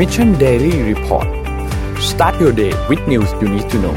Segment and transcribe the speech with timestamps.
[0.00, 1.28] Mission Daily Report
[2.10, 3.96] start your day with news you need to know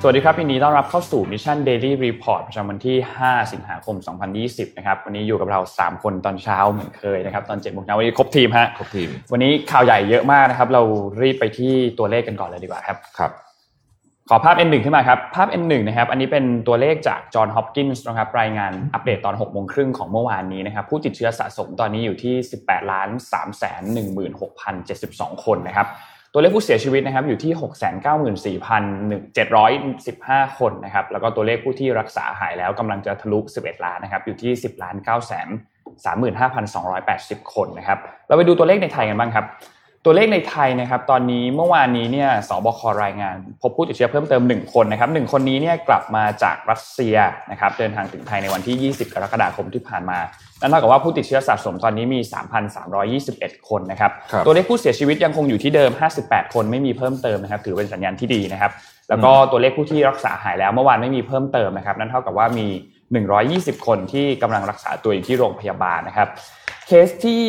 [0.00, 3.96] สวัสดีครับวันนี้ต้อนรับเข้าสู่ Mission Daily Report ประจำวันที่ 5 สิงหาคม
[4.36, 10.82] 2020 นะครับ วันนี้อยู่กับเรา 3 คนตอนเช้าเหมือนเคยนะครับ ตอน7โมงเช้าวันนี้ครบทีมฮะ ครบทีม วันนี้ข่าวใหญ่เยอะมากนะครับ เรา
[11.20, 13.32] รีบไปที่ตัวเลขกันก่อนเลยดีกว่าครับ ครับ
[14.30, 23.82] ขอภาพ N1 ขึ้นมาครับ ภาพ N1 นะครับ อันนี้เป็นตัวเลขจากจอห์นฮอปกินส์นะครับ รายงานอัปเดตตอน6โมงครึ่งของเมื่อวานนี้นะครับ ผู้ติดเชื้อสะสมตอนนี้อยู่ที่ 18ล้าน3แสน
[24.62, 25.86] 16,072 คนนะครับ
[26.32, 27.52] ตัวเลขผู้เสียชีวิตนะครับอยู่ที่
[30.04, 35.48] 694,715 คนนะครับ แล้วก็ตัวเลขผู้ที่รักษาหายแล้วกำลังจะทะลุ 11 ล้านนะครับ อยู่ที่ 10ล้าน9แสน
[36.70, 39.46] 35,280 คนนะครับ เราไปดูตัวเลขในไทยกันบ้างครับ
[40.04, 47.16] ตัวเลขในไทยนะครับตอนนี้เมื่อวานนี้เนี่ยสบครายงาน พบผู้ติดเชื้อเพิ่มเติม 1 คนนะครับหคนนี้เนี่ยกลับมาจากรัสเซีย
[47.50, 50.18] นะครับเดินทางถึงไทยในวันที่ 20 กรกฎาคมที่ผ่านมา
[50.60, 52.20] นั่นเท่ากับว่าผู้ติดเชื้อสะสมตอนนี้มี
[52.94, 54.10] 3,321 คนนะครับ
[54.46, 55.90] ตัวเลขผู้เสียชีวิตยังคงอยู่ที่เดิม
[56.22, 58.72] 58 คนไม่มีเพิ่มเติมนะครับถือเป็นสัญญาณที่ดีนะครับ
[59.08, 62.66] แล้วก็ตัวเลขผู้ที่รักษาหายแล้วเมื่อวานไม่มีเพิ่มเติมนะครับนั่นเท่ากับว่ามี
[63.26, 66.28] 120 คนที่กำลังรักษาตัวอยู่ที่โรงพยาบาลนะครับ
[66.86, 67.44] เคสที่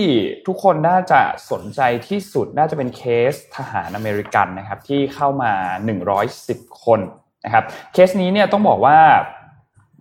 [0.47, 5.53] ทุกคนน่าจะสนใจที่สุดน่าจะเป็นเคสทหารอเมริกันนะครับที่เข้ามา
[6.17, 6.99] 110 คน
[7.45, 8.99] นะครับเคสนี้เนี่ยต้องบอกว่า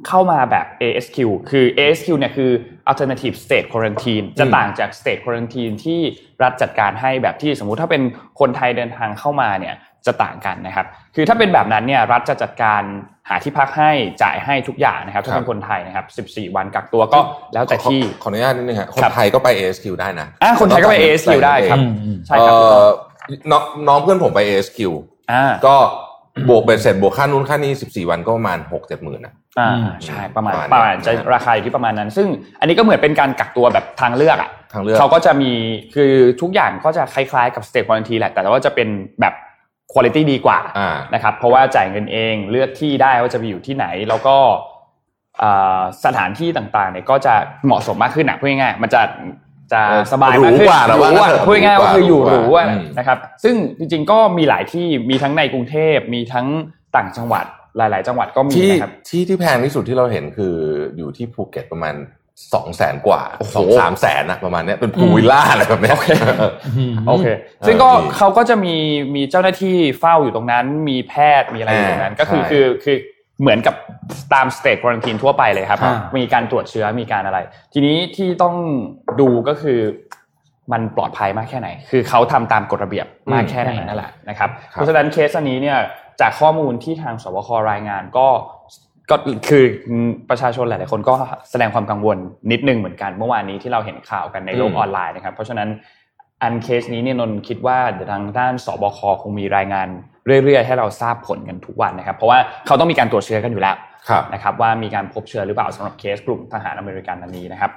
[0.09, 1.19] เข้ามาแบบ ASQ
[1.51, 2.51] คือ ASQ เนี่ยคือ
[2.91, 6.01] alternative state quarantine จะต่างจาก state quarantine ที่
[6.43, 8.03] รัฐจัดการให้แบบที่สมมุติถ้าเป็น
[8.41, 9.75] คนไทยเดินทางเข้ามาเนี่ย
[10.07, 12.83] จะต่างกันนะครับ คือถ้าเป็นแบบนั้นเนี่ยรัฐจะจัดการ
[13.29, 13.91] หาที่พักให้
[14.23, 17.21] จ่ายให้ทุกอย่างนะครับ ถ้าเป็นคนไทยนะครับ 14 วันกักตัวก็
[17.55, 21.79] แล้วแต่ที่ขออนุญาตนิดนึงครับคนไทยก็ไป ASQ ได้นะอ่าคนไทยก็ไป ASQ ได้ครับ
[22.27, 22.55] ใช่ครับ
[23.51, 24.79] น้องน้องเพื่อนผมไป ASQ
[25.33, 25.77] อ่าก็
[26.49, 29.71] บวกเบ็ดเสร็จบวกค่านู้นค่านี้ 14 วันก็ประมาณ6 7หมื่นนะอ่า
[30.07, 32.29] ใช่ประมาณประมาณจะราคาอยู่ที่ประมาณนั้น ซึ่ง
[32.61, 35.53] อันนี้ก็เหมือนเป็นการกักตัวแบบทางเลือกอะทางเลือกเขาก็จะมี
[35.95, 38.89] คือทุกอย่างก็จะคล้ายๆกับสเต e ควอนตีแหละแต่ว่าจะเป็น
[39.21, 39.35] แบบ
[39.95, 40.59] คุณภาพดีกว่า
[41.15, 44.37] นะครับเพราะว่าจ่ายเงินเองเลือกที่ได้ว่าจะไปอยู่ที่ไหน แล้วก็
[46.05, 49.03] สถานที่ต่างๆเนี่ยก็จะเหมาะสมมากขึ้นนะพูดง่ายๆมันจะ
[49.73, 49.81] จะ
[50.13, 52.43] สบายมากขึ้นหรูว่าพูดง่ายๆว่าคืออยู่หรู
[52.99, 56.47] นะครับ ซึ่งจริงๆก็มีหลายที่มีทั้งในกรุงเทพมีทั้ง
[56.97, 60.55] ต่างจังหวัดหลาย ๆ จังหวัดก็มีนะครับที่ที่แพงที่สุดที่เราเห็นคือ
[60.97, 61.95] อยู่ที่ภูเก็ตประมาณ
[62.55, 63.23] สองแสนกว่า
[63.55, 66.09] สองสามแสนอะประมาณนี้เป็นพูวิลล่าอะไรแบบนี้โอเค
[67.09, 67.27] โอเค
[67.67, 68.75] ซึ่งก็เขาก็จะมี
[69.15, 72.97] มีเจ้าหน้าที่เฝ้าอยู่ตรงนั้น มีแพทย์มีอะไรอยู่ตรงนั้น ก็คือคือคือ
[73.41, 73.75] เหมือนกับ
[74.35, 75.79] ตามสเตทควอนตินทั่วไปเลยครับ
[76.17, 77.39] มีการตรวจเชื้อมีการอะไร
[77.73, 78.55] ทีนี้ที่ต้อง
[79.21, 79.81] ดูก็คือ
[80.73, 85.79] มันปลอดภัยมากแค่ไหน คือเขาทำตามกฎระเบียบมากแค่ไหนนั่นแหละนะครับ เพราะฉะนั้นเคสนี้เนี่ย
[86.21, 88.29] จากข้อมูลที่ทางสบครายงานก็
[89.13, 89.17] ก็
[89.49, 89.65] คือ
[90.31, 91.15] ประชาชนหลาย ๆ คนก็
[91.51, 92.19] แสดงความกังวล
[92.53, 95.69] นิดนึงเหมือนกันเมื่อวานนี้ที่เราเห็นข่าวกันในโลกออนไลน์นะครับ เพราะฉะนั้น
[96.43, 97.79] อันเคสนี้เนี่ยนนคิดว่า
[98.13, 99.89] ทางด้านสบคคงมีรายงาน
[100.45, 103.77] เรื่อย ๆ ให้เราทราบผลกันทุกวันนะครับ เพราะว่าเขาต้องมีการตรวจเชื้อกันอยู่แล้ว
[104.35, 107.71] นะครับว่ามีการพบเชื้อหรือเปล่าสำหรับเคสกลุ่มทหารอเมริกันอันนี้นะครับ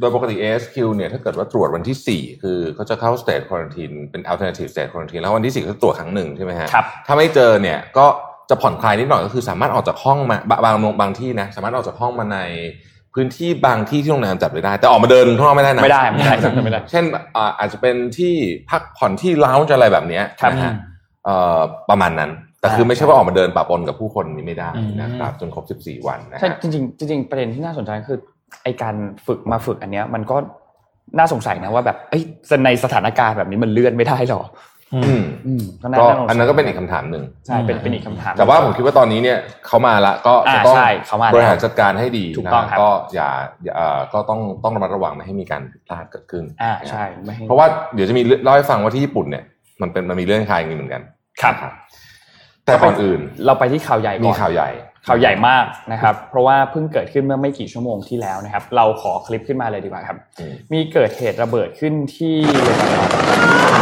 [0.00, 6.68] โดยปกติ ASQ เนี่ยถ้าเกิดว่าตรวจวันที่ 4 คือเขาจะเข้า state quarantine เป็น alternative state quarantine แล้ววันที่ 4 เขาตรวจครั้งหนึ่งใช่ไหมฮะ
[7.06, 8.06] ถ้าไม่เจอเนี่ยก็
[8.52, 12.38] จะผ่อนคลายนิดหน่อยก็คือสามารถออกจากห้องมาบางบางที่นะสามารถออกจากห้องมาใน
[13.14, 17.04] พื้นที่บางที่ที่โรงแรมจัดไว้ได้ แต่ออกมาเดินข้างนอกไม่ได้นะไม่ได้ไม่ได้ไม่ได้ เช่น
[17.58, 18.34] อาจจะเป็นที่
[18.70, 20.20] พักผ่อนที่ร้านอะไรแบบนี้
[20.50, 20.72] นะฮะ
[21.90, 22.30] ประมาณนั้น
[22.60, 24.70] แต่คือไม่ใช่ว่าออกมาเดินปะปนกับผู้คนนี้ไม่ได้
[25.00, 26.70] นะครับจนครบ 14 วันนะใช่จริง
[27.10, 28.18] จริงประเด็นที่น่าสนใจคือ
[28.62, 28.94] ไอการ
[29.26, 30.36] ฝึกมาฝึกอันเนี้ยมันก็
[31.18, 32.22] น่าสงสัยนะว่าแบบเอ้ย
[32.64, 34.71] ในสถานการณ์แบบนี้มันเลื่อนไม่ได้หรออืม
[36.00, 40.76] ก็อันนั้นก็เป็นอีกคำถามหนึ่งใช่เป็นเป็นอีกคำถาม แต่ว่าผมคิดว่าตอนนี้เนี่ยเขามาละก็จะต้อง
[41.34, 43.30] บริหารจัดการให้ดีถูกต้องก็อย่า
[44.12, 47.04] ก็ต้องต้องระมัดระวังไม่ให้มีการผิดพลาดเกิดขึ้นอ่าใช่
[47.46, 49.44] เพราะว่าเดี๋ยวจะมีเล่าให้ฟังว่าที่ญี่ปุ่นเนี่ย
[49.82, 51.02] มันเป็นมันมีเรื่องคลายอย่างนี้เหมือนกัน
[51.42, 51.54] ครับ
[52.66, 54.70] แต่ก่อนอื่นเราไปที่ข่าวใหญ่มีข่าวใหญ่
[55.06, 60.18] ข่าวใหญ่มากนะครับ เพราะว่าเพิ่งเกิดขึ้นเมื่อไม่กี่ชั่วโมงที่แล้วนะครับ เราขอคลิปขึ้นมาเลยดีกว่าครับ
[60.72, 62.36] มีเกิดเหตุระเบิดขึ้นที่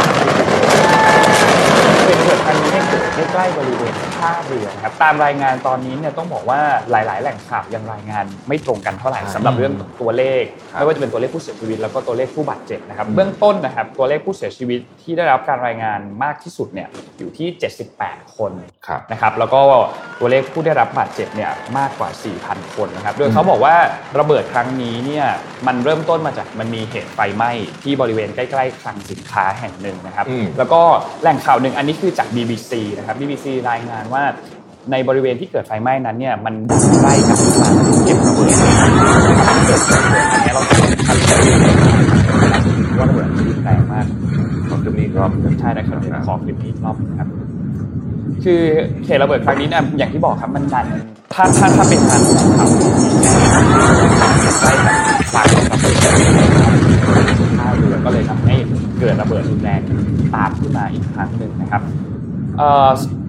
[2.05, 2.97] เป็นเกิดครั้งนี้เกิ
[3.27, 6.59] ดใกล้ๆบริเวณ ท่าเรือครับตามรายงานตอนนี้เนี่ยต้องบอกว่า
[6.91, 16.87] หลาย ๆ แหล่งข่าวยังรายงานไม่ตรงกันเท่าไหร่สำหรับเรื่องตัวเลขไม่ว่าจะเป็นตัวเลขผู้เสียชีวิตแล้วก็ตัวเลขผู้บาดเจ็บนะครับเบื้องต้นนะครับตัวเลขผู้เสียชีวิตที่ได้รับการรายงานมากที่สุดเนี่ย
[17.19, 17.47] อยู่ที่
[17.93, 18.51] 78 คน
[19.11, 19.61] นะครับแล้วก็
[20.19, 22.09] ตัวเลขผู้ได้รับบาดเจ็บเนี่ยมากกว่า
[22.41, 23.75] 4,000 คนนะครับโดยเขาบอกว่า
[24.19, 25.25] ระเบิดครั้งนี้เนี่ย
[25.67, 27.51] มันเริ่มต้นมาจากมันมีเหตุไฟไหม้
[27.83, 30.25] ที่บริเวณใกล้ๆคลังสินค้าแห่งหนึ่งนะครับ
[30.57, 30.81] แล้วก็
[31.21, 34.23] แหล่งข่าวหนึ่งอันนี้คือจาก BBC นะครับ BBC รายงานว่า
[34.91, 36.53] ในบริเวณที่เกิดไฟไหม้นั้นเนี่ยมัน
[37.01, 37.69] ใกล้กับที่มา
[38.05, 38.51] เก็บระเบิด
[42.97, 44.05] ว่าระเบิดที่แรงมาก
[44.69, 47.27] ขอคลิปนี้รอบใช่ได้ครับขอคลิปนี้รอบครับ
[48.43, 48.61] คือ
[49.03, 50.85] เขตระเบิดครั้งนี้เนี่ยอย่างที่บอกครับมันดัน
[51.33, 52.21] ถ้าถ้าถ้าเป็นการ
[52.57, 52.69] ขับ
[54.61, 54.95] ใกล้กับ
[55.33, 55.99] ฝั่งะเบิด
[57.59, 58.55] ท่าเรือก็เลยทำให้
[58.99, 59.81] เกิดระเบิดรุนแรง
[60.35, 61.81] ตามขึ้นมาอีกครั้งหนึ่งนะครับ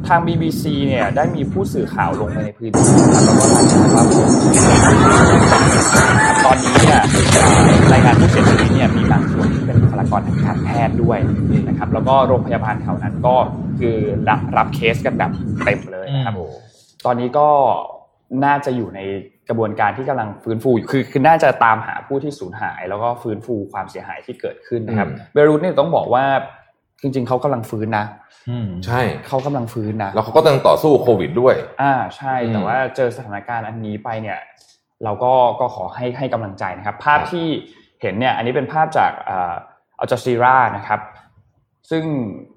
[0.08, 4.04] ทาง BBC เนี่ยได้มีผู้สื่อข่าวลงไปในพื้นที่แล้วก็รายงานว่า
[6.44, 7.00] ตอนนี้เนี่ย
[7.92, 11.18] รายงานผู้เสียชีวิตเนี่ยมีบางส่วนที่เป็นบุคลากรทางการแพทย์ด้วย
[11.68, 13.34] นะครับ แล้วก็โรงพยาบาลแถวนั้นก็
[13.80, 13.96] คือ
[14.28, 15.30] รับรับเคสกันแบบ
[15.64, 16.34] เต็มเลยนะครับ
[17.06, 17.48] ตอนนี้ก็
[18.44, 19.00] น่าจะอยู่ใน
[19.48, 26.24] กระบวนการที่กำลังฟื้นฟูคือคือน่าจะตามหาผู้ที่สูญหาย แล้วก็ฟื้นฟูความเสียหายที่เกิดขึ้นนะครับเบรุตเนี่ยต้องบอกว่า
[27.02, 28.06] จริง ๆเขากำลังฟื้นนะ
[28.86, 34.38] ใช่เขากำลังฟื้นนะแล้วเขาก็กำลังต่อสู้โควิดด้วย อ่าใช่แต่ว่าเจอสถานการณ์อันนี้ไปเนี่ย
[35.04, 37.46] เราก็ก็ขอให้ให้กำลังใจนะครับ ภาพที่
[38.00, 41.00] เห็นเนี่ยอันนี้เป็นภาพจากอัลจาซีรานะครับ
[41.90, 42.04] ซึ่ง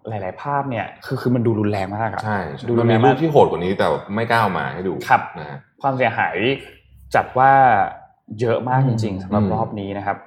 [0.08, 6.36] หลาย ๆ ภาพเนี่ยคือคือมันดูรุนแรงมากอะใช่ดูมันมีรูปที่โหดกว่านี้แต่ไม่กล้ามาให้ดูครับนะความเสียหาย
[7.16, 7.52] จัดว่า
[8.40, 10.18] เยอะมากจริง ๆสำหรับรอบนี้นะครับ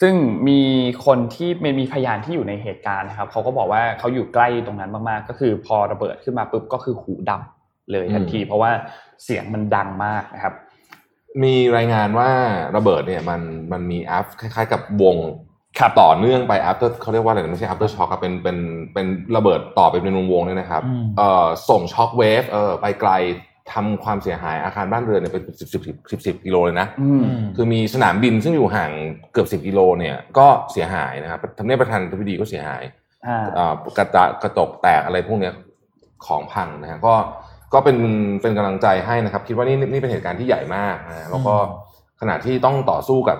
[0.00, 0.14] ซึ่ง
[0.48, 0.60] มี
[1.06, 1.50] คนที่
[1.80, 7.42] มีพยานที่อยู่ในเหตุการณ์นะครับเขาก็บอกว่าเขาอยู่ใกล้ตรงนั้นมากๆ ก็คือพอระเบิดขึ้นมาปุ๊บก็คือหูดับ
[7.92, 8.70] เลยทันที เพราะว่า
[9.24, 10.54] เสียงมันดังมากนะครับ
[11.42, 12.30] มีรายงานว่า
[12.76, 13.40] ระเบิดเนี่ยมัน
[13.72, 15.16] มันมี af คล้ายๆ กับวง
[16.00, 18.56] ต่อเนื่องไป after เขาเรียกว่าอะไรไม่ใช่ aftershock เป็นเป็น
[18.94, 19.06] เป็น
[19.36, 20.82] ระเบิดต่อไปเป็นวงๆเนี่ยนะครับ
[21.18, 23.10] เอ่อส่ง shockwave เออไปไกล
[23.72, 26.86] ทำความเสียหายอาคารบ้านเรือนเนี่ยเป็นสิบสิบสิบสิบกิโลเลยนะ
[27.56, 28.90] คือมีสนามบินซึ่งอยู่ห่าง
[29.32, 32.82] เกือบสิบกิโลเนี่ยก็เสียหายนะครับทำเนียบประธานาธิบดีก็เสียหาย
[33.96, 34.06] กระ
[34.42, 35.54] กระจกแตกอะไรพวกเนี้ย
[36.26, 37.14] ของพังนะฮะก็
[37.74, 37.96] ก็เป็น
[38.42, 41.54] เป็นกำลังใจให้นะครับ คิดว่านี่นี่เป็นเหตุการณ์ที่ใหญ่มากนะแล้วก็
[42.20, 43.38] ขณะที่ต้องต่อสู้กับ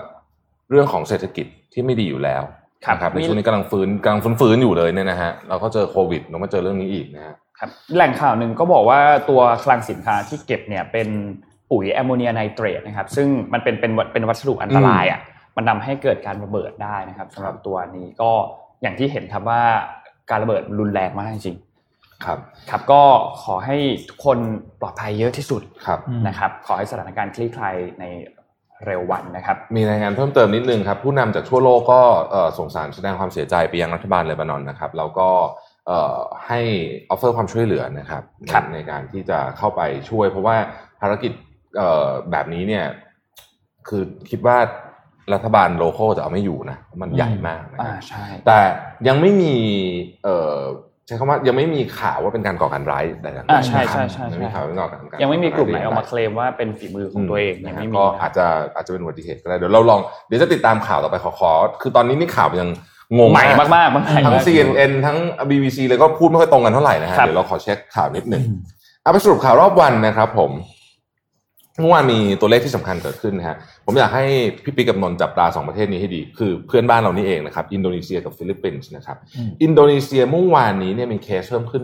[0.69, 2.43] เรื่องของเศรษฐกิจที่ไม่ดีอยู่แล้ว
[2.85, 8.99] ครับในช่วงนี้กำลังฟื้นกำลังฟื้นอยู่เลยเนี่ยนะฮะเราก็เจอโควิดเราก็เจอเรื่องนี้อีกนะฮะ ครับแหล่งข่าวหนึ่งก็บอกว่า
[9.29, 11.07] ตัวคลังสินค้าที่เก็บเนี่ยเป็น
[11.71, 15.21] ปุ๋ยแอมโมเนียไนเตรตนะครับซึ่งมันเป็นเป็นเป็นวัสดุอันตรายอะ
[15.57, 18.31] มันทาให้เกิดการระเบิดได้นะครับสำหรับตัวนี้ก็
[18.81, 19.61] อย่างที่เห็นครับว่า
[20.29, 21.57] การระเบิดรุนแรงมากจริง
[22.25, 23.01] ครับครับก็
[23.43, 23.77] ขอให้
[24.09, 24.37] ทุกคน
[24.81, 28.05] ปลอดภัยเยอะที่สุดครับนะครับ ขอให้สถานการณ์คลี่คลายใน
[28.85, 32.01] เร็ววันนะครับ มีรายงานเพิ่มเติมนิดนึงครับ ผู้นำจากทั่วโลกก็
[32.57, 35.29] ส่งสารแสดงความเสียใจไปยังรัฐบาลเลบานอนนะครับ แล้วก็
[36.47, 36.59] ให้
[37.09, 38.23] offer ความช่วยเหลือนะครับ
[38.53, 40.55] รบในการที่จะเข้าไปช่วย เพราะว่า
[41.01, 41.31] ภารกิจ
[42.31, 42.85] แบบนี้เนี่ย
[43.87, 44.57] คือคิดว่า
[45.33, 48.59] รัฐบาล local จะเอาไม่อยู่นะ มันใหญ่มากนะใช่แต่
[49.07, 49.53] ยังไม่มี
[51.07, 58.45] ใช้คำว่ายังไม่มีข่าวว่าเป็นการก่อการร้ายแต่อ่าใช่ใช่ใช่ยังไม่มีข่าวว่าก่อการยังไม่มีกลุ่มไหนออกมาเคลมว่าเป็นฝีมือของตัวเองยังไม่มีก็อาจจะ
[58.75, 62.69] อาจจะเป็นอุบัติเหตุก็ได้เดี๋ยวเราลองเดี๋ยวจะติดตามข่าวต่อไปขอขอคือตอนนี้นี่ข่าวยัง
[63.17, 65.17] งงใหม่มากๆมทั้ง CNN ทั้ง
[65.49, 68.43] BBC เลยก็พูดไม่ค่อยตรงกันเท่าไหร่นะฮะเดี๋ยวเราขอเช็คข่าวนิดหนึ่ง
[69.01, 70.51] เอาไปสรุปข่าวรอบวันนะครับ ผม
[71.79, 74.23] เมื่อวานมีตัวเลขที่สำคัญเกิดขึ้นนะฮะผมอยากให้
[74.63, 79.17] พี่ปิ๊กกับนนจับตาสองประเทศนี้ให้ดี คือเพื่อนบ้านเรานี่เองนะครับ อินโดนีเซียกับฟิลิปปินส์นะครับ
[79.63, 81.83] อินโดนีเซียเมื่อวานนี้เนี่ยมีเคสเพิ่มขึ้น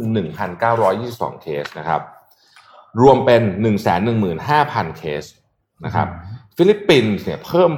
[0.72, 2.02] 1,922 เคสนะครับ
[3.02, 3.42] รวมเป็น
[4.20, 5.24] 115,000 เคส
[5.86, 6.08] นะครับ
[6.58, 7.72] ฟิลิปปินส์เนี่ยเพิ่ม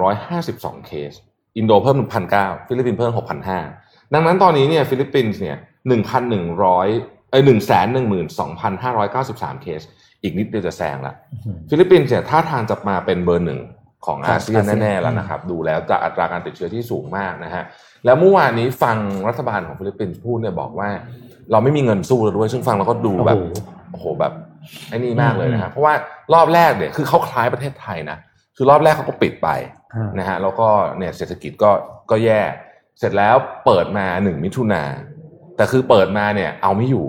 [0.00, 1.12] 6,352 เคส
[1.56, 1.96] อินโดเพิ่ม
[2.32, 3.12] 1,900ฟิลิปปินส์เพิ่ม
[3.62, 5.56] 6,500ดังนั้นตอนนี้เนี่ยฟิลิปปินส์เนี่ย
[6.62, 7.42] 1,100เอ้ย
[8.52, 9.80] 112,593เคส
[10.22, 11.14] อีกนิดเดียวจะแซงละ
[11.70, 13.60] ฟิลิปปินส์เนี่ยท่าทางจะมาเป็นเบอร์หนึ่ง
[14.06, 17.64] ของอาเซียนแน่ๆแล้วนะครับ ดูแล้วจะอัตราการติดเชื้อที่สูงมากนะฮะ
[18.04, 18.96] แล้วเมื่อวานนี้ฟัง
[19.28, 20.90] รัฐบาลของฟิลิปปินส์พูดเนี่ยบอกว่า
[21.52, 23.36] เราไม่มีเงินสู้แล้วด้วย ซึ่งฟังแล้วก็ดูแบบ
[23.92, 24.32] โอ้โหแบบ
[24.88, 25.94] ไอ้นี่มากเลยนะฮะเพราะว่า
[26.34, 28.18] รอบแรกเนี่ยคือเขาคล้ายประเทศไทยนะ
[28.56, 29.48] คือรอบแรกเขาก็ปิดไป
[30.18, 30.68] นะฮะแล้วก็
[30.98, 31.70] เนี่ยเศรษฐกิจก็
[32.10, 32.40] ก็แย่
[32.98, 34.82] เสร็จแล้วเปิดมาหนึ่งมิถุนา
[35.56, 37.06] แต่คือเปิดมาเนี่ยเอาไม่อยู่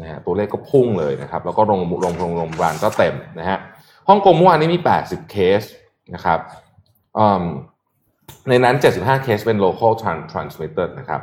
[0.00, 3.58] นะฮะตัวเลขก็พุ่งเลยนะครับ แล้วก็โรงโรงโรงโรงพยาบาลก็เต็มนะฮะ
[4.08, 5.62] ฮ่องกงเมื่อวานนี้มี 80 เคส
[6.14, 6.38] นะครับ
[8.48, 9.92] ในนั้น 75 เคสเป็น local
[10.32, 11.22] transmitted นะครับ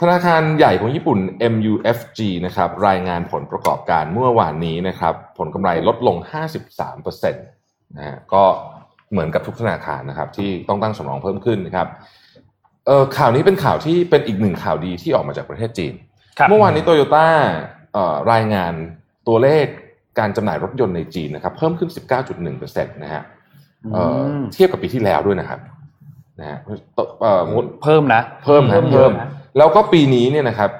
[0.00, 1.18] ธนาคารใหญ่ของญี่ปุ่น
[1.52, 6.16] MUFG นะครับรายงานผลประกอบการเมื่อวานนี้นะครับ ผลกำไรลดลง
[6.86, 8.44] 53%นะฮะก็
[9.12, 11.88] เหมือนกับทุกธนาคารนะครับ ที่ต้องตั้งสำรองเพิ่มขึ้นนะครับ
[12.86, 15.94] เออข่าวนี้เป็นข่าวที่เป็นอีกหนึ่งข่าวดีที่ออกมาจากประเทศจีน
[16.48, 17.26] เมื่อวานนี้โตโยต้า
[18.32, 18.72] รายงาน
[19.28, 19.66] ตัวเลข
[20.18, 21.90] การจำหน่ายรถยนต์ในจีนนะครับ เพิ่มขึ้น
[22.36, 23.22] 19.1%นะฮะ
[24.54, 25.60] เทียบกับปีที่แล้วด้วยนะครับ
[26.40, 26.58] นะฮะ
[27.82, 29.10] เพิ่มนะ เพิ่มนะเพิ่ม
[29.58, 30.70] แล้วก็ปีนี้เนี่ยนะครับ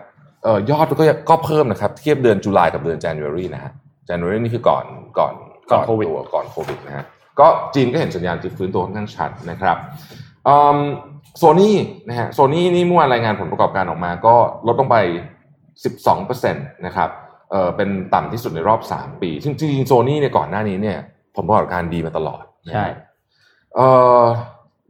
[0.70, 3.72] ยอดก็ก็เพิ่มนะครับ เทียบเดือนจุลายกับเดือน January นะฮะ
[4.08, 4.84] January นี่คือก่อน
[5.18, 5.34] ก่อน
[5.70, 7.04] ก่อนโควิดก่อนโควิดนะฮะ
[7.40, 9.76] ก็จีนก็เห็นสัญญาณที่ฟื้นตัวค่อนข้างชัดนะครับ
[11.38, 11.76] โซนี่
[12.08, 14.34] นะฮะโซนี่นี่เมื่อวานรายงานผลประกอบการออกมาก็
[14.66, 14.96] ลดลงไป
[15.72, 17.10] 12%นะครับ
[17.50, 20.98] เออเป็นต่ำที่สุดในรอบ 3 ปี ซึ่งจริงๆโซนี่เนี่ยก่อนหน้านี้เนี่ย
[21.36, 22.42] ผลประกอบการดีมาตลอด
[22.74, 22.86] ใช่
[23.74, 23.80] เอ
[24.20, 24.22] อ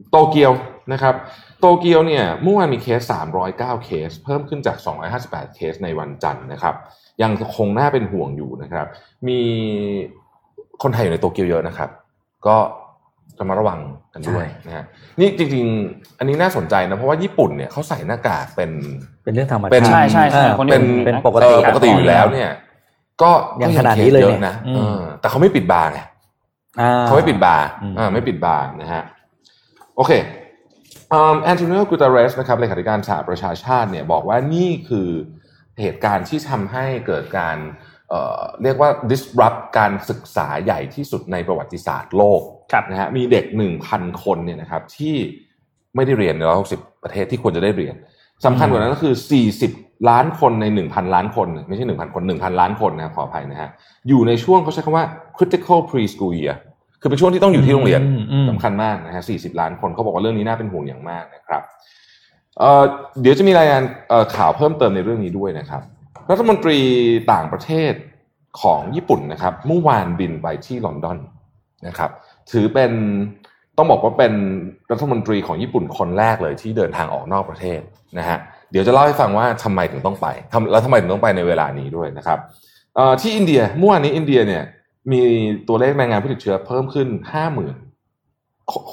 [0.09, 0.51] โตเกียว
[0.93, 1.15] นะครับ
[1.59, 3.01] โตเกียวเนี่ยเมื่อวานมีเคส
[3.47, 4.77] 309 เคส เพิ่มขึ้นจาก
[5.17, 6.75] 258 เคสในวันจันทร์นะครับ
[7.21, 8.87] ยังคงน่าเป็นห่วงอยู่นะครับ
[9.27, 9.39] มี
[10.83, 11.89] คนไทยอยู่ในโตเกียวเยอะนะครับ
[12.47, 12.57] ก็
[13.39, 13.79] ระมัดระวัง
[14.13, 14.85] กันด้วยนะฮะ
[15.19, 18.71] นี่จริงๆ อันนี้น่าสนใจนะ เพราะว่าญี่ปุ่นเนี่ยเขาใส่หน้ากากเป็น
[19.23, 22.49] เป็นเรื่องธรรมชาติใช่ใช่ใช่เป็นเป็นปกติปกติอยู่แล้วเนี่ย
[23.21, 23.31] ก็
[23.61, 24.55] ยังขนาดนี้เลยนะ
[25.19, 25.99] แต่เขาไม่ปิดบาร์ไง
[27.05, 27.65] เขาไม่ปิดบาร์
[27.97, 29.03] อ่าไม่ปิดบาร์นะฮะ
[29.95, 30.11] โอเค
[31.09, 35.09] แอนโทนิโอกูตาเรสนะครับเลขาธิการสหประชาชาติเนี่ยบอกว่านี่คือ
[35.81, 37.57] เหตุการณ์ที่ทำให้เกิดการ
[38.09, 42.41] เเรียกว่า disrupt การศึกษาใหญ่ที่สุดในประวัติศาสตร์โลก
[42.91, 43.45] นะฮะมีเด็ก
[43.83, 45.15] 1,000 คนเนี่ยนะครับที่
[45.95, 47.95] ไม่ได้เรียนในร้อยหกสิบประเทศที่ควรจะได้เรียน
[48.45, 49.13] สำคัญกว่านั้นก็คือ
[49.61, 53.69] 40 ล้านคนใน 1,000 ล้านคน ไม่ใช่ 1,000 คน 1,000 ล้านคนนะขออภัยนะฮะ
[54.07, 55.05] อยู่ในช่วงเขาใช้คำว่า
[55.37, 56.55] critical preschool year
[57.01, 58.01] คือเป็นช่วงที่ต้องอยู่ที่โรงเรียน
[58.49, 61.61] สำคัญมากนะฮะ 40 ล้านคนเขาบอกว่าเรื่องนี้น่าเป็นห่วงอย่างมากนะครับ
[62.59, 63.83] เเดี๋ยวจะมีรายงาน
[64.35, 65.81] ข่าวเพิ่มเติมในเรื่องนี้ด้วยนะครับ
[66.29, 66.79] รัฐมนตรี
[67.31, 67.93] ต่างประเทศ
[68.61, 71.17] ของญี่ปุ่นนะครับเมื่อวานบินไปที่ลอนดอน
[71.87, 72.11] นะครับ
[72.51, 72.91] ถือเป็น
[73.77, 74.33] ต้องบอกว่าเป็น
[74.91, 77.81] รัฐมนตรีของญี่ปุ่นคนแรกเลยที่เดินทางออกนอกประเทศ
[78.17, 78.37] นะฮะ
[78.71, 82.39] เดี๋ยวจะเล่าให้ฟังว่าทำไมถึงต้องไปทำแล้วทำไมถึงต้องไปในเวลานี้ด้วยนะครับ
[83.21, 84.63] ที่อินเดียเมื่อวานนี้อินเดียเนี่ย
[85.11, 85.21] มี
[85.67, 87.75] ตัวเลขรายงานผู้ติดเชื้อเพิ่มขึ้นห้าหมื่น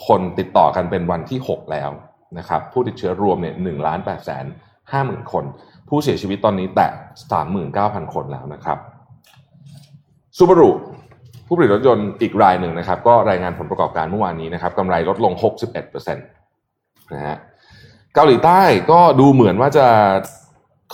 [0.07, 1.91] คนติดต่อกันเป็นวันที่หกแล้ว
[2.39, 4.45] นะครับผู้ติดเชื้อรวมเนี่ยหนึ่งล้านแปดแสน
[4.93, 5.45] ห้าหมื่นคน
[5.89, 6.91] ผู้เสียชีวิตตอนนี้แตะ
[7.33, 8.79] สามหมื่นเก้าพันคนแล้วนะครับ
[10.37, 10.71] ซูบารุ
[11.47, 15.33] ผู้ผลิตรถยนต์อีกรายหนึ่งนะครับ ก็รายงานผลประกอบการเมื่อวานนี้นะครับกำไรลดลง
[15.75, 17.37] 61%นะฮะ
[18.15, 19.87] เกาหลีใต้ก็ดูเหมือนว่าจะ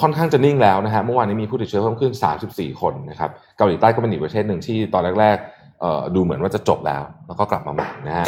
[0.01, 2.13] ค่อนข้างจะนิ่งแล้วนะฮะเมื่อวานนี้มีผู้ติดเชื้อเพิ่มขึ้น
[2.47, 8.27] 34 คนนะครับเกาหลีใต้ก็เป็นอีกประเทศหนึ่งที่ตอนแรกๆดูเหมือนว่าจะจบแล้ว แล้วก็กลับมาใหม่นะฮะ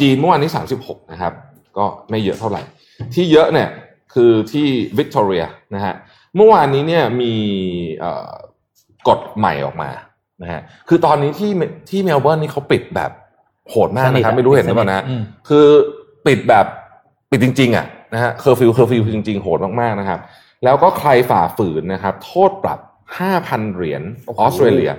[0.00, 1.32] จีนเมื่อวานนี้ 36 นะครับ
[1.78, 2.62] ก็ไม่เยอะเท่าไหร่
[3.14, 3.68] ที่เยอะเนี่ย
[4.18, 4.66] คือที่
[4.98, 5.44] วิกตอเรีย
[5.74, 5.94] นะฮะ
[6.36, 7.34] เมื่อวานนี้เนี่ยมี
[9.08, 9.90] กฎใหม่ออกมา
[10.42, 11.50] นะฮะคือตอนนี้ที่
[11.90, 13.10] ที่เมลเบิร์นนี่เขาปิดแบบ
[13.70, 15.04] โหดมากนะครับไม่รู้เห็นหรือเปล่านะ
[15.48, 15.66] คือ
[16.26, 16.66] ปิดแบบ
[17.30, 20.20] ปิดจริง ๆอะนะฮะเคอร์ฟิวเคอร์ฟิวจริง ๆ โหดมากๆนะครับ
[20.64, 22.80] แล้วก็ใครฝ่าฝืนนะครับ โทษปรับ
[23.18, 24.02] ห้าพันเหรียญ
[24.40, 24.90] ออสเตรเลีย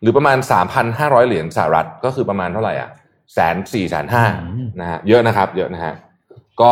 [0.00, 2.90] หรือประมาณสามพันห้าร้อยเหรียญสหรัฐก็คือประมาณเท่าไหร่อะ
[3.34, 4.24] แสนสี่แสนห้า
[4.80, 5.94] นะฮะเยอะนะครับ เยอะนะฮะ
[6.60, 6.70] ก็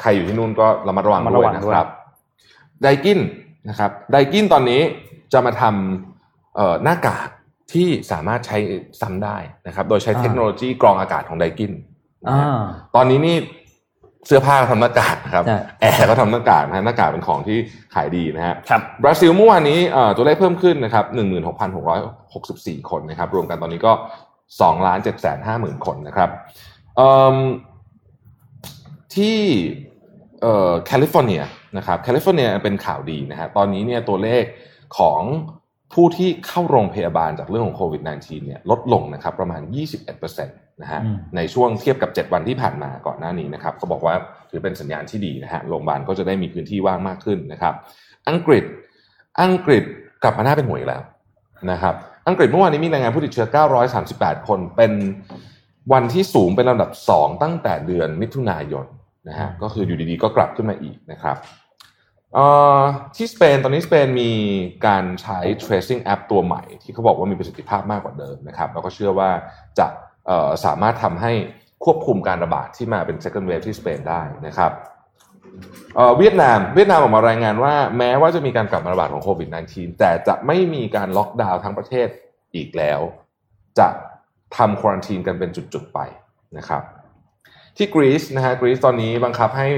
[0.00, 1.86] ใครอยู่ที่นู่นก็ระมัดระวังด้วยนะครับ
[2.82, 3.18] ไดกิน
[3.68, 4.80] นะครับไดกินตอนนี้
[5.32, 7.28] จะมาทำหน้ากาก
[7.72, 8.58] ที่สามารถใช้
[9.00, 9.36] ซ้ำได้
[9.66, 11.72] นะครับ โดยใช้เทคโนโลยีกรองอากาศของไดกิน
[12.94, 13.36] ตอนนี้นี่
[14.26, 15.44] เสื้อผ้าทำหน้ากากครับ
[15.80, 17.58] แอร์ก็ทำหน้ากากนะหน้ากากเป็นของที่
[17.94, 18.54] ขายดีนะฮะ
[19.02, 19.78] บราซิลเมื่อวานนี้
[20.16, 22.00] ตัวเลขเพิ่มขึ้นนะครับหนึ่งหมื่นหกพันหกร้อย
[22.34, 23.92] หกสิบสี่คนนะครับ รวมกันตอนนี้ก็
[24.60, 26.30] สองล้านเจ็ดแสนห้าหมื่นคนนะครับ
[29.16, 29.38] ที่
[30.86, 31.42] แคลิฟอร์เนีย
[31.76, 34.44] นะครับแคลิฟอร์เนียเป็นข่าวดีนะฮะตอนนี้เนี่ยตัวเลข
[34.98, 35.20] ของ
[35.94, 39.60] ผู้ที่เข้าโรงพยาบาลจากเรื่องของโควิด -19 เนี่ยลดลงนะครับประมาณ
[40.20, 41.00] 21%นะฮะ
[41.36, 44.14] ในช่วงเทียบกับ 7 วันที่ผ่านมาก่อนหน้านี้นะครับเขาบอกว่า
[44.50, 47.74] ถือเป็นสัญญาณที่ดีนะฮะโรงพยาบาลก็จะได้มีพื้นที่ว่างมากขึ้นนะครับ
[48.28, 48.64] อังกฤษ
[49.42, 49.82] อังกฤษ
[50.22, 51.02] กลับมาหน้าเป็นห่วยแล้ว
[51.70, 51.94] นะครับ
[52.28, 53.46] อังกฤษเมื่อวานนี้มีรายงานผู้ติดเชื้อ
[53.98, 54.92] 938 คนเป็น
[55.92, 58.86] วันที่สูงเป็นลำดับ 2 ตั้งแต่เดือนมิถุนายน
[59.28, 61.36] นะฮะก็คืออยู่ดีๆก็กลับขึ้นมาอีกนะครับ
[63.16, 64.32] ที่สเปนตอนนี้สเปนมี
[64.86, 69.30] การใช้ tracing app ตัวใหม่ ที่เขาบอกว่ามีประสิทธิภาพมากกว่าเดิมนะครับแล้วก็เชื่อว่า
[69.78, 69.86] จะ
[70.64, 71.32] สามารถทำให้
[71.84, 74.72] ควบคุมการระบาดที่มาเป็น second wave ที่สเปนได้นะครับ
[76.18, 82.08] เวียดนามเวียดนามออกมารายงานว่า แม้ว่าจะมีการกลับมาระบาดของโควิด -19 แต่จะไม่มีการล็อกดาวน์ทั้งประเทศ
[82.54, 83.00] อีกแล้ว
[83.78, 83.88] จะ
[84.56, 85.98] ทำควอนตีนกันเป็นจุดๆไป
[86.58, 86.82] นะครับ
[87.78, 89.68] ที่กรีซนะฮะกรีซตอนนี้บังคับให้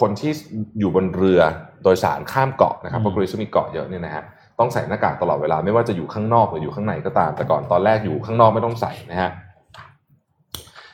[0.00, 0.32] คนที่
[0.78, 1.40] อยู่บนเรือ
[1.82, 4.24] โดยสารข้ามเกาะนะครับเพราะกรีซมีเกาะเยอะเนี่ยนะฮะ
[4.58, 9.30] ต้องใส่หน้ากากตลอดเวลาไม่ว่าจะอยู่ข้างนอกหรืออยู่ข้างในก็ตาม แต่ก่อนตอนแรกอยู่ข้างนอกไม่ต้องใส่นะฮะ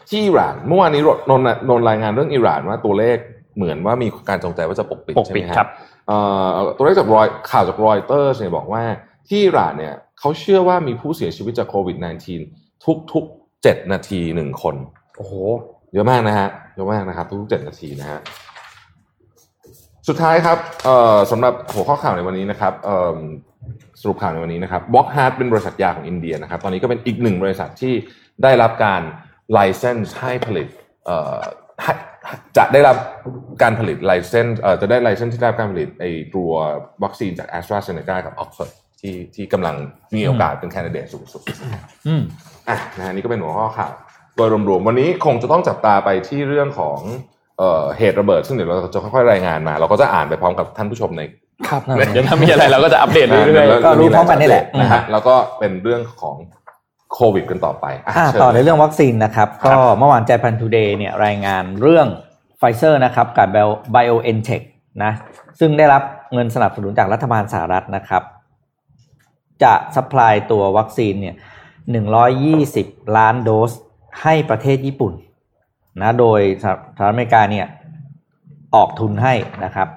[0.09, 3.17] ที่อิหร่านเมื่อวานนี้นนนนรายงานเรื่องอิหร่านว่าตัวเลข
[3.57, 5.69] เหมือนว่ามีการจงใจว่าจะปกปิดใช่ไหมครับ
[6.77, 8.83] ตัวเลขจากรอยข่าวจากรอยเตอร์เนี่ยบอกว่า
[9.29, 11.97] ที่อิหร่านเนี่ยเขาเชื่อว่ามีผู้เสียชีวิตจากโควิด
[12.41, 13.25] -19 ทุกทุก
[13.63, 14.75] เจ็ดนาทีหนึ่งคน
[15.17, 15.35] โอ้โห
[15.97, 18.21] เยอะมากนะฮะเยอะมากนะครับทุกเจ็ดนาทีนะฮะ
[20.09, 20.59] สุดท้ายครับ
[21.31, 22.75] สำหรับหัวข้อข่าวในวันนี้นะครับ
[24.01, 27.95] สรุปข่าวในวันนี้นะครับ Wockhardt เป็นบริษัทยาของอินเดียนะครับ ตอนนี้ก็เป็นอีกหนึ่งบริษัทที่
[28.43, 29.03] ได้รับการ
[29.53, 30.69] ไลเซนส์ให้ผลิต
[32.57, 32.97] จะได้รับ
[33.63, 36.51] การผลิตไลเซนส์เอ่อจะได้ไลเซนส์ที่ได้รับการผลิตไอตัว
[37.05, 39.77] วัคซีนจาก a s t r a z เซ e c a กับ Oxford ที่ที่กำลัง
[40.15, 41.43] มีโอกาสเป็นแคนดิเดตสูงสุด
[42.07, 42.23] อืม
[42.69, 43.93] อะนะฮะนี่ก็เป็นหัวข้อข่าว
[44.37, 46.99] โดยรวมๆวันนี้คงจะต้องจับตาไปที่เรื่องของ
[47.59, 51.23] เอ่อเหตุระเบิด ซึ่งเดี๋ยวเราจะค่อยๆรายงานมา เราก็จะอ่านไปพร้อมกับท่านผู้ชมใน
[51.69, 56.37] ครับเดี๋ยวถ้ามีอะไรเราก็จะอัปเดตเรื่อยแล้วก็รู้พร้อมกันนี่แหละนะฮะแล้วก็เป็นเรื่องของ
[57.15, 62.07] โควิดกันต่อไปะอ่าเชิญต่อในเรื่องวัคซีนนะครับ ก็เมื่อวาน Japan Today เนี่ยรายงานเรื่อง
[62.59, 63.49] ไฟเซอร์นะครับกับ
[63.95, 64.65] BioNTech
[65.05, 65.13] นะ
[65.61, 66.03] ซึ่งได้รับ
[66.33, 68.23] เงินสนับสนุนจากรัฐบาลสหรัฐนะครับ
[69.63, 71.35] จะ supply ตัววัคซีนเนี่ย
[72.45, 73.73] 120ล้านโดส
[74.23, 75.13] ให้ประเทศญี่ปุ่น
[76.03, 76.73] นะโดยสห
[77.05, 77.67] รัฐอเมริกาเนี่ย
[78.75, 79.89] ออกทุนให้นะครับ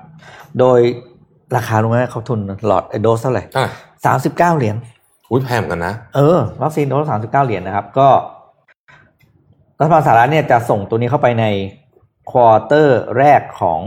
[0.60, 0.80] โดย
[1.56, 3.70] ราคารู้ไหมเขาทุนหลอดโดสเท่าไหร่อะ
[4.06, 4.76] สามสิบเก้าเหรียญ
[5.32, 8.10] อุ้ยแพงเหมือนกันนะ เออวัคซีนโดสสามสิบเก้าเหรียญนะครับ ก็
[9.80, 11.46] รัฐบาลสหรัฐเนี่ยจะส่งตัวนี้เข้าไปใน
[12.32, 13.80] quarter แรกของ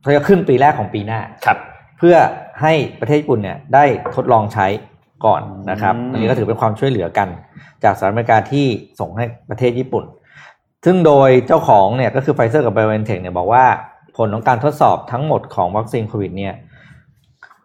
[0.00, 1.58] เขาจะขึ้นปีแรกของปีหน้าๆครับ
[1.98, 2.16] เพื่อ
[2.62, 4.66] ให้ประเทศญี่ปุ่นเนี่ยได้ทดลองใช้
[5.26, 7.28] ก่อนนะครับอืมอันนี้ก็ถือเป็นความช่วยเหลือกัน
[7.84, 8.66] จากสหรัฐอเมริกาที่
[9.00, 10.04] ส่งให้ประเทศญี่ปุ่น
[10.84, 13.64] ซึ่งโดยเจ้าของเนี่ยก็คือไฟเซอร์กับ b i o n t e c h เนี่ยบอกว่า
[14.16, 16.54] ผลของการทดสอบทั้งหมดของวัคซีนโควิดเนี่ย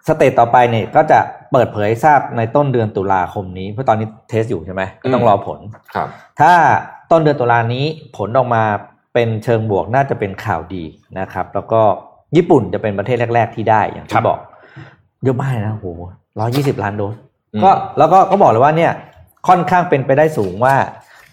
[0.07, 1.19] stage ต่อไปเนี่ยก็จะ
[1.51, 5.59] เปิดเผยให้ทราบในต้นเดือนตุลาคมนี้ เพราะตอนนี้ test อยู่ใช่ไหมก็ต้องรอผล
[5.95, 6.07] ครับ
[6.39, 6.53] ถ้า
[7.11, 7.85] ต้นเดือนตุลานี้
[8.17, 8.63] ผลออกมา
[9.13, 10.83] เป็นเชิงบวกน่าจะเป็นข่าวดี
[11.19, 11.81] นะครับ แล้วก็
[12.35, 14.39] ญี่ปุ่นจะเป็นประเทศแรก ๆ ที่ได้อย่างที่ครัที่บบอก
[15.23, 15.87] เยอะมากนะโห
[16.39, 17.28] ร้อยี่สิบล้านโดสอืม
[17.63, 18.91] ก็แล้วก็ก็บอกเลยว่าเนี่ย
[19.47, 20.75] ค่อนข้างเป็นไปได้สูงว่า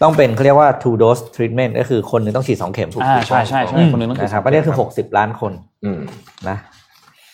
[0.01, 5.51] ต้องเป็นเขาเรียกว่า two dose treatment ก็คือคนหนึ่งต้องฉีดสองเข็มอ่าใช่ใช่ใช่คนหนึงต้องนะครับก็เนี่ยคือหกสิบล้านคน
[5.85, 5.99] อืม
[6.49, 6.57] นะ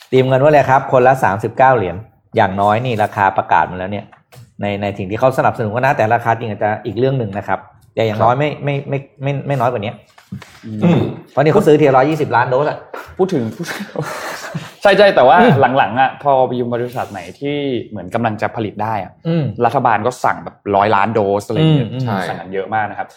[0.10, 1.96] เตรียมเงินไว้เลยครับ คนละสามสิบเก้าเหรียญ
[2.36, 4.06] อย่างน้อยนี่ราคาประกาศมาแล้วเนี่ย
[4.62, 7.60] ในในสิ่งที่เขาสนับสนุนก็นะแต่ราคาจริงอาจจะอีกเรื่องหนึ่งนะครับ
[7.96, 10.13] แต่อย่างน้อยไม่ไม่ไม่ไม่ไม่ไม่น้อยกว่านี้อืม
[11.32, 12.78] เพราะนี่เขาซื้อทีร้อยยี่สิบล้านโดสอะ
[13.18, 13.66] พูดถึงพูด
[14.82, 15.38] ใช่ใช่แต่ว่า
[15.78, 17.58] หลังๆอะพอไปอยู่บริษัทไหนที่
[17.90, 23.08] เหมือนกำลังจะผลิตได้อะอืมรัฐบาลก็สั่งแบบร้อยล้านโดสอะไรอย่างเงี้ยอืมใช่สั่งกันเยอะมากนะครับ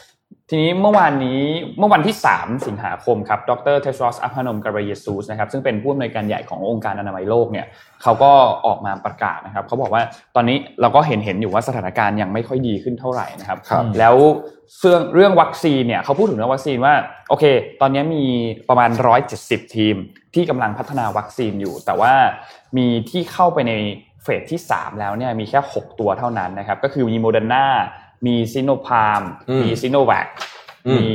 [0.50, 1.40] ทีนี้เมื่อวานนี้
[1.78, 7.66] เมื่อวันที่ 3 สิงหาคมครับดร.เทดรอสอัดฮานอม เกเบรเยซุสนะครับซึ่งเป็นผู้อำนวยการใหญ่ขององค์การอนามัยโลกเนี่ย
[8.02, 8.32] เขาก็
[8.66, 10.02] ออกมาประกาศนะครับเขาบอกว่า
[10.37, 14.16] ตอนนี้เราก็เห็นเห็นอยู่ว่าสถานการณ์ยังไม่ค่อยดีขึ้นเท่าไหร่นะครับครับแล้ว
[14.80, 16.94] เรื่องเรื่องวัคซีนเนี่ยเขาพูดถึงเรื่องวัคซีนว่า
[17.28, 17.44] โอเค
[17.80, 18.24] ตอนนี้มี
[18.68, 18.90] ประมาณ
[19.32, 19.96] 170 ทีม
[20.35, 22.12] ที่กำลังพัฒนาวัคซีนอยู่ แต่ว่า
[22.76, 23.72] มีที่เข้าไปใน
[24.22, 27.66] เฟสที่ 3 แล้วเนี่ยมีแค่ 6 ตัวเท่านั้นนะครับก็คือมีโมเดอร์นา
[28.26, 30.26] มีซิโนพาร์มอืมมีซิโนแวค
[30.87, 31.09] อืมมี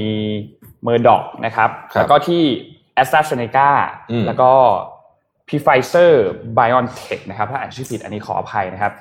[0.84, 2.43] Murdoch นะครับครับ แล้วก็ที่
[2.95, 3.69] แอสตราเซเนกา
[4.11, 4.51] อืมแล้วก็
[5.47, 8.93] พีไฟเซอร์ BioNTech นะครับถ้าอ่านชื่อผิดอันนี้ขออภัยนะครับ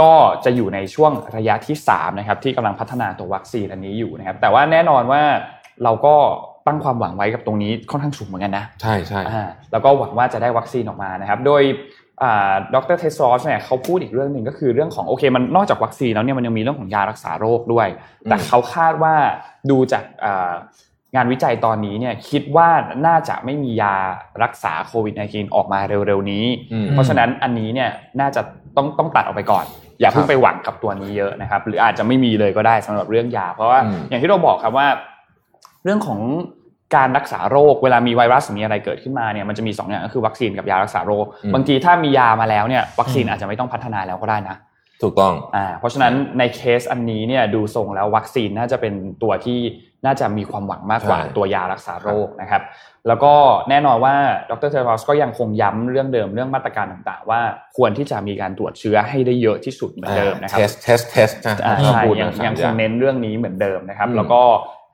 [0.00, 0.12] ก็
[0.44, 5.22] จะอยู่ในช่วงระยะที่ 3 นะครับ ที่กำลังพัฒนาตัววัคซีนอันนี้อยู่นะครับ แต่ว่าแน่นอนว่า
[5.84, 6.14] เราก็
[6.66, 12.01] ตั้งความหวังไว้กับตรงนี้ค่อนข้างสูงเหมือนกันนะ ใช่ใช่อ่าแล้วก็หวังว่าจะได้วัคซีนออกมานะครับ โดยอ่า
[12.74, 17.88] ดร.เทดรอสเนี่ยเขาพูดอีกเรื่องหนึ่งก็คือเรื่องของโอเคมันนอกจากวัคซีนแล้วเนี่ยมันยังมีเรื่องของยารักษาโรคด้วย
[18.28, 19.14] แต่เขาคาดว่า
[19.70, 20.52] ดูจากอ่า
[21.16, 22.68] งานวิจัยตอนนี้เนี่ยคิดว่า
[23.06, 23.94] น่าจะไม่มียา
[24.42, 28.42] รักษาโควิด -19 ออกมาเร็วๆนี้อืมเพราะฉะนั้นอันนี้เนี่ยน่าจะ
[28.76, 29.64] ต้องต้องตัดออกไปก่อน
[30.00, 34.86] อย่าเพิ่งไปหวังกับตัวนี้เยอะนะครับ หรืออาจจะไม่มีเลยก็ได้สำหรับเรื่องยา เพราะว่าอืมอย่างที่เราบอกครับว่า
[35.84, 36.20] เรื่องของ
[36.96, 44.56] การรักษาโรคเวลามีไวรัสหรือมีอะไรเกิดขึ้นมาเนี่ยมันจะมีสองอย่างก็คือวัคซีนกับยารักษาโรคอืมบางทีถ้ามียามาแล้วเนี่ยวัคซีนอาจจะไม่ต้องพัฒนาแล้วก็ได้นะ
[45.02, 49.58] ถูกต้องอ่าเพราะฉะนั้นในเคสอันนี้เนี่ยดูทรงแล้ววัคซีนน่าจะเป็นตัวที่
[50.06, 52.62] น่าจะมีความหวังมากกว่าใช่ตัวยารักษาโรคนะครับ
[53.08, 53.34] แล้วก็
[53.68, 54.14] แน่นอนว่า
[54.50, 57.40] ดรเทอร์รอสก็ยังคงย้ำเรื่องเดิมเรื่องมาตรการต่างๆ ว่า
[57.76, 64.40] ควรที่จะมีการตรวจเชื้อให้ได้เยอะที่สุดเหมือนเดิมนะครับ test test test นะอ่าถ้าใช่พูดยังนะสามยังคงเน้นเรื่องนี้เหมือนเดิมนะครับอืมแล้วก็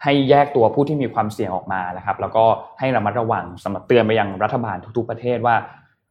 [0.05, 2.45] ให้แยกตัวผู้ที่มีความเสี่ยงออกมานะครับ แล้วก็
[2.79, 5.57] ให้ระมัดระวังสำหรับเตือนไปยังรัฐบาลทุกๆประเทศว่า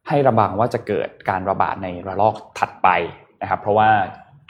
[0.08, 2.88] ให้ระวังว่าจะเกิดการระบาดในระลอกถัดไป
[3.42, 3.88] นะครับ เพราะว่า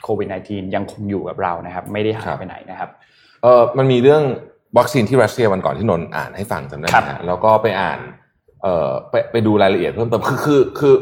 [0.03, 2.89] โควิด -19 ยังคงอยู่กับเรานะครับ ไม่ได้หายไปไหนนะครับ
[3.43, 4.23] เออมันมีเรื่อง
[4.77, 7.99] วัคซีนที่รัสเซียวันก่อนที่นนท์อ่านให้ฟังจำได้ไหครัมบฮะแล้วก็ไปอ่าน
[8.61, 10.95] เอ่อไปไปดูรายละเอียดเพิ่มเติมคือคือคือ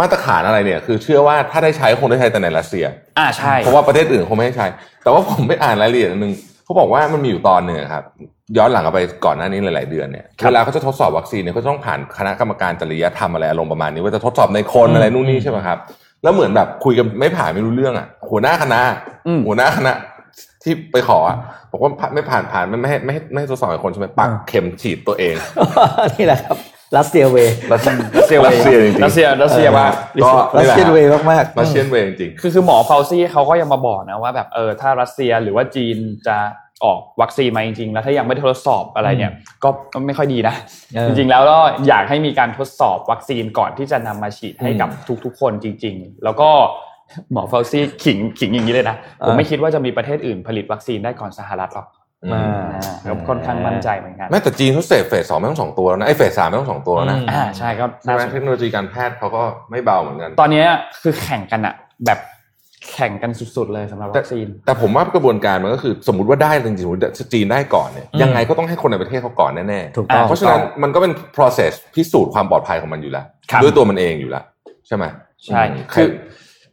[0.00, 2.84] มาตรฐานอะไรเนี่ย คือเชื่อว่าถ้าได้ใช้คงได้ใช้แต่ในรัสเซีย
[3.18, 4.66] อ่าใช่ เพราะว่าประเทศอื่นคงไม่ให้ใช้
[5.02, 6.32] แต่ว่าผมไปอ่านรายละเอียดอันหนึง
[6.72, 8.04] เขาบอกว่ามันมีอยู่ตอนหนึ่งครับ
[8.56, 15.78] ย้อนหลังกลับไปก่อนหน้านี้หลาย ๆ เดือนเนี่ยครับเวลาเขาจะทดสอบวัคซีนเนี่ยเขาต้องผ่านคณะกรรมการจริยธรรมอะไรอารมณ์ประมาณนี้ว่าจะทดสอบในคนอะไรนู่นนี่ใช่ไหมครับ
[16.22, 18.80] แล้วเหมือนแบบคุยกันไม่ผ่านไม่รู้เรื่องอะ หัวหน้าคณะ
[19.26, 19.92] อืมหัวหน้าคณะ
[20.62, 21.36] ที่ไปขออะ
[21.72, 25.34] บอกว่าไม่ผ่านผ่านไม่ให้ไม่ให้ไม่ให้ทดสอบกับคนใช่ไหมปักเข็มฉีดตัวเอง
[26.16, 26.56] นี่แหละครับ
[26.96, 29.92] รัสเซียเวย์รัสเซียรัสเซียจริงๆรัสเซียรัสเซียมาก
[30.24, 36.36] ก็รันี่สแหละเซียเวย์มากๆรัสเซียนเวย์จริงคือคือหมอเฟลซี่เขาก็ยังมาบอกนะว่าแบบเออถ้ารัสเซียหรือว่าจีนจะ
[36.84, 39.32] ออกวัคซีนมาจริงๆ แล้วถ้ายังไม่ได้ทดสอบอะไรเนี่ย
[39.64, 39.68] ก็
[40.06, 40.54] ไม่ค่อยดีนะ
[41.06, 44.88] จริงๆ แล้วก็อยากให้มีการทดสอบวัคซีนก่อนที่จะนำมาฉีดให้กับ
[45.24, 46.50] ทุกๆ คนจริง ๆ แล้วก็
[47.32, 51.86] หมอเฟลซี่ขิงขิงอย่างนี้เลยนะ ผมไม่คิดว่าจะมีประเทศอื่นผลิตวัคซีนได้ก่อนสหรัฐหรอก
[53.06, 60.64] ก็ค่อนข้างมั่นใจเหมือนกันแม้แต่จีนเขาเสพเฟสสองไม่ต้องสองตัวแล้วนะไอ้เฟสสามไม่ต้องสองตัวแล้วนะอ่าใช่ก็ใช่ไหมเทคโนโลยีการแพทย์เขาก็ไม่เบาเหมือนกัน ตอนนี้
[61.02, 61.74] คือแข่งกันอะ
[62.06, 62.18] แบบ
[62.90, 73.26] แข่งกันสุดๆเลยสำหรับวัคซีนแต่ผมว่ากระบวนการมันก็คือสมมติว่าได้จริงๆจีนได้ก่อนเนี่ยยังไงก็ต้องให้คนในประเทศเขาก่อนแน่ๆถูกต้องเพราะฉะนั้นมันก็เป็น process พิสูจน์ความปลอดภัยของมันอยู่แล้ว
[73.62, 74.44] ด้วยตัวมันเองอยู่แล้ว
[74.86, 75.04] ใช่ไหม
[75.46, 75.62] ใช่
[75.94, 76.08] คือ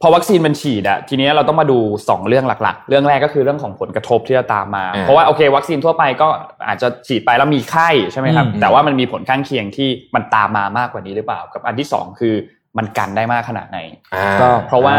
[0.02, 6.28] พอวัคซีนมันฉีดอะทีนี้เราต้องมาดู 2 เรื่องหลักๆ เรื่องแรกก็คือเรื่องของผลกระทบที่จะตามมา เพราะว่าโอเค วัคซีนทั่วไปก็
[6.68, 12.36] อาจจะฉีดไปแล้วมีไข้ใช่ไหมครับแต่ว่ามันมีผลข้างเคียงที่มันตามมามากกว่านี้หรือเปล่า กับอันที่ 2 คือ
[12.78, 13.80] มันกันได้มากขนาดไหน
[14.42, 14.96] ก็เพราะว่า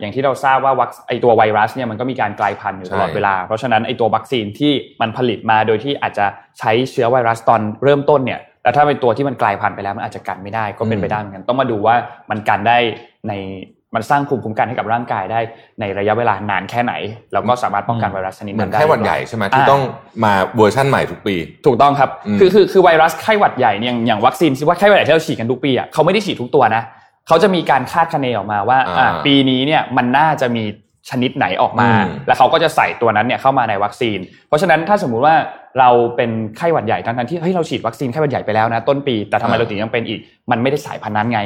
[0.00, 6.26] อย่างที่เราทราบว่าวัคไอตัวไวรัสเนี่ยมันก็มีการกลายพันธุ์อยู่ตลอดเวลา เพราะฉะนั้นไอตัววัคซีนที่มันผลิตมาโดยที่อาจจะ
[6.58, 11.94] ใช้เชื้อไวรัสตอนเริ่มต้นเนี่ยแล้วถ้าเป็นตัวที่มันกลายพันธุ์ไปแล้วมันอาจจะกันไม่ได้ก็เป็นไปได้เหมือนกันต้องมาดูว่า
[12.30, 12.78] มันกันได้
[13.28, 13.34] ใน
[13.96, 15.40] มันสร้างภูมิคุ้มกันให้กับร่างกายได้
[15.80, 16.92] ในระยะเวลานานแค่ไหน
[17.32, 19.82] แล้วก็สามารถป้องกันไวรัสชนิดนั้นได้ไข้หวัดใหญ่ใช่ไหมที่ต้อง
[20.24, 21.34] มาเวอร์ชั่นใหม่ทุกปี
[21.66, 22.10] ถูกต้องครับ
[22.40, 26.82] คือคือคือไวรัสไข้หวัดใหญ่เนี่ยอย่างวัคซีนที่ว่าไข้หวัดใหญ่ที่เราฉีดกันทุกปีอะเขาไม่ได้ฉีดทุกตัวนะ
[27.26, 30.64] เขาจะมีการคาดคะเนออกมาว่าอ่าปีนี้เนี่ยมันน่าจะมี
[31.10, 31.88] ชนิดไหนออกมา
[32.26, 35.34] แล้วเขาก็จะใส่ตัวนั้นเนี่ยเข้ามาในวัคซีน เพราะฉะนั้นถ้าสมมุติว่า
[35.80, 41.40] เราเป็นไข้หวัดใหญ่ทั้งที่เฮ้ยเราฉีดวัคซีนไข้หวัดใหญ่ไปแล้วนะต้นปีแต่ทำไมเราถึงยังเป็นอีก มันไม่ได้สายพันธุ์นั้นไง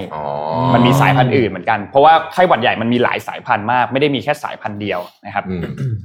[0.74, 5.44] มันมีสายพันธุ์อื่นเหมือนกันเพราะว่าไข้หวัดใหญ่มันมีหลายสายพันธุ์มาก ไม่ได้มีแค่สายพันธุ์เดียวนะครับ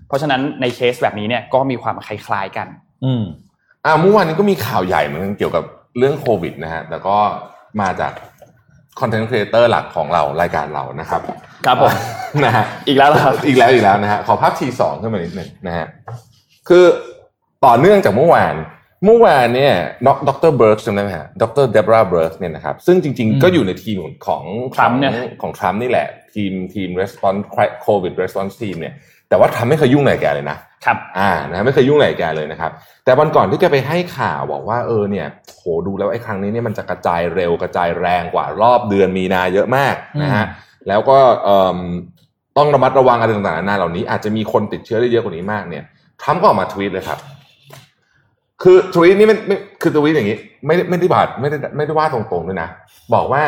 [0.07, 2.67] เพราะฉะนั้นในเคสแบบนี้เนี่ยก็มีความคล้ายๆกัน
[3.05, 3.23] อืม
[3.86, 5.63] อ่าเมื่อวานนี้ก็มีข่าวใหญ่เหมือนกันเกี่ยวกับ
[5.97, 7.17] เรื่องโควิดนะฮะแต่ก็
[7.81, 8.12] มาจาก
[8.99, 11.21] content creator หลักของเรารายการเรานะครับ
[11.65, 11.91] ครับผม
[12.45, 15.86] นะฮะอีกแล้วครับอีกแล้วอีกแล้วนะฮะขอภาพทีสองขึ้นมานิดหนึ่งนะฮะ
[16.69, 16.86] คือ
[17.65, 18.56] ต่อเนื่องจากเมื่อวาน
[19.06, 19.73] เมื่อวานเนี่ย
[20.27, 24.43] ดรเบิร์กจำได้ไหมฮะดรเดบราเบิร์กเนี่ยนะครับซึ่งจริงๆ ก็อยู่ในทีมของ
[24.75, 27.41] ทรัมป์เนี่ยของทรัมป์นี่แหละ ทีมทีม response
[27.86, 28.93] covid response team เนี่ย
[29.33, 32.71] แต่ว่าทรัมป์ไม่เคยยุ่งอะไรแกเลยนะครับอ่านะไม่เคยยุ่งอะไรแกเลยนะครับ
[33.05, 40.45] แต่วันก่อนที่แกไปให้ข่าวบอกว่าเออเนี่ยโหดูแล้วไอ้ครั้งนี้เนี่ยมันจะกระจายเร็วกระจายแรงกว่ารอบเดือนมีนาเยอะมากนะฮะ
[40.87, 41.17] แล้วก็
[42.57, 45.83] ต้องระมัดระวังอะไรต่างๆนานาเหล่านี้อาจจะมีคนติดเชื้อได้เยอะกว่านี้มากเนี่ย
[46.21, 47.19] ทรัมป์ก็ออกมาทวีตเลยครับ
[48.63, 52.69] คือทวีตนี้ไม่คือทวีตอย่างนี้ ไม่ไม่ได้บาดไม่ได้ไม่ได้ว่าตรงๆด้วยนะ
[53.13, 53.43] บอกว่า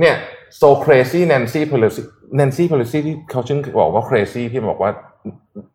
[0.00, 0.14] เนี่ย
[0.60, 2.02] so crazy Nancy Pelosi
[2.38, 4.90] Nancy Pelosi ที่เขาชื่อบอกว่า crazy ที่บอกว่า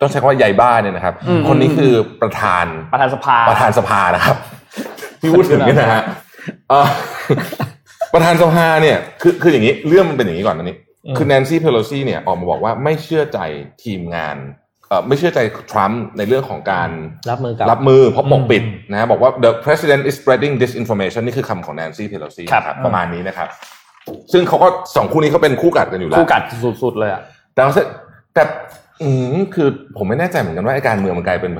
[0.02, 1.14] ต้องใช้คำว่าใหญ่บ้านเนี่ยนะครับ
[1.48, 4.38] คนนี้คือประธานประธานสภาประธานสภานะครับ
[5.22, 6.04] ที่พูดถึงนี่นะฮะ
[8.14, 10.78] ประธานสภาเนี่ยคือคืออย่างนี้เรื่องมันเป็นอย่างนี้ก่อนนะนี่
[11.18, 13.40] คือแนนซี่เพโลซีเนี่ยออกมาบอกว่าไม่เชื่อใจ
[13.84, 14.38] ทีมงาน
[14.90, 15.40] เอ่อไม่เชื่อใจ
[15.72, 16.90] ทรัมป์ในเรื่องของการ
[17.32, 23.48] รับมือกับรับมือเพราะปกปิดนะบอกว่า the president is spreading disinformation นี่คือคำของแนนซี่เพโลซีครับประมาณนี้นะครับ
[24.34, 26.42] ซึ่งเขาก็สองคู่นี้เขาเป็นคู่กัดกันอยู่แล้วคู่กัด
[26.84, 27.22] สุดๆเลยอะ
[27.54, 27.62] แต่
[28.34, 28.44] แต่
[29.02, 31.52] อืมคือผมไม่แน่ใจเหมือนกันว่าไอ้การเมืองมันกลายเป็น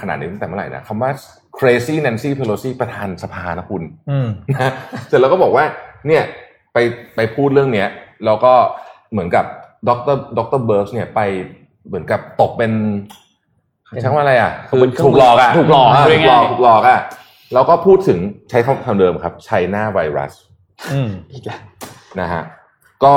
[0.00, 1.10] ขนาดนี้ตั้งแต่เมื่อไหร่นะคำว่า
[1.58, 3.82] crazy Nancy Pelosi ประธานสภานะคุณ
[4.54, 4.72] นะ
[5.08, 5.64] เสร็จแล้วก็บอกว่า
[6.06, 6.22] เนี่ย
[6.72, 6.78] ไป
[7.16, 7.88] ไปพูดเรื่องเนี้ย
[8.24, 8.52] แล้วก็
[9.12, 9.44] เหมือนกับ
[9.88, 11.20] ดรดรเบิร์สเนี่ยไป
[11.86, 12.72] เหมือนกับตกเป็น
[14.00, 16.98] ใช้ว่าอะไรอะคือถูกหลอกอะถูกหลอกถูกหลอกถูกหลอกอะ
[17.54, 18.18] แล้วก็พูดถึง
[18.50, 20.32] ใช้คำเดิมครับไชน่าไวรัส
[21.32, 21.60] อีกแล้ว
[22.20, 22.42] นะฮะ
[23.04, 23.14] ก็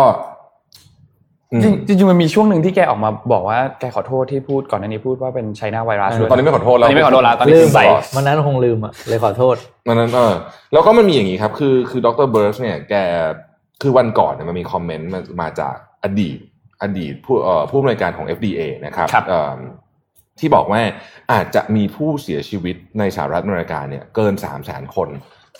[1.88, 7.82] จริงๆมันมีช่วงหนึ่งที่แกออกมาบอกว่าแกขอโทษที่พูดก่อนหน้านี้พูดว่าเป็นไชน่าไวรัสตอนนี้ไม่ขอโทษแล้วตอนนี้ไม่ขอโทษแล้วตอนนี้ลืมไป
[8.16, 9.56] มันนั้นคงลืมอะเลยขอโทษ
[9.88, 10.34] มันนั้นเออ
[10.74, 12.96] แล้วก็มันมีอย่างนี้ครับ คือคือดรเบิร์สเนี่ยแก
[13.82, 16.38] คือวันก่อนเนี่ยมันมีคอมเมนต์มามาจากอดีต
[16.82, 19.08] อดีตผู้เอ่อผู้อำนวยการของ FDA นะครับ
[20.40, 20.82] ที่บอกว่า
[21.32, 25.10] อาจจะมีผู้เสียชีวิตในสหรัฐอเมริกาเนี่ยเกินสามแสนคน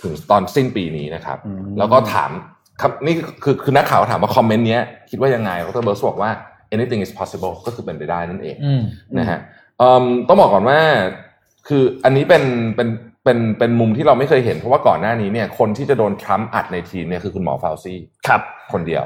[0.02, 1.38] ถึงตอนสิ้นปีนี้นะครับ
[1.78, 2.55] แล้วก็ถามครับ
[3.06, 6.32] นี่คือคือนักข่าวถามว่าคอมเมนต์นี้คิดว่ายังไงดรเบิร์สบอกว่า
[6.76, 8.58] anything is possible ก็คือเป็นไปได้นั่นเอง
[9.18, 9.40] นะฮะ
[10.28, 10.80] ต้องบอกก่อนว่า
[11.68, 12.44] คืออันนี้เป็น
[12.76, 12.88] เป็น
[13.24, 18.42] เป็นเป็นมุมที่เราไม่เคยเห็น เพราะว่าก่อนหน้านี้เนี่ยคนที่จะโดนทรัมป์อัดในทีมเนี่ยคือคุณหมอฟาวซี่ครับ
[18.74, 19.06] คนเดียว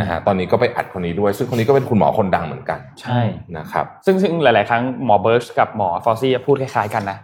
[0.00, 3.20] นะฮะตอนนี้ก็ไปอัดคนนี้ด้วย ซึ่งคนนี้ก็เป็นคุณหมอคนดังเหมือนกัน ใช่
[3.58, 7.18] นะครับซึ่งซึ่งหลาย ๆ ครั้งหมอเบิร์สกับหมอฟาวซี่พูดคล้าย ๆ กันนะ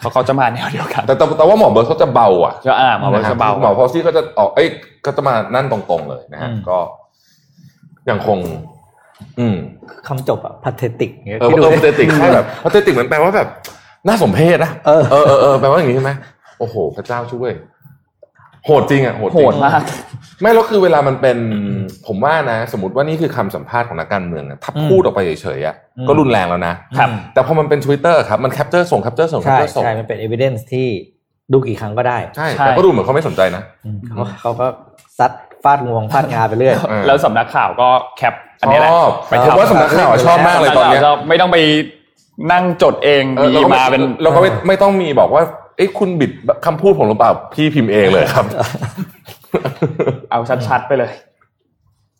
[0.00, 4.68] เขาเขาจะมาแนวเดียวกัน แต่แต่ว่าหมอเบิร์สเขาจะเบาอะอ่าหมอเบิร์สจะเบาหมอฟาวซี่ก็จะออกเอ้ย
[5.06, 6.78] ก็จะมานั่นตรงๆเลยนะฮะก็
[8.10, 8.38] ยังคง
[9.38, 9.56] อืม
[10.06, 13.48] คำจบอะ pathetic เงี้ยเออ pathetic ใช่แบบ pathetic เหมือนแปลว่าแบบ
[14.06, 16.12] น่าสมเพชนะเออเออเออแปลว่าอย่างนี้ใช่ไหม
[16.58, 17.50] โอ้โห พระเจ้าช่วย
[18.66, 19.82] โหดจริงอะโหดโหดจริงมาก
[20.40, 21.38] ไม่แล้วคือเวลามันเป็น
[22.06, 30.88] ผมว่านะ สมมติว่านี่คือคำสัมภาษณ์ของนักการเมืองอะถ้าอืมพูดออกไปเฉยๆอะอืมก็รุนแรงแล้วนะครับแต่พอมันเป็น Twitter ครับมัน capture ส่งแคปเจอร์ส่งแคปใช่เจอร์ส่งใช่ มันเป็น evidence ที่
[31.52, 34.66] ดูกี่ครั้งก็ได้ใช่ใช่แต่ก็ดูเหมือนเขาไม่สนใจนะอืมเขาเขาก็
[35.18, 35.32] ซัด
[35.64, 41.58] ฟาดงวงฟาดงาไปเรื่อยเออแล้วสำนักข่าวก็แคปอันนี้แหละชอบไปผมทำว่าสำนักข่าวชอบมากเลยตอนเนี้ยสำกข่าวไม่ต้องไป
[42.52, 45.42] นั่งจดเองเออมีเราก็มาเป็นเราก็ไม่ไม่ต้องมีบอกว่า
[45.76, 46.30] เอ้คุณบิด
[46.66, 48.46] คำพูดผมหรือเปล่าพี่พิมพ์เองเลยครับ
[50.30, 51.10] เอาชัดๆไปเลย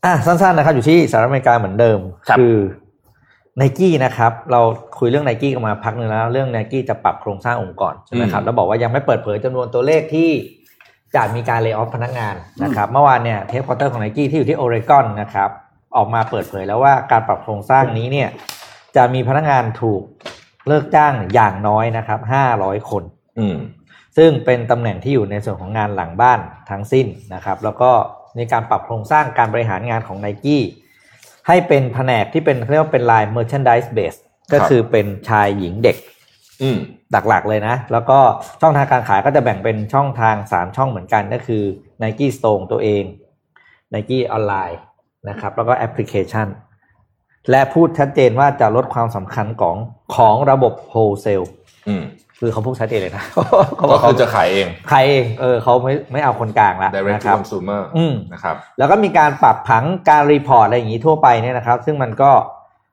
[0.05, 2.43] อะสั้นๆนะครับ อยู่ที่สหรัฐอเมริกาเหมือนเดิมครับอ
[3.59, 4.61] ไนกี้นะครับ เรา
[4.99, 10.31] คุยเรื่องไนกี้กันมาพักหนึ่งแล้ว เรื่องไนกี้จะปรับโครงสร้างองค์กรใช่ไหมครับอืมแล้วบอกว่ายังไม่เปิดเผยจำนวนตัวเลขที่
[11.15, 15.51] จะมีการ lay off พนักงานนะครับ เมื่อวานเนี่ย headquarter ของไนกี้ที่อยู่ที่โอเรกอนนะครับ
[15.97, 18.29] ออกมาเปิดเผยแล้วว่าการปรับโครงสร้างนี้เนี่ย
[18.97, 20.03] จะมีพนักงานถูก
[20.69, 23.03] เลิกจ้างอย่างน้อยนะครับห้าร้อยคน
[23.39, 23.57] อืม
[24.17, 27.91] ซึ่งเป็นตำแหน่งที่อยู่ในส่วนของงานหลังบ้านทั้งสิ้นนะครับ แล้วก็
[28.37, 30.63] ในการปรับโครงสร้างการบริหารงานของ ไนกี้
[31.49, 34.19] ให้เป็นแผนกที่เป็นเรียกว่าเป็นลาย merchandise base
[34.53, 35.97] ก็คือเป็นชายหญิงเด็ก
[36.63, 36.79] อืม
[37.13, 38.19] หลักๆเลยนะ แล้วก็
[38.61, 41.63] ช่องทางการขายก็จะแบ่งเป็นช่องทาง3ช่องเหมือนกันก็คือ
[42.03, 43.05] Nike Store ของตัวเอง
[43.95, 44.79] Nike ออนไลน์
[45.29, 46.49] นะครับ แล้วก็แอปพลิเคชัน
[47.51, 49.77] และพูดชัดเจนว่าจะลดความสำคัญของ
[50.17, 51.43] ของระบบ wholesale
[51.89, 52.05] อืม
[52.45, 53.25] คือเขาพูดชัดเจนเลยนะ
[53.77, 62.31] เขาบก็คืเขาจะขายเองใครเองเออเขาไม่ไม่เอาคนกลางละ direct นะ to ครับ consumer อืมนะครับแล้วก็มีการปรับผังการ report อะไรอย่างนี้ทั่วไปเนี่ยนะครับ ซึ่งมันก็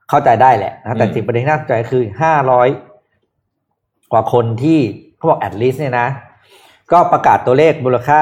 [0.10, 2.68] เข้าใจได้แหละนะแต่อืมสิ่งประเด็นที่น่าสนใจคือห้าร้อย
[4.12, 4.80] กว่าคนที่
[5.18, 6.08] เขาบอก at least เนี่ยนะ
[6.92, 8.22] ก็ประกาศตัวเลขมูลค่า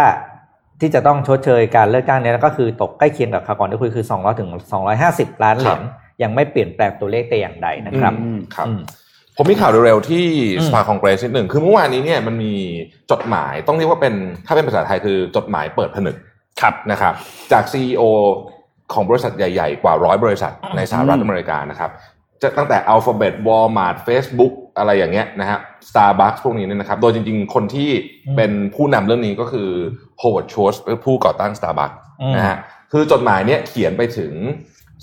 [0.82, 4.50] ที่จะต้องชดเชยการเลิกจ้างเนี่ยก็คือตกใกล้เคียงกับคราวก่อนที่คุยคือ 200ถึง
[4.96, 5.82] 250 ล้านเหรียญ
[6.24, 8.82] ยังไม่เปลี่ยนแปลงตัวเลขแต่อย่างใดนะครับอืมครับอืม
[9.41, 10.25] ผมมีข่าวเร็วๆที่
[10.58, 12.54] อืมสภาคองเกรสนิดหนึ่งคือเมื่อวานนี้เนี่ยมันมี
[13.12, 14.13] จดหมายต้องเรียกว่าเป็น
[14.45, 16.15] ถ้าเป็นภาษาไทยคือจดหมายเปิดผนึก
[16.62, 17.13] ครับนะครับ
[17.52, 18.04] จาก CEO
[18.93, 21.91] ของบริษัทใหญ่ๆ กว่าร้อยบริษัทในสหรัฐอืมอเมริกานะครับ
[22.41, 27.89] จะตั้งแต่ Alphabet Walmart Facebook อะไรอย่างเงี้ยนะฮะ Starbucks พวกนี้เนี่ยนะครับ โดยจริงๆ คนที่
[28.28, 29.69] อืมเป็นผู้นำเรื่องนี้ก็คือ
[30.21, 32.58] Howard Schultz ผู้ก่อตั้ง Starbucks อืมนะฮะ
[32.91, 34.34] คือจดหมายเนี้ยเขียนไปถึง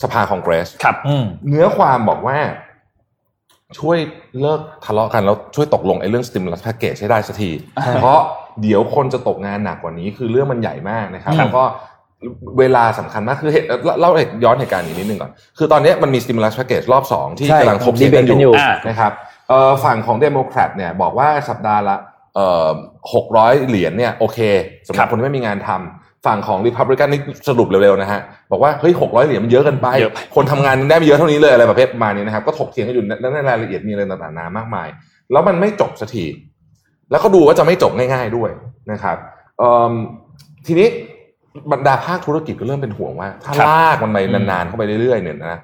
[0.03, 2.39] สภาคองเกรสครับอืมเนื้อความบอกว่า
[3.81, 3.99] ช่วย
[4.41, 7.51] เลิกทะเลาะกันแล้วช่วยตกลงไอ้เรื่อง stimulus package ให้ได้สักที
[8.01, 8.19] เพราะ
[8.63, 11.65] เดี๋ยวคนจะตกงานหนักกว่านี้ คือเรื่องมันใหญ่มากนะครับครับแล้วก็
[12.59, 13.67] เวลาสำคัญมากคือเหตุ
[14.01, 14.11] เล่า
[14.45, 19.13] ย้อนเหตุการณ์อีกนิดนึงก่อน คือตอนนี้มันมี stimulus package รอบสองที่ใช่กำลังถกเถียงกัน debate กันออยู่ยู่อ่านะครับ
[19.49, 21.97] เอ่อฝั่งของเดโมแครตเนี่ยบอกว่าสัปดาห์ละ
[22.35, 22.69] เอ่อ
[23.15, 24.39] หกร้อยเหรียญเนี่ยโอเค
[24.89, 28.21] สำหรับคนที่ไม่มีงานทำ ฝั่งของริพับลิกันนี่สรุปเร็วๆนะฮะ
[28.53, 34.89] บอกว่าเฮ้ยหกร้อยเหรียญมันเยอะเกินไปเยอะไปคนทำงานได้ไม่เยอะเท่านี้เลยอะไรประเภทประมาณนี้นะครับก็ถกเถียงกันอยู่ในในรายละเอียดมีอะไรต่างๆนามากมาย
[35.33, 36.25] แล้วมันไม่จบสักที
[37.11, 38.51] แล้วก็ดูว่าจะไม่จบง่ายๆด้วย
[38.93, 39.17] นะครับ
[39.59, 39.93] เอิ่ม
[40.67, 40.89] ทีนี้
[41.73, 45.59] บรรดาภาคธุรกิจก็เริ่มเป็นห่วงว่า ถ้าครับลากมันไปนานๆเข้าไปเรื่อยๆเนี่ยนะ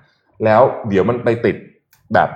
[0.45, 1.57] แล้วเดี๋ยวมันไปติด
[2.15, 2.29] แบบ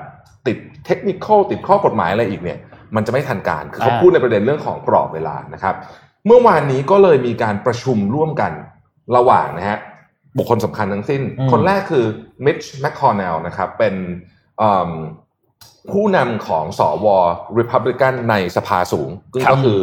[0.46, 2.58] ติดเทคนิคติดข้อกฎหมายอะไรอีกเนี่ย
[2.96, 5.74] มันจะไม่ทันการคือเขาอ่าพูดในประเด็นเรื่องของกรอบเวลานะครับ
[6.26, 8.52] เมื่อวานนี้ก็เลยมีการประชุมร่วมกัน
[9.16, 9.78] ระหว่างนะฮะ
[10.36, 12.04] บุคคลสำคัญทั้งสิ้นอืมคนแรกคือ
[12.44, 13.94] มิชแมคคอนเนลนะครับเป็น
[14.58, 14.90] เอิ่ม
[15.92, 17.06] ผู้นำของสว
[17.58, 19.82] Republican ในสภาสูงซึ่งครับก็คือ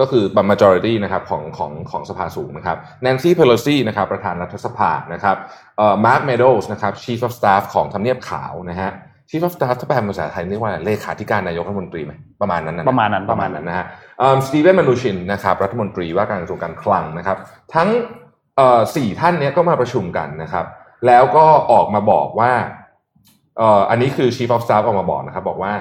[0.00, 5.36] ก็คือ majority นะครับของของของสภาสูงนะครับ Nancy Pelosi นะครับประธานรัฐสภานะครับ
[5.76, 8.90] เอ่อ Mark Meadows นะครับ Chief of Staff ของทำเนียบขาวนะฮะ
[9.30, 13.86] Chief of Staff ถ้าแปลเป็นภาษาไทยเรียกว่าอะไรเลขาธิการนายกรัฐมนตรีไหมประมาณนั้นนะประมาณนั้นประมาณนั้นนะฮะ
[14.46, 17.36] สตีเวนมานูชินนะครับรัฐมนตรีว่าการกระทรวงการคลังนะครับ
[17.74, 17.88] ทั้ง
[18.56, 20.64] เอ่อสี่ท่านเนี้ยก็มาประชุมกันนะครับ
[21.06, 22.52] แล้วก็ออกมาบอกว่า
[23.58, 25.72] เอ่ออันนี้คือ Chief of Staff ออกมาบอกนะครับ บอกว่า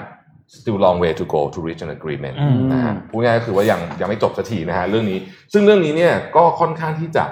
[0.55, 5.19] still long way to go to reach an agreement อืมนะฮะพูดง่ายๆก็คือว่ายังยังไม่จบสักทีนะฮะเรื่องนี้
[5.53, 7.25] ซึ่งเรื่องนี้เนี่ยก็ค่อนข้างที่จะ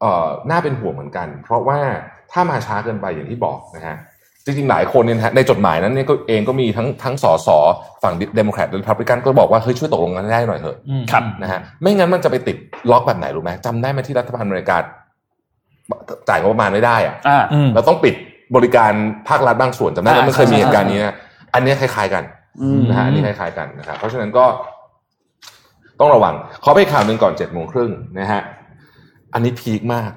[0.00, 1.78] เอ่อน่าเป็นห่วงเหมือนกัน เพราะว่า
[2.32, 3.96] ถ้ามาช้าเกินไปอย่างที่บอกนะฮะ
[4.46, 7.48] จริงๆหลายคนเนี่ยนะฮะในจดหมายนั้นเนี่ยก็เองก็มีทั้งทั้งสส
[8.02, 12.56] ฝั่งเดโมแครตและริพับลิกันก็บอกว่าเฮ้ยช่วยตกลงกันให้ได้หน่อยเถอะอืมครับนะฮะไม่งั้นมันจะไปติด
[12.90, 14.76] ล็อกแบบไหนรู้ไหมจำได้ไหมที่รัฐบาลอเมริกา
[16.28, 18.14] จ่ายงบประมาณไม่ได้อะอ่าอืมเราต้องปิด
[18.56, 18.92] บริการ
[19.28, 21.16] ภาครัฐบางส่วนจำได้ไหมอ่ามันเคยมีใช่เหตุการณ์นี้นะ
[21.54, 22.24] อันเนี้ยคล้ายๆกัน
[22.62, 24.44] อืมนะฮะอันนี้คล้ายๆกันนะครับเพราะฉะนั้นก็
[26.00, 28.42] ต้องระวังขอไปข่าวหนึ่งก่อนเจ็ดโมงครึ่งนะฮะ
[29.34, 30.10] อันนี้พีคมาก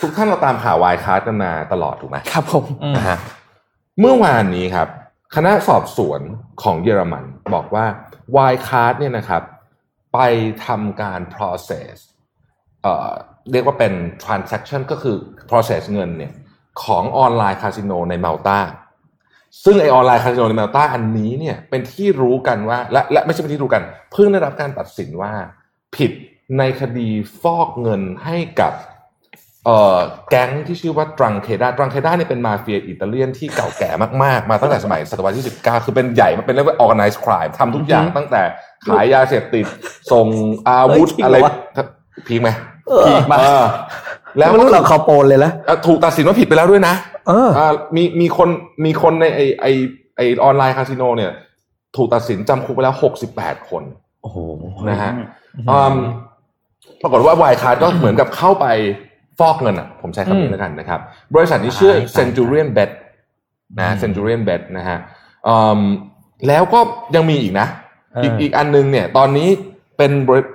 [0.00, 3.18] ทุกท่านเราตามข่าววายคาร์ดกันมาตลอดถูกไหมครับผมอืมนะฮะ
[4.00, 4.88] เมื่อวานนี้ครับ
[5.34, 6.20] คณะสอบสวน
[6.62, 7.24] ของเยอรมัน
[7.54, 7.86] บอกว่า
[8.36, 9.42] Wirecard เนี่ยนะครับ
[10.14, 10.18] ไป
[10.66, 11.94] ทำการ process
[12.82, 13.10] เอ่อ
[13.52, 13.92] เรียกว่าเป็น
[14.24, 15.16] transaction ก็คือ
[15.50, 16.32] process เงินเนี่ย
[16.82, 18.58] ของออนไลน์คาสิโนในมาลตา
[19.64, 25.32] ซึ่งไอ้ออนไลน์คาสิโนในมาลตาอันนี้เนี่ยเป็นที่รู้กันว่าและและไม่ใช่เป็นที่รู้กัน เพิ่งได้รับการตัดสินว่า
[25.96, 26.12] ผิด
[26.58, 27.08] ในคดี
[27.42, 28.72] ฟอกเงินให้กับ
[30.30, 33.90] แก๊งที่ชื่อว่า'Ndrangheta 'Ndrangheta เนี่ยเป็นมาเฟียอิตาเลียนที่เก่าแก่
[34.22, 38.42] มากๆ มาตั้งแต่สมัยศตวรรษที่ 19 คือเป็นใหญ่มาเป็นเรียกว่า organized crime ทำทุกอย่างตั้งแต่
[38.86, 39.66] ขายยาเสพติด
[40.12, 40.26] ส่ง
[40.68, 41.36] อาวุธอะไร
[42.26, 42.48] peak ไหม
[43.06, 43.54] peak มามา
[44.38, 45.52] แล้วมนุษย์อัลคาโปนเลยแล้ว
[45.86, 46.94] ถูกตัดสินว่าผิดไปแล้วด้วยนะ
[47.28, 47.50] เออ
[47.96, 48.48] มีมีคน
[48.84, 49.66] มีคนในไอ้ไอ้
[50.16, 51.32] ไอ้ออนไลน์คาสิโนเนี่ย
[51.96, 53.82] ถูกตัดสินจำคุกไปแล้วหกสิบแปดคน
[54.22, 54.38] โอ้โห
[54.88, 55.12] นะฮะ
[57.02, 58.66] ปรากฏว่า Wirecard ก็เหมือนกับเข้าไป
[59.38, 61.00] ฟอกเงินอะ ผมใช้คำนี้แล้วกันนะครับ
[61.34, 62.90] บริษัทนี้ชื่อ Centurion Bet
[63.80, 64.98] นะ Centurion Bet นะฮะ
[66.48, 66.80] แล้วก็
[67.14, 67.66] ยังมีอีกนะ
[68.22, 69.48] อีกอีกอันนึงเนี่ย ตอนนี้
[69.96, 70.12] เป็น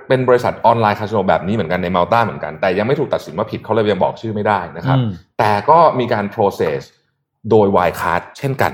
[0.08, 4.98] เป็นบริษัทออนไลน์คาสิโนแบบนี้เหมือนกันในมาลตาเหมือนกัน แต่ยังไม่ถูกตัดสินว่าผิดเขาเลยยังบอกชื่อไม่ได้นะครับ
[5.38, 6.80] แต่ก็มีการ process
[7.50, 8.72] โดย Wirecard เช่นกัน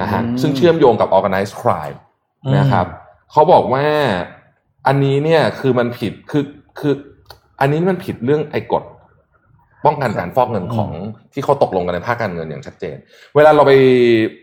[0.00, 1.98] นะฮะซึ่งเชื่อมโยงกับ organized crime
[2.58, 2.86] นะครับ
[3.32, 3.84] เขาบอกว่า
[4.86, 6.44] อันนี้เนี่ยคือมันผิดคือ
[6.78, 6.94] คือ
[7.60, 8.82] อันนี้มันผิดเรื่องไอ้กฎ
[9.86, 10.90] ป้องกันการฟอกเงินของ
[11.32, 12.96] ที่เขาตกลงกันในภาคการเงินอย่างชัดเจน
[13.36, 13.72] เวลาเราไป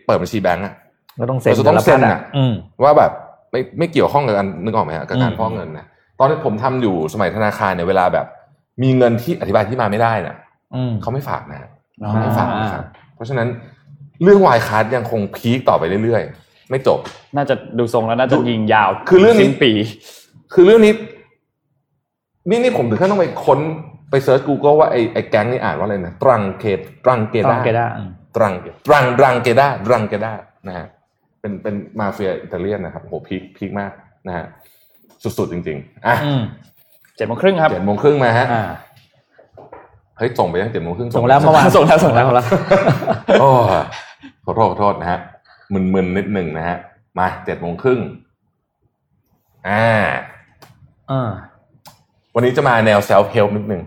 [0.06, 0.74] เปิดบัญชีแบงก์อะ
[1.18, 2.20] เราต้องเซ็นเราต้องเซ็นอะ
[2.82, 3.12] ว่าแบบ
[3.50, 5.86] ไม่ไม่เกี่ยวข้องกับการนึกออกไหมฮะกับการฟอกเงินนะ
[6.18, 8.26] ตอนที่ผมทำอยู่สมัยธนาคารเนี่ยเวลาแบบ
[8.82, 10.36] มีเงินที่อธิบายที่มาไม่ได้น่ะ
[11.02, 11.58] เขาไม่ฝากนะ
[12.22, 13.48] ไม่ฝากนะครับเพราะฉะนั้น
[14.22, 16.98] เรื่องวายคาร์ดยังคงพีคต่อไปเรื่อยๆ ไม่จบ
[17.36, 19.72] น่าจะดูทรงแล้วน่าจะยิงยาว คือเรื่องนี้ปี
[20.52, 20.92] คือเรื่องนี้
[22.48, 23.60] นี่นี่ผมถึงขั้นต้องไปค้น
[24.10, 27.56] ไป search Google ว่าไอ้ไอ้แก๊งนี่อ่านว่าอะไรนะตรังเกต 'Ndrangheta
[28.36, 28.52] ตรัง
[28.86, 30.32] ตรัง 'Ndrangheta 'Ndrangheta
[30.68, 30.86] นะฮะ
[31.40, 33.92] เป็นเป็นมาเฟียอิตาเลียนนะครับโห peak peak มาก
[34.26, 34.44] นะฮะ
[35.22, 36.14] สุดๆจริง ๆอะ
[37.16, 38.46] เจ็ดโมงครึ่งครับเจ็ดโมงครึ่งมาฮะ
[40.18, 42.26] เฮ้ยส่งไปยังเจ็ดโมงครึ่งส่งแล้วเมื่อวานส่งแล้วส่งแล้ว
[43.40, 43.48] โอ้
[44.44, 45.18] ขอโทษขอโทษนะฮะ
[45.72, 46.78] มึนๆนิดหนึ่งนะฮะ
[47.18, 48.00] มาเจ็ดโมงครึ่ง
[49.68, 49.86] อ่า
[51.10, 51.30] อ่า
[52.34, 53.82] วันนี้จะมาแนว self help นิดนึง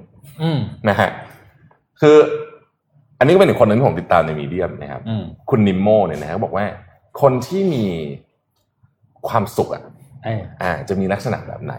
[0.89, 1.10] นะฮะ
[2.02, 2.17] คือ
[3.19, 5.02] อันนี้ก็เป็นอีกคนหนึ่งที่ผมติดตามในมีเดียมนะครับ
[5.50, 6.65] คุณนิมโมเนี่ยนะฮะบอกว่า
[7.22, 7.86] คนที่มี
[9.28, 9.84] ความสุขอะ
[10.62, 11.76] อ่า จะมีลักษณะแบบไหน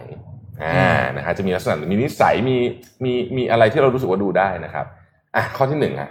[0.62, 2.56] อ่านะฮะจะมีลักษณะมีนิสัยมี
[3.04, 4.86] มีมีอะไรที่เรารู้สึกว่าดูได้นะครับ
[5.36, 6.10] อะข้อที่หนึ่งอะ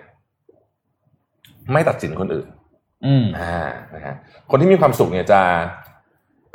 [1.71, 2.47] ไม่ตัดสินคนอื่น
[3.05, 3.63] อืมอ่า
[3.95, 4.15] นะฮะ
[4.49, 5.41] คนที่มีความสุขเนี่ยจะ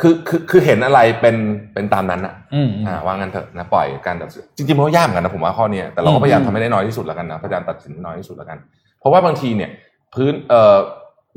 [0.00, 1.36] คือคือคือเห็นอะไรเป็น
[1.74, 2.34] เป็นตามนั้นอะ
[2.86, 8.58] อ่าว่างั้นเถอะนะปล่อยการตัดสินจริงๆมันก็ยากเหมือนกันนะผมว่าข้อนี้แต่เราก็พยายามทำให้ได้น้อยที่สุดแล้วกันนะพยายามตัดสินน้อยที่สุดแล้วกัน
[9.00, 9.70] เพราะว่าบางทีเนี่ย
[10.14, 10.76] พื้นเออ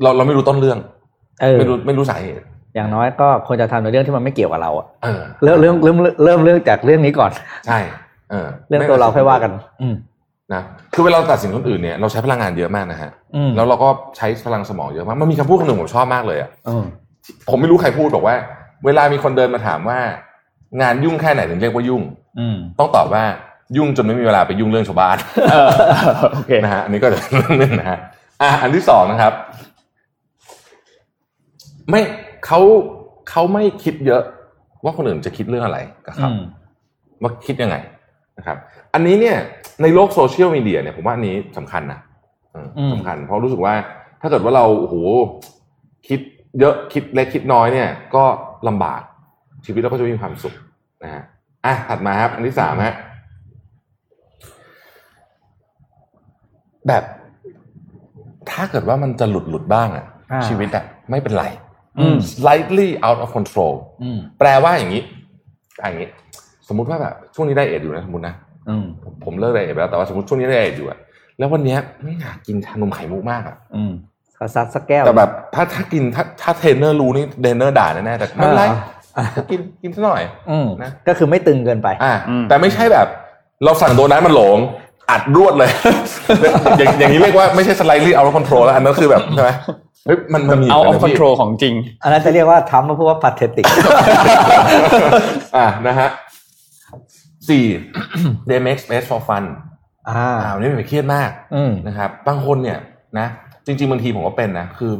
[0.02, 0.78] เราเราไม่รู้ต้นเรื่อง
[1.58, 2.44] ไม่รู้ไม่รู้สาเหตุ
[2.74, 4.86] อย่างน้อยก็ควรจะทำในเรื่องที่มันไม่เกี่ยวกับเราอะ
[5.44, 7.30] เริ่มเริ่มเริ่มเริ่มเรื่องจากเรื่องนี้ก่อน
[7.66, 7.78] ใช่
[8.30, 9.88] เออ เรื่องตัวเราค่อยว่ากัน อื
[10.54, 10.62] นะ
[10.94, 13.10] คือเวลาตัดสินคนอื่นเนี่ยเราใช้พลังงานเยอะมากนะฮะ
[13.56, 16.50] แล้วเราก็ใช้พลังสมองเยอะมากมันมีคำพูดคำหนึ่งผมชอบมากเลยอะ
[17.48, 18.36] ผมไม่รู้ใครพูดบอกว่า
[18.84, 19.98] เวลามีคนเดินมาถามว่า
[20.80, 22.02] งานยุ่งแค่ไหนถึงเรียกว่ายุ่ง
[22.78, 23.24] ต้องตอบว่า
[23.76, 25.16] ยุ่งจนไม่มีเวลาไปยุ่งเรื่องชาวบ้าน
[26.32, 27.98] โอเคนะฮะอันนี้ก็จะเรื่องนึงนะฮะ
[28.42, 29.32] อะอันที่สองนะครับ
[31.90, 32.00] ไม่
[32.46, 32.60] เขา
[33.30, 34.22] เขาไม่คิดเยอะ
[34.84, 36.28] ว่าคนอื่นจะคิดเรื่องอะไรกับเขา
[37.22, 37.76] ว่าคิดยังไง
[38.38, 38.56] นะครับ
[38.94, 39.36] อันนี้เนี่ย
[39.82, 42.00] ในโลกโซเชียลมีเดียเนี่ยผมว่าอันนี้สำคัญนะ
[42.92, 43.74] สำคัญ เพราะรู้สึกว่า
[44.20, 44.94] ถ้าเกิดว่าเราโอ้โห
[46.08, 46.20] คิด
[46.60, 48.24] เยอะคิดเล็กคิดน้อยเนี่ย ก็
[48.68, 49.00] ลำบาก
[49.64, 50.54] ชีวิตเราก็จะมีความสุข
[51.02, 51.22] นะฮะ
[51.64, 52.94] อะถัดมาครับ อันที่สามฮะ
[56.88, 57.04] แบบ
[58.50, 60.04] ถ้าเกิดว่ามันจะหลุดหลุดบ้างอะ
[60.46, 61.44] ชีวิตอะไม่เป็นไร
[62.32, 63.74] slightly out of control
[64.38, 65.02] แปลว่าอย่างนี้
[65.78, 66.08] อย่างนี้
[66.68, 68.34] สมมุติว่าแบบช่วงนี้ diet อยู่นะสมมตินะ
[69.24, 70.98] ผมเลิก diet ไปแล้วแต่ว่าสมมติช่วงนี้ diet อยู่อะ
[71.38, 73.56] แล้ววันนี้ไม่อยากกินชานมไข่มุกมากอะ
[74.54, 78.64] ซัดสักแก้วแต่แบบถ้าถ้ากินถ้าถ้าเทรนเนอร์รู้นี่เทรนเนอร์ด่าแน่ๆแต่ไม่เป็นไร
[79.50, 80.22] กินกินสักหน่อย
[80.82, 82.14] นะก็คือไม่ตึงเกินไปอ่า
[82.48, 83.06] แต่ไม่ใช่แบบ
[83.64, 84.58] เราสั่งโดนัทมันหลง
[85.10, 85.70] อัดรวดเลย
[86.78, 89.50] อย่างนี้เรียกว่าไม่ใช่สไลด์ลี่เอาคอนโทรลแล้วอันนั้นคือแบบใช่ไหม
[90.06, 93.66] เฮ้ยมันมันมีเอาออฟคอนโทรลของจริง อันนั้นจะเรียกว่าทำมาพูดว่าพาเทติก
[95.56, 96.08] อ่านะฮะ
[97.48, 97.64] สี่
[98.48, 99.44] they make space for fun
[100.08, 101.30] อ่าอันนี้ไม่เครียดมาก
[101.86, 102.78] นะครับบางคนเนี่ย
[103.18, 103.26] นะ
[103.66, 104.92] จริง ๆบางทีผมก็เป็นนะคือ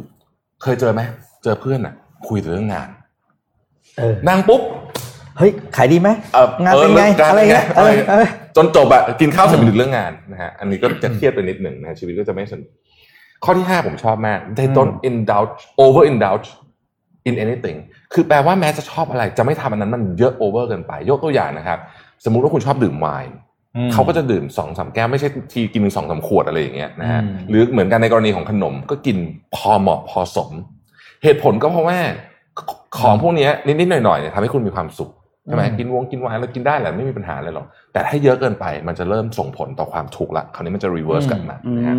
[0.63, 1.01] เคยเจอไหม
[1.45, 1.95] เจอเพื่อนอะ
[2.29, 2.89] คุยเรื่องงาน
[4.29, 4.63] นั่งปุ๊บ
[5.39, 6.09] เฮ้ยขายดีไหม
[6.65, 7.67] งานเป็นไงอะไรเงี้ย
[8.57, 12.69] จนจบอะกินข้าวเสร็จไปถึงเรื่องงานนะฮะอันนี้ก็จะเครียดไปนิดหนึ่งนะชีวิตก็จะไม่สนุก
[13.45, 15.53] ข้อที่ห้าผมชอบมาก they don't indulge
[15.85, 16.49] over indulge
[17.29, 17.79] in anything
[18.13, 21.79] คือแปลว่าแม้จะชอบอะไร จะไม่ทำอันนั้นมันเยอะโอเวอร์เกินไป ยกตัวอย่างนะครับ
[22.25, 23.33] สมมุติว่าคุณชอบดื่มไวน์
[23.93, 29.17] เขาก็จะดื่มสองสามแก้วไม่ใช่ทีกินสองสามขวดอะไรอย่างเงี้ยนะฮะหรือเหมือนกันในกรณีของขนมก็กิน
[29.55, 30.51] พอเหมาะพอสม
[31.25, 31.99] เหตุผลก็เพราะว่า
[32.99, 35.11] ของพวกนี้นิดๆหน่อยๆเนี่ยทำให้คุณมีความสุข
[35.47, 41.97] ใช่ไหมกินวงกินไวน์เรากินได้แหละไม่มีปัญหาเลยหรอกแต่ถ้าเยอะเกินไปมันจะเริ่มส่งผลต่อความทุกข์ละคราวนี้มันจะรีเวิร์สกลับมานะฮะ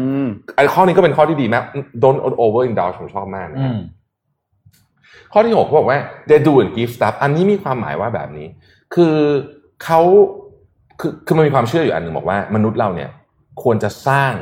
[0.58, 1.64] ไอ้ข้อนี้ก็เป็นข้อที่ดีมาก
[2.04, 3.60] don't over indulge ผมชอบมากนะ
[5.34, 6.00] ข้อที่หกเขาบอกว่า
[6.30, 8.48] they do and give stuff อันนี้มีความหมายว่าแบบนี้
[8.96, 9.16] คือ
[9.84, 10.02] เขา
[11.04, 13.10] คือคือมันมีความเชื่ออยู่อันหนึ่งบอกว่า มนุษย์เราเนี่ย
[13.64, 14.34] ควรจะสร้าง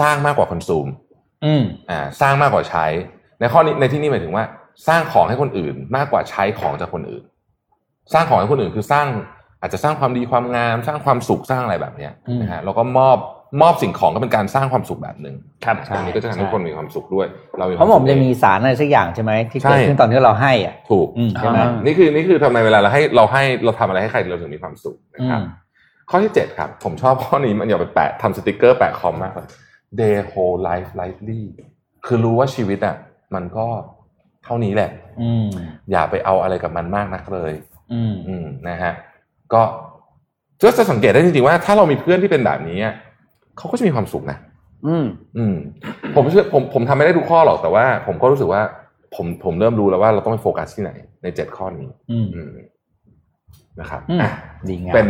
[0.00, 0.86] สร้างมากกว่าคอนซูม
[1.44, 2.86] อืมอ่า สร้างมากกว่าใช้
[3.40, 4.44] ในข้อนี้ในที่นี้หมายถึงว่า
[4.88, 7.24] สร้างของให้คนอื่น มากกว่าใช้ของจากคนอื่น
[8.12, 9.06] สร้างของให้คนอื่นคือสร้าง
[9.60, 13.16] อาจจะสร้างความดีความงาม สร้างความสุขสร้างอะไรแบบเนี้ยนะฮะแล้วก็มอบ
[13.62, 17.26] มอบสิ่งของก็เป็นการสร้างความสุขแบบหนึ่งครับอันนี้ก็จะทำให้คนมีความสุขด้วย
[17.58, 25.40] เราเพราะผมจะมีสารอะไรสักอย่างใช่ไหมที่เกิดขึ้นตอนที่เราให้อะถูกใช่ไหมนี่คือนี่คือทำไมเวลาเราให้เราให้เราทำอะไรให้ใครเราถึงมีความสุขนะครับ
[26.10, 29.48] ข้อที่เจ็ดครับ ผมชอบข้อนี้มันอย่าไปแปะทำสติกเกอร์แปะคอมมากเลย
[30.00, 31.42] day whole life lightly
[32.06, 32.96] คือรู้ว่าชีวิตอะ
[33.34, 33.66] มันก็
[34.44, 34.90] เท่านี้แหละ
[35.22, 35.30] อื
[35.90, 37.52] อย่าไปเอาอะไรกับมันมากนักเลย
[37.92, 38.92] อืมอืมนะฮะ
[39.52, 39.62] ก็
[40.62, 42.78] ก็จะสังเกตได้จริงๆว่าถ้าเรามีเพื่อนที่เป็นแบบนี้
[43.60, 44.38] เขาก็จะมีความสุขนะ
[44.86, 45.06] อืม
[45.38, 45.56] อืม
[46.14, 48.62] ผมเชื่อผมผมทำไม่ได้ทุกข้อหรอกแต่ว่า ผมก็รู้สึกว่า
[49.14, 50.92] ผมผมเริ่มรู้แล้วว่าเราต้องไปโฟกัสที่ไหน
[51.22, 52.26] ในเจ็ดข้อนี้ อืม
[53.80, 54.30] นะครับอะ
[54.68, 55.06] ดีงามเป็น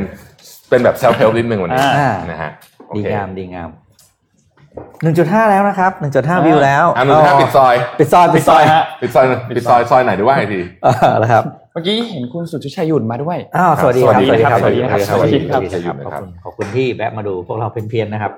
[0.70, 1.86] เป็นแบบเซลฟ์เฮลนิดนึงวันนี้
[2.30, 2.50] นะฮะ
[2.96, 3.68] ดีงามดีงาม
[5.02, 9.24] หนึ่งจุดห้าแล้วนะครับหนึ่งจุดห้าวิวแล้วอ่าหนึ่งจุดห้าปิดซอยปิดซอยปิดซอยฮะปิดซอย
[9.56, 15.38] ปิดซอยซอยไหนดูว่าไอทีอ่าแล้วครับ เมื่อกี้เห็นคุณสุทธิชัยหยุ่นมาด้วยอ้าวสวัสดีครับสวัสดีครับสวัสดีครับสวัสดี
[15.86, 18.32] ครับขอบคุณขอบคุณที่แวะมาดูพวกเราเพียนๆนะครับ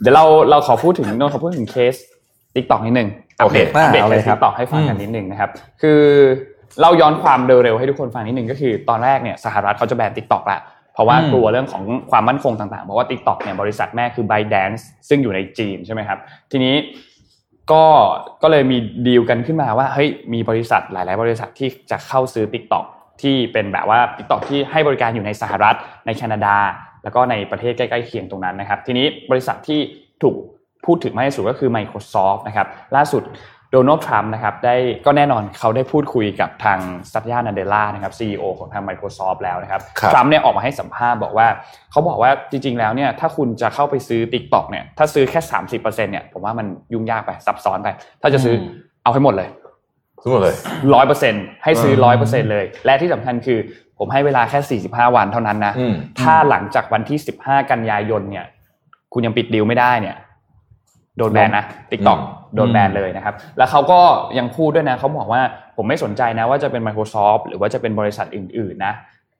[0.00, 1.94] เดี๋ยวเราเราขอพูดถึงนนขอพูดถึงเคส
[2.54, 3.08] TikTok นิดนึง
[3.44, 3.56] โอเค
[3.92, 5.50] brief TikTok ให้ฟังกันนิดนึงนะครับ
[5.82, 6.00] คือ
[6.82, 16.18] เราย้อนความเร็วๆให้ทุกคนฟังนิดนึงก็คือตอนแรกเนี่ยสหรัฐเขาจะแบน TikTok ละเพ ราะว่ากลัวเรื่องของความมั่นคงต่างๆ เพราะว่า TikTok เนี่ยบริษัทแม่คือ ByteDance ซึ่งอยู่ในจีนใช่ไหมครับ
[16.52, 16.74] ทีนี้
[17.72, 17.84] ก็
[18.42, 22.84] ก็เลยมีดีลกันขึ้นมาว่าเฮ้ยมีบริษัทหลาย ๆ บริษัทที่จะเข้าซื้อ TikTok
[23.22, 25.76] ที่เป็นแบบว่า TikTok ที่ให้บริการอยู่ในสหรัฐ
[26.06, 26.56] ในแคนาดา
[27.04, 29.80] แล้วก็ในประเทศใกล้ๆเคียงตรงนั้นนะครับ ทีนี้บริษัทที่
[30.22, 30.36] ถูก
[30.86, 33.22] พูดถึงมากที่สุดก็คือ Microsoft นะครับล่าสุด
[33.72, 34.74] โดนัลด์ทรัมป์นะครับได้
[35.06, 36.78] ก็แน่นอนเขาได้พูดคุยกับทาง
[37.12, 39.80] ซัตยานันเดล่านะครับซีอของทาง Microsoft แล้วนะครับ
[40.12, 41.46] ทรัมป์เนี่ยออกมาให้สัมภาษณ์บอกว่า
[41.90, 47.88] เขาบอกว่าจริง ๆ แล้วเนี่ยถ้าคุณจะเข้าไปซื้อ t ิ k t o k เนี่ยถ้าซื้อแค่สามสิบเปอร์เซ็นเนี่ยผมว่ามันยุ่งยากไปซับซ้อนไป
[48.22, 48.54] ถ้าจะซื้อ
[49.02, 49.48] เอาให้หมดเลย
[50.22, 50.54] ซื้อหมดเลย
[50.94, 53.58] ร้อยเปอร์เซ็นให้ซื้อร้อยเปอร์เซ็นเลย และที่สำคัญคือ
[53.98, 55.72] ผมให้เวลาแค่สี่สิบห้าวันเท่านั้นนะ
[56.20, 58.46] ถ้าหลังจากวันที่สิบห้ากันยายนเนี่ย
[59.12, 60.16] คุณยังปิดดีลไม่ได้เนี่ย
[61.18, 62.18] โดนแบนนะติ๊กต็อก
[62.54, 64.00] โดนแบนเลยนะครับ แล้วเขาก็
[64.38, 65.42] ยังพูดด้วยนะเขาบอกว่า
[65.76, 68.94] ผมไม่สนใจนะว่าจะเป็น Microsoft หรือว่าจะเป็นบริษัทอื่นๆนะ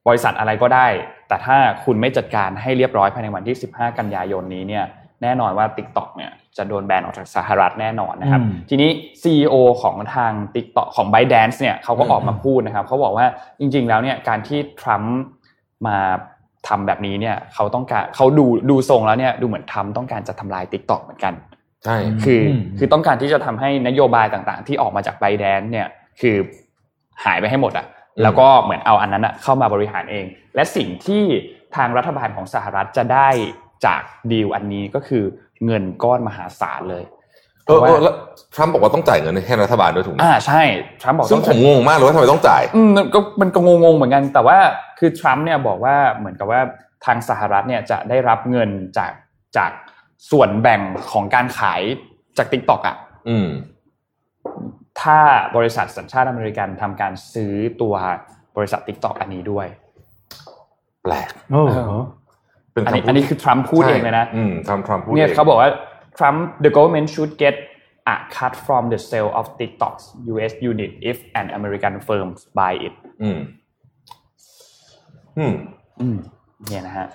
[0.09, 0.87] บริษัทอะไรก็ได้
[1.29, 4.85] แต่ถ้าคุณไม่จัดการให้เรียบร้อยภายในวันที่ 15 กันยายนนี้เนี่ย
[5.23, 8.91] แน่นอนว่า TikTok เนี่ยจะโดนแบนออกจากสหรัฐแน่นอนนะครับ ทีนี้
[9.23, 13.27] CEO ของทาง TikTok ของ ByteDance เนี่ยเขาก็ออกมาพูดนะครับเขาบอกว่า
[13.61, 15.17] จริง ๆ แล้วเนี่ยการที่ทรัมป์
[15.87, 15.99] มา
[16.69, 21.33] ทำแบบนี้เนี่ยเขาต้องการเขาดูดูทรงแล้วเนี่ยดูเหมือนทำต้องการจะทำลาย TikTok เหมือนกัน
[21.85, 22.43] ใช่คือ
[22.79, 25.89] คือต้องการที่จะทำให้นโยบายต่างๆ ที่ออกมาจากไบแดนเนี่ย
[26.21, 26.37] คือ
[27.25, 27.87] หายไปให้หมดอะ
[28.23, 30.25] แล้วก็เหมือนเอาอันนั้นอะเข้ามาบริหารเอง
[30.55, 31.25] และสิ่งที่
[31.77, 33.29] ทางรัฐบาลของสหรัฐจะได้
[33.87, 34.03] จาก
[34.33, 35.25] ดีลอันนี้ก็คือ
[35.67, 37.05] เงินก้อนมหาศาลเลย
[37.67, 38.15] เออแล้ว
[38.55, 40.63] ทรัมป์บอกว่าต้องจ่ายเงินให้รัฐบาลด้วยถูกไหมอ่าใช่
[41.03, 44.59] ทรัมป์บอกซึ่งผมงงมากเลยว่าทำไมต้องจ่ายอืมก็มันก็งงๆเหมือนกัน แต่ว่า
[44.99, 46.61] คือทรัมป์เนี่ยบอกว่าเหมือนกับว่า
[47.05, 49.13] ทางสหรัฐเนี่ยจะได้รับเงินจาก
[49.57, 49.71] จาก
[50.31, 50.81] ส่วนแบ่ง
[51.13, 51.83] ของการขาย
[52.39, 52.97] จาก TikTok อะ
[55.01, 55.19] ถ้า
[55.57, 57.53] บริษัทสัญชาติอเมริกันทำการซื้อ
[57.83, 57.95] ตัว
[58.57, 59.67] บริษัท TikTok อันนี้ด้วย
[61.03, 61.31] แปลก
[62.87, 64.27] อันนี้อันนี้คือทรัมป์พูดเองเลยนะ
[64.67, 65.71] ทรัมป์ทรัมป์พูดเนี่ยเขาบอกว่า
[66.19, 67.55] ทรัมป์ the government should get
[68.13, 72.95] a cut from the sale of TikTok's US unit if an American firm buy it
[73.23, 73.39] อืม
[75.39, 75.55] อืม
[76.01, 76.19] อืม
[76.69, 77.07] เนี่ยนะฮะ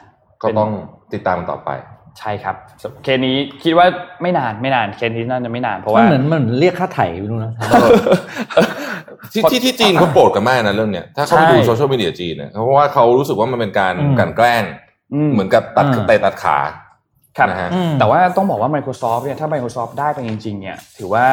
[0.41, 0.71] ก็ต้อง
[1.13, 1.69] ติดตามต่อไป
[2.19, 2.55] ใช่ครับ
[3.03, 3.87] เคสนี้คิดว่า
[4.21, 7.51] ไม่นานไม่นานเคสนี้น่าจะไม่นานเพราะว่าเหมือนมันเรียกค่าไถ่ไม่รู้นะ
[9.33, 14.63] ที่ที่ที่จีนเขาโกรธกันมากนะเรื่องเนี้ยถ้าเขาไปดูโซเชียลมีเดียจีนเนี่ยเพราะว่าเขารู้สึกว่ามันเป็นการการแกล้ง
[15.33, 16.59] เหมือนกับตัดเตะตัดขา
[17.37, 17.49] ครับ
[17.99, 21.25] แต่ว่าต้องบอกว่า Microsoft เนี่ยถ้า Microsoft ได้ไปจริงๆเนี่ยถือว่า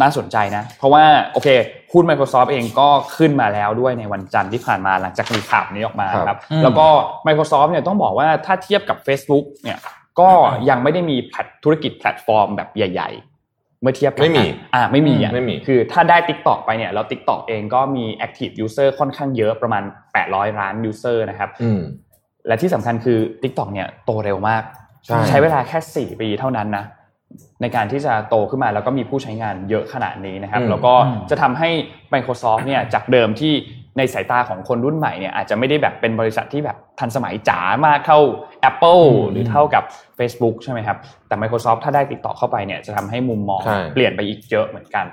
[0.00, 1.48] น่าสนใจนะ เพราะว่าโอเค
[1.92, 6.86] หุ้น Microsoft เองก็ขึ้นมาแล้วด้วยในวันจันทร์ที่ผ่านมาหลังจากมีข่าวนี้ออกมาครับแล้วก็
[7.26, 9.78] Microsoft เนี่ยต้องบอกว่าถ้าเทียบกับ Facebook เนี่ย
[10.20, 10.30] ก็
[10.68, 13.10] ยังไม่ได้มีแพลธุรกิจแพลตฟอร์มแบบใหญ่
[13.46, 19.82] ๆ เมื่อเทียบกันไม่มีอ่าไม่มีอะไม่มีคือถ้าได้ Tik t o อกไปเนี่ยแล้ว Tik t o อกเองก็มี Active User ค่อนข้างเยอะประมาณ
[20.22, 21.50] 800 ล้าน User นะครับ
[22.46, 24.62] และที่สำคัญคือ Tik t o อกเนี่ยโตเร็วมาก
[25.28, 26.84] ใช้เวลาแค่ 4 ปีเท่านั้นนะ
[27.60, 30.94] ในการที่จะโตขึ้นมาแล้วก็มีผู้ใช้งานเยอะขนาดนี้นะครับ แล้วก็
[31.30, 31.68] จะทำให้
[32.14, 33.52] Microsoft เนี่ยจากเดิมที่
[33.98, 38.18] ในสายตาของคนรุ่นใหม่เนี่ยอาจจะไม่ได้แบบเป็นบริษัทที่แบบทันสมัยจ๋ามากเท่า
[38.68, 39.84] Apple หรือเท่ากับ
[40.18, 40.96] Facebook ใช่ไหมครับ
[41.28, 43.60] แต่ Microsoft ถ้าได้ติดต่อเข้าไปเนี่ยจะทำให้มุมมอง
[43.94, 45.06] เปลี่ยนไปอีกเยอะเหมือนกัน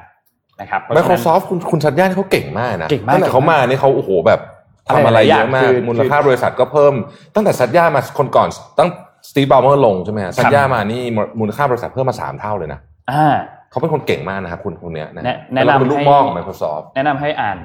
[0.62, 4.41] นะครับ Microsoft คุณคุณชัดย่านเขาเก่งมากนะเก่งมากตั้งแต่เขามาเนี่ยเขาโอ้โหแบบ
[4.89, 6.93] ทำอะไรเยอะมากมูลค่าบริษัทก็เพิ่ม
[7.36, 8.47] ตั้งแต่ซัดย่ามาคนก่อน
[8.80, 8.89] ตั้ง
[9.30, 11.02] สตีฟบาร์เมอร์ลงใช่ไหมฮะซัดย่ามานี่
[11.39, 12.80] มูลค่าบริษัทเพิ่มมาสามเท่าเลยนะ
[13.12, 13.36] อ่า
[13.72, 15.24] เขาเป็นคนเก่งมากนะครับคุณคนนี้นะ
[15.54, 17.58] แนะนำให้ลูกม่อง Microsoft แนะนำให้อ่าน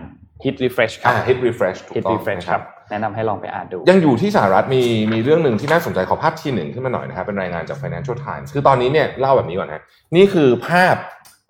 [0.45, 4.83] Hit Refresh ครับ Hit Refresh Hit Refresh ครับ แนะนำให้ลองไปอ่านดู ยังอยู่ที่สหรัฐมี
[5.13, 9.83] มีเรื่องหนึ่งที่น่าสนใจขอภาพที่หนึ่งขึ้นมาหน่อยนะครับเป็นรายงานจาก Financial Times คือตอนนี้เนี่ยเล่าแบบนี้ก่อนนะ
[10.17, 10.97] นี่คือภาพ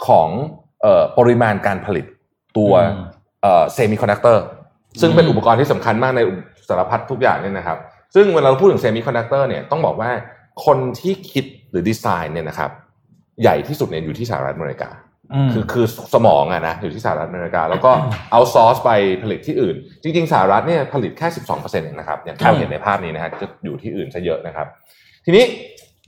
[0.06, 0.28] ของ
[1.18, 2.04] ปริมาณการผลิต
[2.56, 2.72] ตัว
[3.42, 4.44] เซมิคอนดักเตอร์
[5.00, 6.20] ซึ่งเป็นอุปกรณ์ที่สำคัญมากใน
[6.68, 7.78] สารพัดทุกอย่างเนี่ยนะครับ
[8.14, 10.10] ซึ่งเวลาเราพูดถึงเซมิคอนดักเตอร์เนี่ยต้องบอกว่า
[10.66, 12.70] คนที่คิดหรือดีไซน์เนี่ยนะครับ
[13.42, 14.90] ใหญ่ที่สุดเนี่ยอยู่ที่สหรัฐอเมริกา
[15.52, 17.90] คือคือสมองอะนะอยู่ที่สหรัฐอเมริกา แล้วก็
[18.32, 18.90] เอาซอร์สไป
[19.22, 24.66] ผลิตที่อื่น จริง ๆสหรัฐเนี่ยผลิตแค่สิบสองเปอร์เซ็นต์เองนะครับอย่างที่เราเห็นในภาพนี้นะฮะจะอยู่ที่อื่นซะเยอะนะครับ
[25.24, 25.44] ทีนี้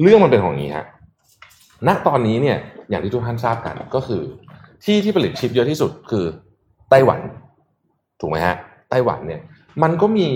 [0.02, 0.86] เรื่องมันเป็นของนี้ฮะ
[1.86, 2.56] ณตอนนี้เนี่ย
[2.90, 4.22] อย่างที่ทุกท่านทราบกันก็คือ
[4.84, 6.24] ที่ที่ผลิตชิปเยอะที่สุดคือ
[6.90, 7.20] ไต้หวัน
[8.20, 8.56] ถูกไหมฮะ
[8.90, 9.40] ไต้หวันเนี่ย
[9.82, 10.28] มันก็มี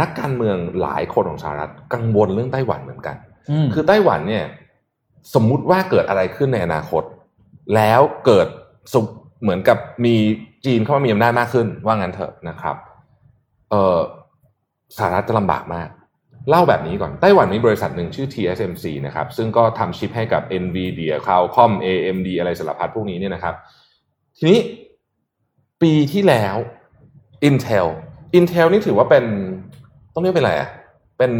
[0.00, 3.16] นักการเมืองหลายคนของสหรัฐกังวลเรื่องไต้หวันเหมือนกัน
[3.74, 4.44] คือไต้หวันเนี่ย
[5.34, 7.02] สมมุติว่าเกิดอะไรขึ้นในอนาคต
[7.76, 8.46] แล้วเกิด
[8.92, 9.00] สุ
[9.42, 10.14] เหมือนกับมี
[10.66, 12.76] จีนเข้ามามีอำนาจมากขึ้น ว่างั้นเถอะนะครับ
[13.70, 13.98] เออ
[14.96, 15.88] สหรัฐจะลำบากมาก
[16.50, 23.54] เล่าแบบนี้ก่อน ไต้หวันมีบริษัทหนึ่งชื่อ TSMC นะครับ ซึ่งก็ทำชิปให้กับ NVIDIA Qualcomm AMD อะไรสารพัดพวกนี้เนี่ยนะครับ
[24.36, 24.58] ทีนี้
[25.82, 26.56] ปีที่แล้ว
[27.48, 27.88] Intel
[28.38, 29.24] Intel นี่ถือว่าเป็น
[30.14, 30.70] ต้องเรียกเป็นอะไรอะ
[31.18, 31.32] เป็น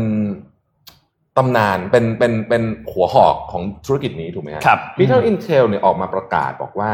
[1.38, 2.62] ตำนานเป็นเป็นเป็น
[2.92, 6.90] หัวหอกของธุรกิจนี้ถูกไหมครับปีที่ Intel เนี่ยออกมาประกาศบอกว่า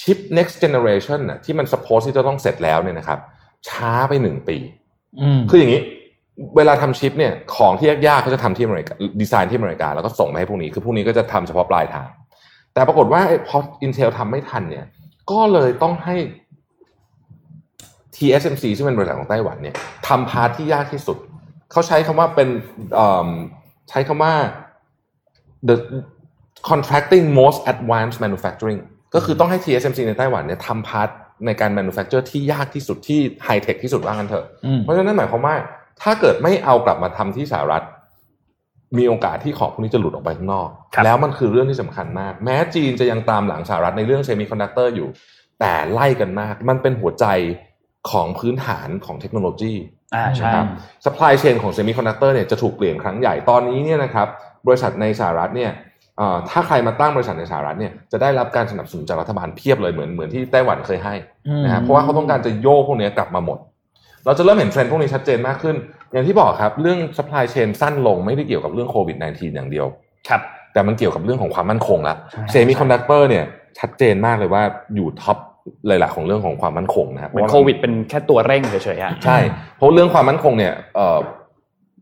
[0.00, 3.18] ชิป next generation น่ะที่มัน suppose ที่จะต้องเสร็จแล้วเนี่ยนะครับ
[3.68, 4.56] ช้าไปหนึ่งปี
[5.50, 5.80] คืออย่างนี้
[6.56, 12.08] เวลาทำชิปเนี่ยของที่ยากๆเขาจะทำที่อเมริกาดีไซน์ที่อเมริกา แล้วก็ส่งไปให้พวกนี้ คือพวกนี้ก็จะทำเฉพาะปลายทาง
[12.74, 14.86] แต่ปรากฏว่าพอ Intel ทำไม่ทันเนี่ย
[15.30, 16.16] ก็เลยต้องให้
[18.16, 19.74] TSMC ซึ่งเป็นบริษัทของไต้หวันเนี่ย
[20.08, 21.18] ทำ part ที่ยากที่สุด
[21.72, 22.48] เขาใช้คำว่าเป็น
[23.88, 24.34] ใช้คำว่า
[25.68, 25.76] the
[26.70, 28.80] contracting most advanced manufacturing
[29.14, 31.08] ก็คือต้องให้ TSMC ในไต้หวันเนี่ยทำ part
[31.46, 34.46] ในการ manufacture ที่ยากที่สุดที่ไฮเทคที่สุดว่างั้นเถอะ
[34.82, 35.54] เพราะฉะนั้นหมายความว่า
[36.02, 37.84] ถ้าเกิดไม่เอากลับมาทำที่สหรัฐ
[38.98, 40.68] มีโอกาสที่ของพวกนี้จะหลุดออกไปข้างนอก
[41.04, 45.08] แล้วมันคือเรื่องที่สำคัญมาก แม้จีนจะยังตามหลังสหรัฐในเรื่องเซมิคอนดักเตอร์อยู่
[45.60, 47.26] แต่ไล่กันมาก มันเป็นหัวใจ
[48.10, 49.74] ของพื้นฐานของเทคโนโลยี
[50.14, 50.66] อ่าใช่ครับ
[51.04, 54.28] supply chain ของเซมิคอนดักเตอร์เนี่ยจะถูกเปลี่ยนครั้งใหญ่ตอนนี้เนี่ยนะครับ
[54.66, 55.70] บริษัทในสหรัฐเนี่ย
[56.50, 61.14] ถ้าใครมาตั้งบริษัทในสหรัฐเนี่ยจะได้รับการสนับสนุนจากรัฐบาลเพียบเลยเหมือนเหมือนที่ไต้หวันเคยให้
[61.64, 63.58] นะครับเพราะว่าเขาต้องการจะโยกพวกนี้กลับมาหมด
[64.24, 65.76] เราจะเริ่มเห็นเทรนด์พวกนี้ชัดเจนมากขึ้น
[66.12, 69.86] อย่างที่บอกครับเรื่อง supply chain สั้นลงไม่ได้เกี่ยวกับเรื่องโควิด -19 อย่างเดียว
[70.28, 70.40] ครับ
[70.72, 72.14] แต่มันเกี่ยวกับเรื่องของความมั่นคงละ
[72.50, 73.44] เซมิคอนดักเตอร์เนี่ย
[73.78, 74.62] ชัดเจนมากเลยว่า
[74.94, 75.38] อยู่ top
[75.86, 79.38] เลยแหละของเรื่องของความมั่นคงนะครับเหมือนโควิดเป็นแค่ตัวเร่งเฉยๆใช่
[79.76, 81.18] เพราะเรื่องความมั่นคงเนี่ยเอ่อ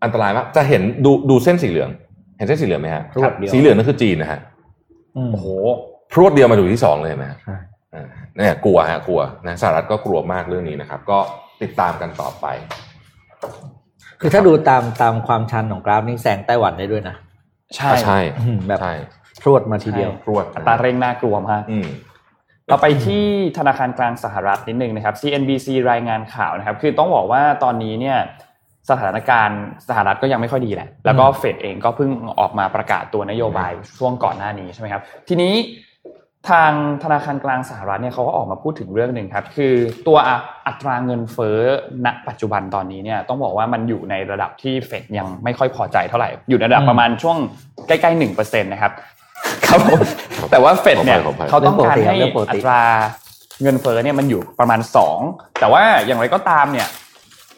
[0.04, 1.90] อันตรายมากจะเห็นดูดูเส้นสีเหลือง
[2.38, 3.02] เห็นเส้นสีเหลืองไหมฮะ
[3.52, 4.40] สีเหลืองนั่นคือจีนนะฮะ
[5.32, 5.46] โอ้โห
[6.12, 7.56] พรวดเดียวมาดูที่สองเลยไหมใช่
[8.36, 11.18] เนี่ยกลัวฮะกลัวนะสหรัฐก็กลัวมากเรื่องนี้นะครับ ก็
[11.62, 12.46] ติดตามกันต่อไป
[14.20, 17.16] คือถ้าดูตามตามความชันของกราฟนี่แซงไต้หวันได้ด้วยนะ
[17.76, 18.18] ใช่ใช่
[18.68, 18.80] แบบ
[19.42, 21.62] พรวดมาทีเดียวพรวดอัตราเร่งน่ากลัวมาก
[22.68, 23.24] เราไปที่
[23.58, 28.18] ธนาคารกลางสหรัฐนิดนึงนะครับ CNBC รายงานข่าวนะครับ คือต้องบอกว่าตอนนี้เนี่ย
[28.90, 32.10] สถานการณ์สหรัฐก็ยังไม่ค่อยดีแหละ แล้วก็เฟดเองก็เพิ่ง
[32.40, 35.54] ออกมาประกาศตัวนโยบายช่วงก่อนหน้านี้ใช่ไหมครับ ทีนี้
[36.50, 39.74] ทางธนาคารกลางสหรัฐเนี่ยเขาก็ออกมาพูดถึงเรื่องหนึ่งครับ คือ
[40.08, 40.18] ตัว
[40.66, 41.58] อัตราเงินเฟ้อ
[42.04, 47.36] ณปัจจุบันตอนนี้เนี่ยต้องบอกว่ามันอยู่ในระดับที่เฟดยังไม่ค่อยพอใจเท่าไหร่ อยู่ในระดับประมาณช่วง
[47.86, 48.92] ใกล้ๆหนึ่งเปอร์เซ็นต์นะครับ
[49.68, 50.00] ครับผม
[50.50, 51.18] แต่ว่าเฟดเนี่ย
[51.50, 52.16] เขาต้องการให้
[52.50, 52.82] อัตรา
[53.62, 55.18] เงินเฟ้อเนี่ยมันอยู่ประมาณสอง
[55.60, 56.88] แต่ว่าอย่างไรก็ตามเนี่ย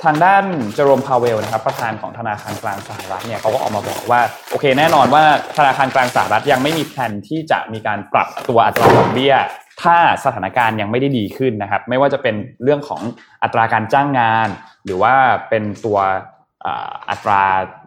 [0.05, 4.21] ทางด้านเจอโรมพาวเวลนะครับประธานของธนาคารกลางสหรัฐเนี่ยเขาก็ออกมาบอกว่า
[4.51, 5.23] โอเคแน่นอนว่า
[5.57, 9.35] ธนาคารกลางสหรัฐยังไม่มีแผนที่จะมีการปรับตัวอัตราดอกเบี้ย
[9.83, 13.03] ถ้าสถานการณ์ยังไม่ได้ดีขึ้นนะครับ ไม่ว่าจะเป็นเรื่องของ
[13.43, 14.49] อัตราการจ้างงาน
[14.85, 15.15] หรือว่า
[15.49, 15.99] เป็นตัว
[17.11, 17.43] อัตรา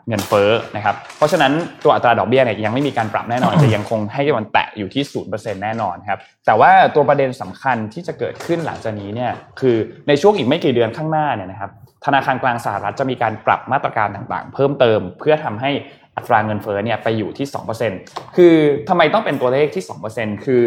[0.08, 1.54] เงินเฟ้อนะครับ เพราะฉะนั้น
[1.84, 9.76] ตัวอัตราดอกเบี้ยเนี่ยยังไม่มีการปรับแน่นอนจะยังคงให้มันแตะอยู่ที่ศูนย์เปอร์เซ็นต์แน่นอนครับแต่ว่าตัวประเด็นสำคัญที่จะเกิดขึ้นหลังจากนี้เนี่ยคือ
[10.08, 11.72] ในช่วงอีกไม่กี่เดือนข้างหน้าเนี่ยนะครับ
[12.06, 15.72] ธนาคารกลางสหรัฐจะมีการปรับมาตรการต่างๆ เพิ่มเติม เพื่อทำให้
[16.18, 17.48] อัตราเงินเฟ้อเนี่ยไปอยู่ที่
[17.92, 18.56] 2%คือ
[18.90, 19.84] ทำไมต้องเป็นตัวเลขที่
[20.16, 20.64] 2%คือ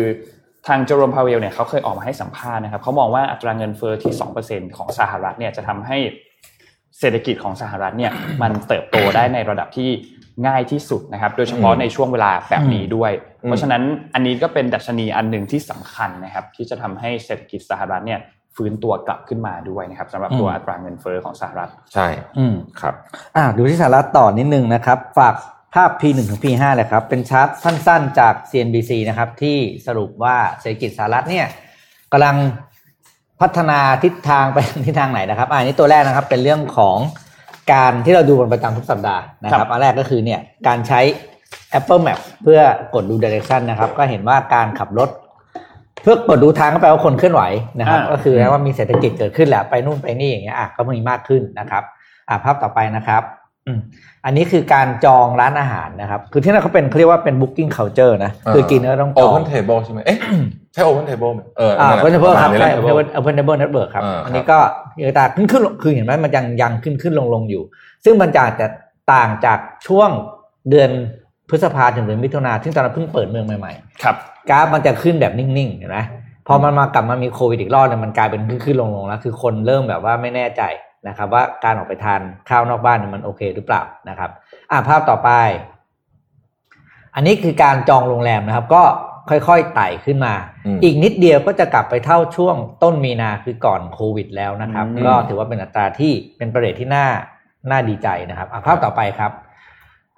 [0.68, 4.12] ทางโจโรมพาเวลเนี่ยเขาเคยออกมาให้สัมภาษณ์นะครับเขามองว่าอัตราเงินเฟอ้อที่
[4.44, 5.98] 2%ของสหรัฐเนี่ยจะทำให้
[6.99, 8.12] เศรษฐกิจของสหรัฐเนี่ย
[8.43, 9.90] มันเติบโตได้ในระดับที่
[10.47, 13.12] ง่ายที่สุดนะครับ โดยเฉพาะในช่วงเวลาแบบนี้ด้วย
[13.43, 13.82] เพราะฉะนั้น
[14.14, 18.20] อันนี้ก็เป็นดัชนีอันหนึ่งที่สำคัญนะครับ ที่จะทำให้เศรษฐกิจสหรัฐเนี่ย
[18.57, 22.95] ฟื้นตัวกลับขึ้นมาด้วยนะครับสำหรับตัวอัตราเงินเฟอ้อของสหรัฐ ใช่ อืมครับ
[23.36, 25.34] อ่าดูที่สหรัฐต่อนิดนึงนะครับ ฝาก
[25.74, 31.47] ภาพ P1 ถึง P5 เลยครับ เป็นชาร์ตสั้นๆจาก CNBC นะครับ ที่สรุปว่าเศรษฐกิจสหรัฐเนี่ย
[32.12, 32.36] กำลัง
[33.43, 36.97] พัฒนาทิศทางไปทิศทางไหนนะครับอ่านี้ตัวแรกนะครับเป็นเรื่องของ
[37.72, 41.01] การที่เราดูกันประจำทุกสัปดาห์นะคครัรับบอันแรกก็คือเนี่ยการใช้
[41.78, 42.61] Apple Map เพื่อ
[42.95, 45.11] กดดู direction นะครับ ก็เห็นว่าการขับรถ
[46.03, 47.43] เพื่อกดดูทางก็แปลว่าคนเคลื่อนไหว
[47.80, 51.82] นะครับอ่าก็คือแปลว่ามีเศรษฐกิจเกิดขึ้นแหละไปนู่นไปนี่อย่างเงี้ยอะก็มีมากขึ้นนะครับ
[52.28, 53.22] อะภาพต่อไปนะครับ
[53.66, 53.80] อืม
[54.24, 60.18] อันนี้คือการจองร้านอาหารนะครับ คือที่นั่นเขาเป็นเขาเรียกว่าเป็น booking culture นะอ่าคือกินแล้วต้องจอง Open Table ใช่ไหมเอ๊ะ
[60.72, 64.58] ใช่ Open Table ไหมเอออ่านั่นแหละ Open Table ครับปะมาณนี้ใช่แหละ Open Open Table Network ครับอ่าครับอันนี้ก็
[65.02, 67.62] ยังต่างขึ้นขึ้นคือเห็นไหมมันยังยังขึ้นขึ้นลงลงอยู่
[68.04, 68.66] ซึ่งมันจะจะ
[69.12, 70.10] ต่างจากช่วง
[70.70, 70.90] เดือน
[71.50, 76.00] พฤษภาถึงเดือนมิถุนาซึ่งตอนนั้นเพิ่งเปิดเมืองใหม่ครับๆกราฟมันจะขึ้นแบบนิ่งๆเห็นไหม
[76.46, 80.62] พอมันมากลับมามีโควิดอีกรอบเนี่ยมันกลายเป็นขึ้นขึ้นลงลงแล้วคือคนเริ่มแบบว่าไม่แน่ใจ
[81.09, 84.30] นะครับ ว่าการออกไปทานข้าวนอกบ้านเนี่ยมันโอเคหรือเปล่านะครับ
[84.70, 85.30] อ่าภาพต่อไป
[87.14, 88.82] อันนี้คือการจองโรงแรมนะครับ ก็
[89.30, 90.34] ค่อยๆไต่ขึ้นมา
[90.66, 97.07] อืมอีกนิดเดียวก็จะกลับไปเท่าช่วงต้นมีนาคือก่อนโควิด แล้วนะครับอืมก็ถือว่าเป็นอัตราที่เป็นประเด็นที่น่า
[97.70, 99.32] น่าดีใจนะครับอะภาพต่อไปครับ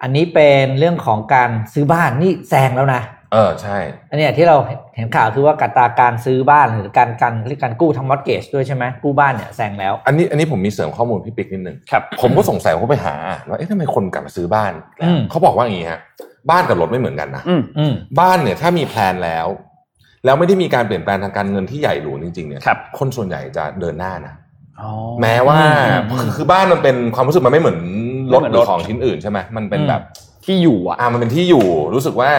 [0.01, 3.01] อันนี้เป็นเรื่องของการซื้อบ้านนี่แซงแล้วนะ
[3.33, 3.77] เออใช่
[4.09, 4.57] อันเนี้ยที่เรา
[4.95, 13.15] เห็นข่าวคือว่ากัตราการซื้อบ้านหรือการการเรียกการกู้ทำมอดเกจด้วยใช่ไหมกู้บ้านเนี่ยแซงแล้ว อันนี้อันนี้ผมมีเสริมข้อมูลพี่ปิ๊กนิดนึงครับผมก็สงสัยผมก็ไปหา
[13.49, 14.71] ว่าเอ๊ะทำไมคนกลับมาซื้อบ้าน
[15.03, 15.99] อืมเขาบอกว่าอย่างนี้ฮะ
[16.51, 19.47] บ้านกับรถไม่เหมือนกันนะอืมอืมบ้านเนี่ยถ้ามีแพลนแล้ว
[20.25, 24.33] แล้วไม่ได้มีการเปลี่ยนแปลงทางการเงินที่ใหญ่หลวงจริงๆเนี่ยครับคนส่วนใหญ่จะเดินหน้านะ
[24.81, 24.89] อ๋อ
[25.21, 25.65] แม้ว่าอื
[26.01, 27.79] มอืมคือคือบ้านมันเป็นความรู้สึกมันไม่เหมือน
[28.33, 30.01] รถไม่เหมือนหรืรอถของชิ้นอื่นใช่ไหมมันเป็นอืมแบบ
[30.45, 32.31] ที่อยู่อะอ่ามันเป็นที่อยู่รู้สึกว่า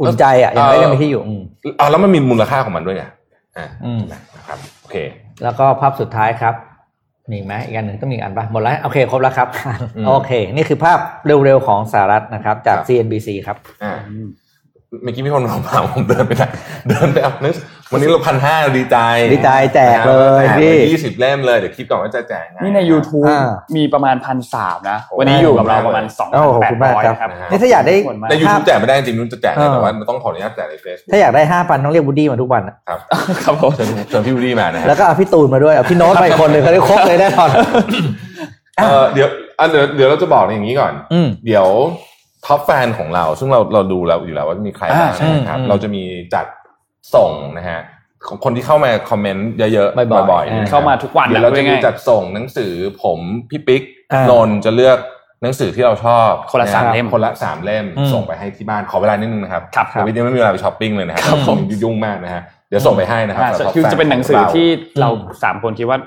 [0.00, 1.42] อุ่นใจอะอย่างไรก็มีที่อยู่อืม
[1.80, 3.04] อ่าแล้วมันมีมูลค่าของมันด้วยไง
[3.56, 4.96] อ่าอืมนะครับโอเค
[5.42, 6.54] แล้วก็ภาพสุดท้ายครับ
[7.30, 9.48] มีอีกไหมอีกอันหนึ่งก็มีอีกอันปะหมดแล้วโอเคครบแล้วครับ
[9.96, 13.92] อืมโอเค นี่คือภาพเร็วๆของสหรัฐนะครับ จากครับ CNBC ครับอ่า
[15.02, 16.44] เมื่อกี้มีคนมาถามผมเดินไปไหน
[16.88, 18.98] เดินไปเอาหนังสือวันนี้เราพันห้าดีใจ
[19.34, 23.40] ดีใจแจกเลยแจกพี่ยี่สิบเล่มเลย เดี๋ยวคิดก่อนว่าจะแจกไงนี่ใน YouTube อ่า
[23.76, 32.98] มีประมาณพันสามนะโอ้วันนี้อยู่กับเราประมาณสองโอ้พันขอบแปดคุณมากร้อยครับนะครับนะฮะนี่ถ้าอยากได้ขอบคุณมากในยูทูบแจกไม่ได้จริงๆนุ่นจะแจกเอนะอแต่ว่าต้องขออนุญาตแจกในเฟซถ้าอยากได้ห้าพันต้องเรียกบูดดี้มาทุกวันอะครับ
[33.44, 37.48] ครับผมเชิญเชิญพี่วูดดี้มานะฮะแล้วก็เอาพี่ตูนมาด้วยเอาพี่โน้ตมาอีกคนเลยเขาได้ครบเลยแน่นอน
[38.76, 39.28] เออเดี๋ยว
[39.58, 41.66] อะเดี๋ยวเดี๋ยวเราจะบอกอย่างนี้ก่อนอืมเดี๋ยว
[42.46, 46.02] ท็อปแฟนของเรา ซึ่งเราเราดูแล้วอยู่แล้วว่ามีใครบ้างอ่าใช่นะครับอืมเราจะมี
[46.34, 46.46] จัด
[47.14, 47.80] ส่งนะฮะ
[48.28, 52.72] ของคนที่เข้ามาคอมเมนต์เยอะๆบ่อยๆบ่อยๆอ่านะครับเข้ามาทุกวันเดี๋ยวเราจะมีง่ายๆจัดส่งหนังสือ
[53.02, 53.18] ผม
[53.50, 53.82] พี่ปิ๊ก
[54.12, 54.98] อ่านนนท์จะเลือก
[55.42, 64.68] หนังสือที่เราชอบคนละสามฮเล่มคนละสามเล่มอืมส่งไปให้ที่บ้านขอเวลานิดนึงนะครับครับเดี๋ยววิดีโอไม่มีเวลาไปช้อปปิ้งเลยนะครับครับผมยุ่งมากนะฮะเดี๋ยวส่งไปให้นะครับอ่าสำหรับคือจะเป็นหนังสือแฟขที่
[65.00, 65.98] เราอืมสามคนคิดว่า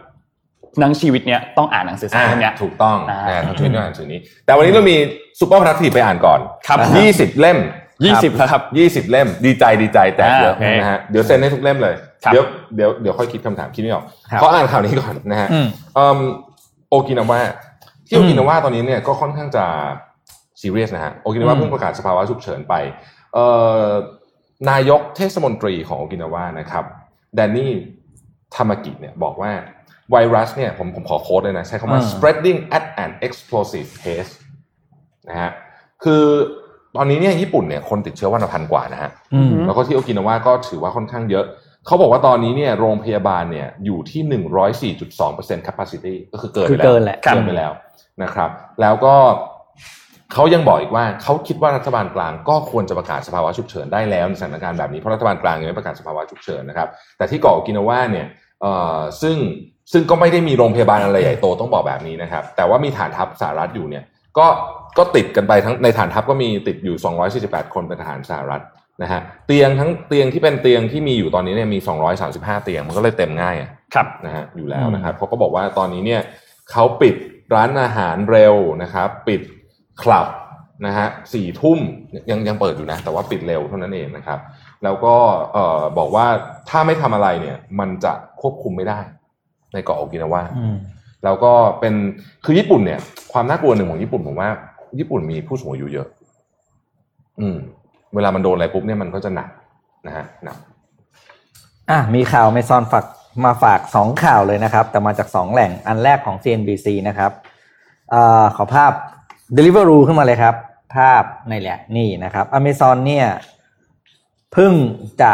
[0.80, 4.98] หนังชีวิตเนี้ยต้องอ่านหนังสือสามอ่าเล่มเนี้ยถูกต้องอ่านะทั้งชีวิตต้องอ่านหนังสือนี้ แต่วันนี้เรามี
[5.40, 7.60] Superproductive ไปอ่านก่อนครับยี่สิบเล่ม
[8.06, 12.44] ยี่สิบแล้วครับยี่สิบเล่มดีใจดีใจแจกเยอะอ่าโอเคนะฮะเดี๋ยวเซ็นให้ทุกเล่มเลยครับเดี๋ยว
[12.76, 15.68] เดี๋ยวเดี๋ยวค่อยคิดคำถามคิดไม่ออกครับเพราะอ่านข่าวนี้ก่อนนะฮะอืม
[15.98, 16.20] อืม
[16.90, 17.40] โอกินาวา
[18.08, 19.66] ที่อืโอมกินาวาตอนนี้เนี่ยก็ค่อนข้างจะ
[20.62, 22.74] ซีเรียสนะฮะโอกินาวาอืมเพิ่งประกาศสภาวะฉุกเฉินไป
[23.34, 23.46] เอ่
[23.88, 23.88] อ
[24.70, 26.84] นายกเทศมนตรีของโอกินาวานะครับ
[27.36, 27.72] แดนนี่
[28.56, 29.52] ทามากิเนี่ยบอกว่า
[30.12, 34.32] ไวรัสเนี่ยผมผมขอ quote เลยนะ ใช้คำว่าอืม spreading at an explosive pace
[35.30, 35.52] นะฮะ
[36.04, 36.24] คือ
[36.96, 41.46] ตอนนี้เนี่ยญี่ปุ่นเนี่ยคนติดเชื้อวันละพันกว่านะฮะอืมแล้วก็ที่โอกินาวาก็ถือว่าค่อนข้างเยอะ
[41.86, 47.72] เขาบอกว่าตอนนี้เนี่ยโรงพยาบาลเนี่ยอยู่ที่104.2% capacity ก็คือเกินคืไปอแล้วเกินแหละเกินไปแล้ว
[48.24, 48.50] นะครับ
[48.82, 49.16] แล้วก็
[50.34, 58.28] เขายังบอกอีกว่าเขาคิดว่ารัฐบาลกลางก็ควรจะประกาศสภาวะฉุกเฉินได้แล้วในสถานการณ์แบบนี้เพราะรัฐบาลกลางยังไม่ประกาศสภาวะฉุกเฉินนะครับ แต่ที่เกาะโอกินาวาเนี่ย
[58.62, 59.38] เอ่อซึ่ง
[59.92, 64.04] ซึ่งก็ไม่ได้มีโรงพยาบาลอะไรใหญ่โตต้องบอกแบบนี้นะครับ แต่ว่ามีฐานทัพสหรัฐอยู่เนี่ย
[64.38, 64.48] ก็
[64.98, 66.96] ก็ติดกันไปทั้งในฐานทัพก็มีติดอยู่
[67.36, 68.64] 248 คนเป็นทหารสหรัฐ
[69.02, 71.80] นะฮะเตียงทั้งเตียงที่เป็นเตียงที่มีอยู่ตอนนี้เนี่ยมี
[72.22, 76.22] 235 เตียงมันก็เลยเต็มง่ายอะครับนะฮะอยู่แล้วนะครับเขาก็บอกว่าตอนนี้เนี่ย
[76.72, 77.16] เขาปิด
[77.54, 79.42] ร้านอาหารเร็วนะครับปิด
[80.02, 80.28] คลับ
[80.86, 81.80] นะฮะสี่ทุ่ม
[82.30, 84.40] ยังยังเปิดอยู่นะ แต่ว่าปิดเร็วเท่านั้นเองนะครับ
[84.84, 85.16] แล้วก็
[85.54, 86.26] เอ่อบอกว่า
[86.70, 89.00] ถ้าไม่ทำอะไรเนี่ยมันจะควบคุมไม่ได้
[89.78, 90.76] ในเกาะโอกินาวาอืม
[91.24, 91.94] แล้วก็เป็น
[92.46, 93.00] คือญี่ปุ่นเนี่ย
[93.32, 94.50] ความน่ากลัวหนึ่งของญี่ปุ่นผมว่า
[95.00, 96.08] ญี่ปุ่นมีผู้สูงอายุเยอะ
[97.40, 97.58] อืม
[98.16, 99.50] เวลามันโดนอะไรปุ๊บเนี่ยมันก็จะหนัก
[100.08, 100.58] นะฮะหนัก
[101.90, 103.06] อะมีข่าวเมซอนฝาก
[103.46, 107.32] มาฝากสองข่าวเลยนะครับ แต่มาจากสองแหล่งอันแรกของ CNBC นะครับ
[108.14, 108.16] อ
[108.56, 108.92] ขอภาพ
[109.58, 110.56] Deliveroo ขึ้นมาเลยครับ
[110.96, 113.28] ภาพในแหละนี่นะครับ Amazon เนี่ย
[114.54, 114.74] เพิ่ง
[115.22, 115.34] จะ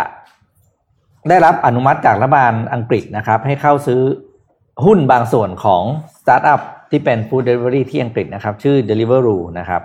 [1.30, 4.02] ได้รับอนุมัติจากรัฐบาลอังกฤษนะครับ ให้เข้าซื้อ
[4.86, 5.84] หุ้นบางส่วนของ
[6.20, 6.62] สตาร์ทอัพ
[6.92, 9.82] ที่เป็น Food Delivery ที่อังกฤษนะครับ ชื่อ Deliveroo นะครับ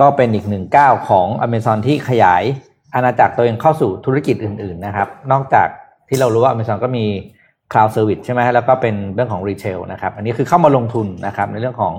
[0.00, 2.42] ก็เป็นอีกหนึ่งก้าวของ Amazon ที่ขยาย
[2.94, 5.68] อาณาจักรตัวเองเข้าสู่ธุรกิจอื่น ๆ นะครับ นอกจาก
[6.08, 7.04] ที่เรารู้ว่า Amazon ก็มี
[7.72, 11.94] Cloud Service ใช่ไหมแล้วก็เป็นเรื่องของ retail นะครับ อันนี้คือเข้ามาลงทุนนะครับ ในเรื่องของ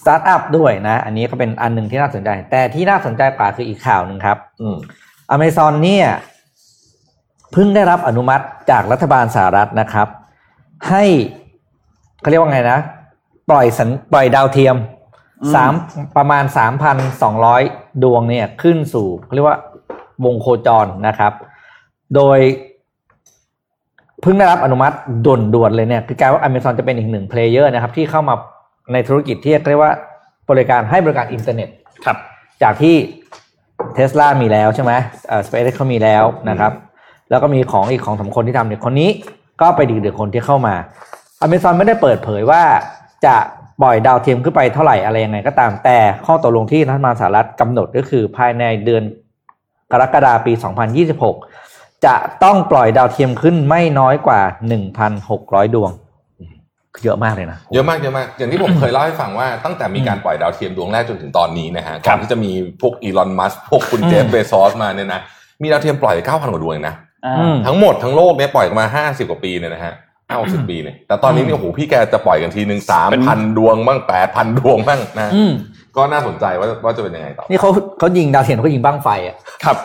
[0.00, 4.76] สตาร์ทอัพด้วยนะ อันนี้ก็เป็นอันหนึ่งที่น่าสนใจ แต่ที่น่าสนใจกว่าคืออีกข่าวหนึ่งครับ อืม
[5.34, 6.06] Amazon เนี่ย
[7.52, 10.08] เพิ่งได้รับอนุมัติจากรัฐบาลสหรัฐนะครับ
[10.88, 11.04] ให้
[12.20, 12.78] เขาเรียกว่าไงนะ
[13.50, 14.76] ปล่อยสัญปล่อยดาวเทียม
[15.54, 15.72] สาม
[16.16, 17.62] ประมาณสามพันสองร้อย
[18.02, 19.58] ดวงเนี่ยขึ้นสู่เขาเรียกว่า
[20.24, 21.32] วงโคจรนะครับ
[22.14, 22.38] โดย
[24.22, 28.34] เพิ่งได้รับอนุมัติด่วนๆเลยเนี่ยคือกลายว่า Amazon จะเป็นอีกหนึ่ง player นะครับ ที่เข้ามา
[28.92, 29.92] ในธุรกิจที่เรียกว่า
[30.50, 31.68] บริการให้บริการอินเทอร์เน็ต
[32.04, 32.16] ครับ
[32.62, 32.94] จากที่
[33.94, 34.92] เทสลามีแล้วใช่ไหม
[35.28, 36.72] เอ่อสเปซเขามีแล้วนะครับ
[37.30, 39.10] แล้วก็มีของอีกของสามคนที่ทำเนี่ยคนนี้
[39.60, 40.74] ก็ไปดีกเดือคนที่เข้ามา
[41.40, 42.62] อเมซอนไม่ได้เปิดเผยว่า
[43.26, 43.36] จะ
[43.82, 49.02] ปล่อยดาวเทียมขึ้นไปเท่าไหร่อะไรยังไงก็ตามแต่ข้อตกลงที่รัฐบาลสหรัฐกำหนดก็คือภายในเดือน
[49.92, 50.52] กรกฎาปี
[51.28, 54.40] 2026 จะต้องปล่อยดาวเทียมขึ้นไม่น้อยกว่า
[55.08, 55.90] 1,600 ดวง
[57.04, 65.20] เยอะมากเลยนะ เยอะมากเยอะมาก อย่างที่ผมเคยเล่าให้ฟังว่าตั้งแต่มีการปล่อยดาวเทียมดวงแรกจนถึงตอนนี้นะฮะก่อนที่จะมีพวกอีลอนมัสก์พวกคุณเจฟเบซอสมาเนี่ยนะ
[65.62, 67.09] มีดาวเทียมปล่อยเก้าพันกว่าดวงเองนะอ่าอืม
[67.66, 69.94] ทั้งหมดทั้งโลกเนี่ยปล่อยกันมาห้าสิบกว่าปีเนี่ยนะฮะ
[70.28, 75.52] เก้าสิบปีเนี่ยแต่ตอนนี้เนี่ยโอ้โหพี่แกจะปล่อยกันทีหนึ่งสามพันดวงบ้างแปดพันดวงบ้างนะอืม
[75.96, 79.76] ก็น่าสนใจว่าว่าจะเป็นยังไงต่อ นี่เขาเขายิงดาวเทียมเขายิงบั้งไฟอะ ครับ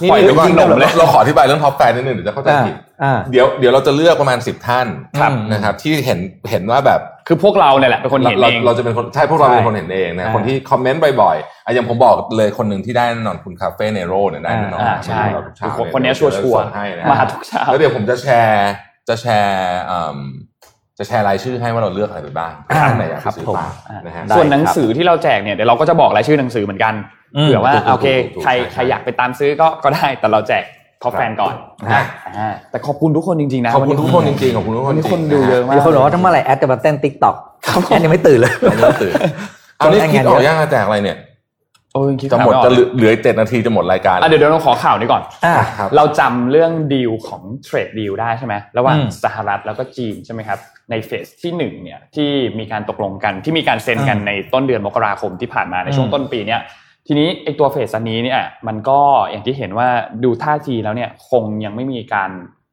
[0.00, 4.86] นี่ปล่อยเดี๋ยวก่อนยิงหนมเลยเราขออธิบายเรื่อง top fan นิดนึงเดี๋ยวจะเข้าใจอ่าผิดอ่าเดี๋ยวเดี๋ยวเราจะเลือกประมาณสิบท่าน
[5.20, 6.18] ครับนะครับ ที่เห็น
[6.50, 18.70] เห็นว่าแบบคือพวกเราเนี่ยแหละเป็นคนเห็นเราเองเราจะเป็นคนใช่พวกเราใช่เป็นคนเห็นเองนะอ่าคนที่คอมเมนต์บ่อยๆอะอย่างผมบอกเลยคนหนึ่งที่ได้แน่นอนคุณคาเฟ่เนโรเนี่ยได้แน่นอนอ่าใช่เราทุกเช้าคือคนเนี้ยชัวร์ๆเดี๋ยเราจะส่งให้นะมาทุกเช้าแล้วเดี๋ยวผมจะแชร์
[19.08, 20.18] จะแชร์อืม
[20.98, 23.72] จะแชร์รายชื่อให้ว่าเราเลือกอะไรไปบ้างอ่าท่านไหนอยากครับซื้อผมบ้าง
[24.06, 26.94] นะฮะได้ส่วนหนังสือที่เราแจกเนี่ยเดี๋ยวเราก็จะบอกรายชื่อหนังสือเหมือนกัน
[27.36, 30.64] อืมเผื่อว่าถูกๆโอเคถูกๆใครใช่ใครอยากไปตามซื้อก็ก็ได้แต่เราแจก
[31.02, 31.54] top fan ก่อน
[31.88, 32.02] อ่า
[32.38, 37.36] อ่าแต่ขอบคุณทุกคนจริงๆนะขอบคุณทุกคนจริงๆขอบคุณทุกคนวันนี้จริงๆคนดูเยอะมากมีคนบอกว่าทั้งเมื่อไหร่แอดจะมาเต้น TikTok
[37.88, 39.12] แอดยังไม่ตื่นเลยอันนี้ตื่น
[39.78, 41.16] เอานี่คิดออกยังจะแจกอะไรเนี่ย
[41.94, 50.58] โอ้ยคิดจะหมดไออกจะเหลือเหลือเจ็ดนาทีจะหมดรายการอะเดี๋ยวเดี๋ยวเราขอข่าวนี้ก่อนอ่าครับเราจำเรื่องดีลของ trade deal ได้ใช่ไหมระหว่างอืมสหรัฐแล้วก็จีนใช่ไหมครับ
[50.90, 56.60] ในเฟสที่หนึ่งเนี่ยที่มีการตกลงกันที่มีการเซ็นกันอืมในต้นเดือนมกราคมที่ผ่านมาในช่วงอืมต้นปีเนี่ย
[57.06, 59.88] ทีนี้ไอตัวเฟสอันนี้เนี่ยมันก็อย่างที่เห็นว่า
[60.24, 62.30] ดูท่าทีแล้วเนี่ยคงยังไม่มีการ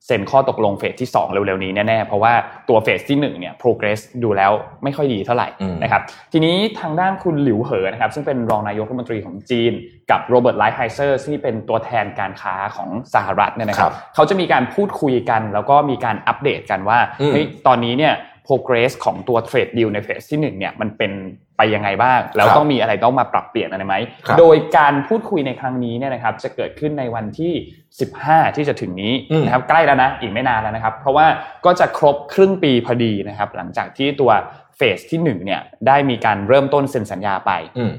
[0.08, 2.34] เซ็นข้อตกลงเฟสที่ 2 เร็วๆนี้แน่ๆ เพราะว่า
[2.70, 4.52] ตัวเฟสที่1เนี่ย progress ดูแล้ว
[4.84, 6.02] ไม่ค่อยดีเท่าไหร่อืมนะครับ
[6.34, 9.72] ทีนี้ทางด้านคุณหลิวเหอนะครับซึ่งเป็นรองนายกรัฐมนตรีของจีน
[10.12, 18.14] กับโรเบิร์ตไลท์ไฮเซอร์ที่เป็นตัวแทนการค้าของสหรัฐเนี่ยนะครับเขาจะมีการพูดคุยกัน แล้วก็มีการอัปเดตกันว่าอืมเฮ้ยตอนนี้เนี่ย
[18.48, 21.12] progress ของตัว trade deal ในเฟสที่หนึ่งเนี่ยมันเป็น
[21.58, 23.96] ไปยังไงบ้าง แล้วครับต้องมีอะไรต้องมาปรับเปลี่ยนอะไรไหม
[24.28, 27.54] ครับโดยการพูดคุยในครั้งนี้เนี่ยนะครับจะเกิดขึ้นในวันที่
[28.06, 31.26] 15 ที่จะถึงนี้อืมนะครับใกล้แล้วนะอีกไม่นานแล้วนะครับ เพราะว่า
[31.66, 34.32] ก็จะครบครึ่งปีพอดีนะครับ หลังจากที่ตัว
[34.78, 37.94] เฟสที่หนึ่งเนี่ยได้มีการเริ่มต้นเซ็นสัญญาไปอืม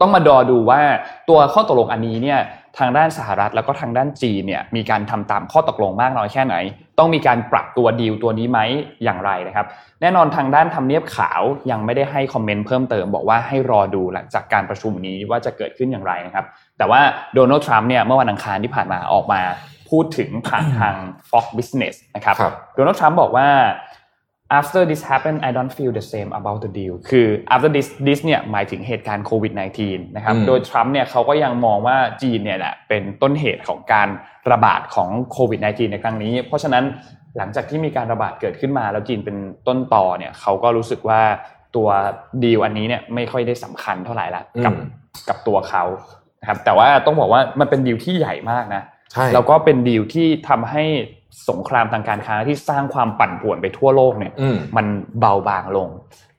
[0.00, 0.80] ต้องมาดอดูว่า
[1.28, 2.40] ตัวข้อตกลงอันนี้เนี่ย
[2.78, 6.54] ทางด้านสหรัฐแล้วก็ทางด้านจีนเนี่ยมีการทำตามข้อตกลงมากน้อยแค่ไหน
[6.98, 8.60] ต้องมีการปรับตัวดีลตัวนี้ไหม
[9.04, 9.66] อย่างไรนะครับ
[10.00, 16.44] แน่นอนทางด้านทำเนียบขาวยังไม่ได้ให้คอมเมนต์เพิ่มเติม บอกว่าให้รอดูหลังจากการประชุมนี้ว่าจะเกิดขึ้นอย่างไรนะครับ
[16.78, 17.00] แต่ว่า
[17.34, 19.40] โดนัลด์ทรัมป์เนี่ยเมื่อวันอังคารที่ผ่านมาออกมา
[19.90, 20.94] พูดถึงผ่านทาง
[21.30, 23.48] Fox Business นะครับครับโดนัลด์ทรัมป์บอกว่า
[24.58, 28.20] after this happened I don't feel the same about the deal คือ after this this
[28.24, 34.08] เนี่ยหมายถึงเหตุการณ์โควิด -19 นะครับอืมโดยทรัมป์เนี่ยเขาก็ยังมองว่าจีนเนี่ยแหละเป็นต้นเหตุของการ
[34.52, 36.84] ระบาดของโควิด -19 ในครั้งนี้ เพราะฉะนั้น
[37.36, 39.36] หลังจากที่มีการระบาดเกิดขึ้นมา แล้วจีนเป็น
[39.68, 41.20] ต้นต่อเนี่ยเขาก็รู้สึกว่า
[41.76, 41.88] ตัว
[42.44, 44.88] ดีลอันนี้เนี่ยไม่ค่อยได้สำคัญเท่าไหร่ละกับอืม
[45.28, 45.84] กับตัวเขา
[46.40, 48.82] นะครับแต่ว่าต้องบอกว่ามันเป็นดีลที่ใหญ่มากนะ
[49.12, 50.84] ใช่แล้วก็เป็นดีลที่ทำให้
[51.48, 54.86] สงครามทางการค้าที่สร้างความปั่นป่วนไปทั่วโลกเนี่ยอืมมัน
[55.20, 55.88] เบาบางลง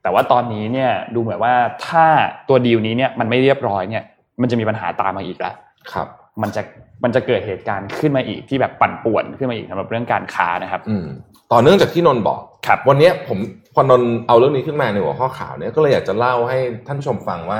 [0.02, 1.54] แต่ว่าตอนนี้เนี่ยดูเหมือนว่า
[1.88, 2.06] ถ้า
[2.50, 4.04] ตัวดีลนี้เนี่ยมันไม่เรียบร้อยเนี่ย
[4.42, 5.56] มันจะมีปัญหาตามมาอีกแล้ว
[5.94, 6.08] ครับ
[6.42, 6.62] มันจะ
[7.04, 11.06] มันจะเกิดเหตุการณ์ขึ้นมาอีกที่แบบปั่นป่วนขึ้นมาอีกสำหรับเรื่องการค้านะครับอืม
[11.52, 13.38] ต่อเนื่องจากที่นนท์บอกครับ วันเนี้ยผม
[13.74, 17.60] พอนนท์เอาเรื่องนี้ขึ้นมาในหัวข้อข่าวเนี่ยก็เลยอยากจะเล่าให้ท่านผู้ชมฟังว่า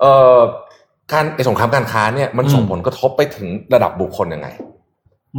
[0.00, 0.38] เอ่อ
[1.12, 4.48] การไอสงครามการค้าเนี่ยมันส่งอืมผลกระทบไปถึงระดับบุคคลยังไง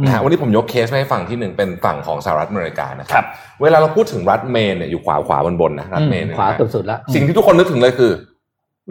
[0.04, 3.24] นะฮะวันนี้ผมยกเคสให้ฟังที่หนึ่งเป็นฝั่งของสหรัฐอเมริกานะคครัรับ
[3.62, 8.12] เวลาเราพูดถึงรัฐเมนเนี่ยอยู่ขวาขวาบนบนๆนะรัฐเมนเนี่ยขวานะฮะเกือบสุดแล้วสิ่งที่ทุกคนนึกถึงเลยคือ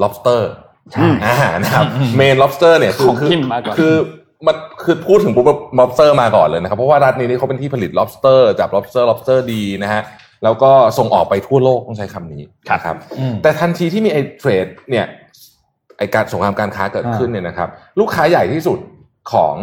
[0.03, 0.41] lobster
[0.91, 3.93] ใช่อ่านะครับอืมเมน lobster เนี่ยคือของคือกินมาก่อนคือ
[4.47, 10.01] มันคือพูดถึงปุ๊บ lobster มาก่อนเลยนะครับเพราะว่ารัฐนี้นี่เขาเป็นที่ผลิต lobster จับ lobster lobster ดีนะฮะ
[10.43, 12.41] แล้วก็ส่งออกไปทั่วโลกต้องใช้คำนี้
[12.73, 15.05] นะครับอืมแต่ทันทีที่มีไอ้เทรดเนี่ย
[15.97, 18.79] ไอ้การสงครามการค้าเกิดขึ้นเนี่ยนะครับ ลูกค้าใหญ่ที่สุด
[19.33, 19.55] ของ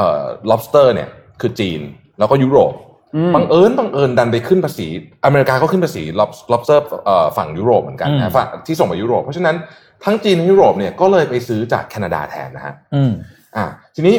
[0.00, 1.08] เอ่อ lobster เนี่ย
[1.40, 1.80] คือจีน
[2.18, 2.72] แล้วก็ยุโรป
[3.14, 4.86] อืมบังเอิญบังเอิญดันไปขึ้นภาษี
[5.24, 9.56] อเมริกาก็ขึ้นภาษี lob- lobster เอ่อฝั่งยุโรปเหมือนกันอืนะมฝั่งที่ส่งไปยุโรป เพราะฉะนั้น
[10.04, 13.12] ทั้งจีนทั้งยุโรปเนี่ยก็เลยไปซื้อจากแคนาดาแทนนะฮะอืม
[13.56, 14.16] อ่า ทีนี้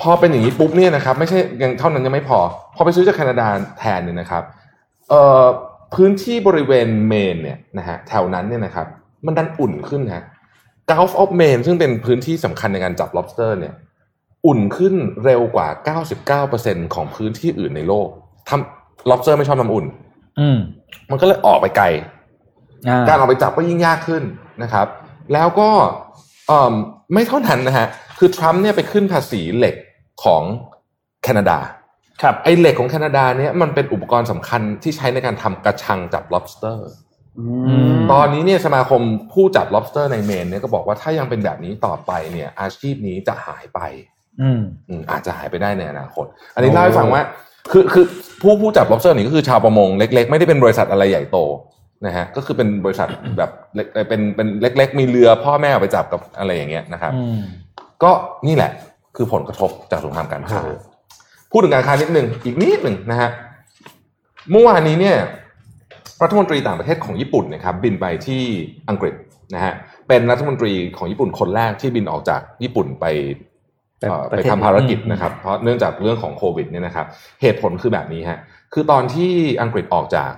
[0.00, 2.38] พอเป็นอย่างนี้ปุ๊บเนี่ยนะครับ ไม่ใช่ยังเท่านั้นยังไม่พอ
[2.76, 3.46] พอไปซื้อจากแคนาดา
[3.78, 4.42] แทนเนี่ยนะครับ
[5.08, 5.44] เอ่อ
[5.94, 8.86] พื้นที่บริเวณเมนเนี่ยนะฮะแถวนั้นเนี่ยนะครับ
[9.26, 10.24] มันดันอุ่นขึ้นฮะ
[10.90, 13.74] Gulf of Maine ซึ่งเป็นพื้นที่สำคัญในการจับ lobster เนี่ย
[14.46, 15.68] อุ่นขึ้นเร็วกว่า
[16.30, 18.08] 99%ของพื้นที่อื่นในโลก
[18.48, 19.86] ทำ lobster ไม่ชอบน้ำอุ่น
[20.40, 20.58] อืม
[21.10, 21.86] มันก็เลยออกไปไกล
[22.88, 24.22] อ่าการออกไปจับก็ยิ่งยากขึ้น
[24.62, 24.86] นะครับ
[25.32, 25.70] แล้วก็
[26.48, 26.74] เอิ่ม
[27.12, 27.86] ไม่เท่านั้นนะฮะ
[28.18, 29.76] คือทรัมป์เนี่ยไปขึ้นภาษีเหล็ก
[30.24, 30.42] ของ
[31.22, 31.58] แคนาดา
[32.22, 36.78] ครับไอ้เหล็กของแคนาดาเนี่ยมันเป็นอุปกรณ์สำคัญที่ใช้ในการทำกระชังจับ lobster
[37.38, 37.44] อื
[37.92, 39.00] มตอนนี้เนี่ยสมาคม
[39.32, 43.80] ผู้จับ lobster ในเมนเนี่ยก็บอกว่าถ้ายังเป็นแบบนี้ต่อไปเนี่ย อาชีพนี้จะหายไป
[44.40, 47.22] อืมอืมอาจจะหายไปได้ในอนาคต อันนี้เล่าให้ฟังว่า
[47.72, 48.04] คือคือ
[48.40, 51.38] ผู้ผู้จับ lobster นี่ก็คือชาวประมงเล็ก ๆ ไม่ได้เป็นบริษัทอะไรใหญ่โต
[52.06, 53.08] นะฮะก็คือเป็นบริษัท
[53.38, 57.40] แบบเล็กเป็นเป็นเล็ก ๆ มีเรือพ่อแม่เอาไปจับกับอะไรอย่างเงี้ยนะครับอืม
[58.02, 58.10] ก็
[58.46, 58.72] นี่แหละ
[59.16, 60.76] คือผลกระทบจากสงครามการค้าโอ้
[61.50, 63.30] พูดถึงการค้านิดหนึ่งอีกนิดหนึ่งนะฮะ
[64.50, 65.16] เมื่อวานนี้เนี่ย
[66.22, 68.42] รัฐมนตรีต่างประเทศของญี่ปุ่นนะครับบินไปที่
[68.88, 69.14] อังกฤษ
[69.54, 69.72] นะฮะ
[70.08, 73.51] เป็นรัฐมนตรีของญี่ปุ่นคนแรกที่บินออกจากญี่ปุ่นไปเอ่อประ
[74.28, 77.06] ไปเทศทำภารกิจอืมนะครับ เพราะเนื่องจากเรื่องของโควิดเนี่ยนะครับ
[77.42, 78.38] เหตุผลคือแบบนี้ฮะ
[78.72, 79.30] คือตอนที่
[79.62, 80.30] อังกฤษออกจาก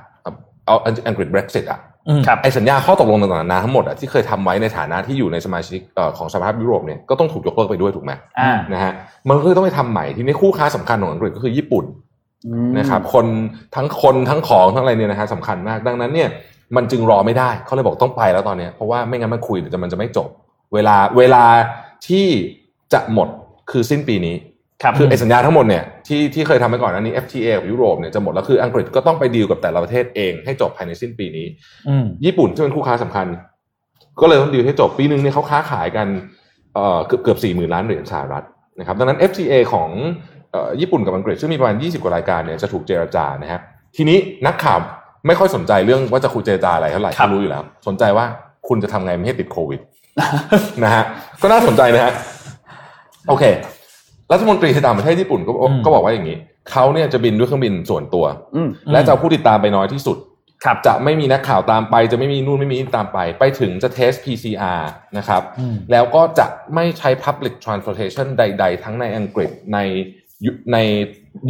[0.66, 0.76] เอา
[1.08, 8.92] อังกฤษ Brexit อะอืมครับไอสัญญาข้อตกลงต่างๆนานาทั้งหมดอะที่เคยทำไว้ในฐานะที่อยู่ในสมาชิกเอ่อของสหภาพยุโรปเนี่ยก็ต้องถูกยกเลิกไปด้วยถูกไหมอ่านะฮะ
[9.28, 11.84] มันก็เลยต้องไปทำใหม่ทีนี้คู่ค้าสำคัญของอังกฤษก็คือญี่ปุ่น
[12.78, 13.26] นะครับคน
[13.76, 16.28] ทั้งคนทั้งของทั้งอะไรเนี่ยนะฮะสำคัญมากดังนั้นเนี่ย
[16.76, 20.28] มันจึงรอไม่ได้เขาเลยบอกต้องไปแล้วตอนเนี้ยเพราะว่าไม่งั้นมันคุยเดี๋ยวมันจะไม่จบ
[20.74, 21.44] เวลาเวลา
[22.06, 22.26] ที่
[22.92, 23.28] จะหมด
[23.70, 24.36] คือสิ้นปีนี้
[24.82, 31.46] ครับคือไอสัญญาทั้งหมดเนี่ยที่ที่เคยทำไปก่อนอันนี้ FTA กับยุโรปเนี่ยจะหมดแล้วคืออังกฤษก็ต้องไปดีลกับแต่ละประเทศเองให้จบภายในสิ้นปีนี้
[31.88, 33.26] อืมญี่ปุ่นที่เป็นคู่ค้าสำคัญ
[34.20, 36.06] ก็เลยต้องดีลให้จบปีหนึ่งเนี่ยเขาค้าขายกัน
[36.74, 38.44] เอ่อเกือบเกือบสี่หมื่นล้านเหรียญสหรัฐ
[38.78, 39.90] นะครับดังนั้น FTA ของ
[40.52, 43.60] เอ่อญี่ปุ่นกับอังกฤษซึ่งมีประมาณ 20 กว่ารายการเนี่ยจะถูกเจรจานะฮะ
[43.96, 44.78] ทีนี้นักข่าว
[45.26, 48.26] ไม่ค่อยสนใจเรื่องว่าจะคุยเจรจาอะไรเท่าไหร่ครับเขารู้อยู่แล้ว สนใจว่า
[48.68, 49.80] คุณจะทำไงไม่ให้ติดโควิด
[50.84, 51.04] นะฮะ
[51.42, 52.12] ก็น่าสนใจนะฮะ
[53.28, 53.44] โอเค
[54.32, 56.38] รัฐมนตรีต่างประเทศญี่ปุ่นก็อืมก็บอกว่าอย่างนี้
[56.70, 60.18] เขาเนี่ยจะบินด้วยเครื่องบินส่วนตัวอืมและจะเอาผู้ติดตามไปน้อยที่สุด
[60.64, 64.82] ครับจะไม่มีนักข่าวตามไป จะไม่มีนู่นไม่มีนี่ตามไป ไปถึงจะเทส PCR
[65.18, 69.78] นะครับอืมแล้วก็จะไม่ใช้ Public Transportation ใด ๆ ทั้งในอังกฤษใน
[70.44, 70.78] ยุใน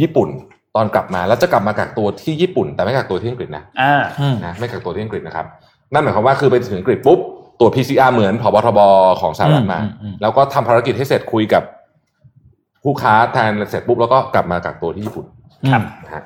[0.01, 0.29] ญี่ปุ่น
[0.75, 5.45] ตอนกลับมา แล้วจะกลับมากักตัวที่ญี่ปุ่น แต่ไม่กักตัวที่อังกฤษนะอ่าอืมนะไม่กักตัวที่อังกฤษนะครับ
[5.93, 7.19] นั่นหมายความว่าคือไปถึงอังกฤษปุ๊บ
[7.59, 8.79] ตรวจ PCR เหมือนผบทบ
[9.21, 11.63] ของสหรัฐมาอืมอืมอืมแล้วก็ทำภารกิจให้เสร็จคุยกับ
[12.83, 15.25] ผู้ค้าแทนเสร็จปุ๊บแล้วก็กลับมากักตัวที่ญี่ปุ่น
[15.71, 16.23] ครับนะฮะ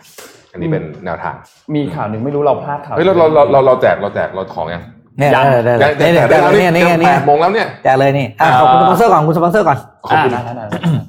[0.52, 1.36] อันนี้เป็นแนวทาง
[1.76, 4.84] มีข่าวหนึ่งไม่รู้เราพลาดข่าวเฮ้ยเราเราเราเราเราแจกเราแจกเราของยัง
[5.20, 9.78] เนี่ยยังได้ได้แจได้กได้แจกได้ได้แล้วเนี่ยนี่เนี่ยแปเนี่ยดโมงแล้วเนี่ยแจกเลยนี่อะขอบคุณสปอนเซอร์ก่อนคุณสปอนเซอร์ก่อน
[10.08, 11.09] ขอบคุณอ่าได้ได้ได้ได้ไ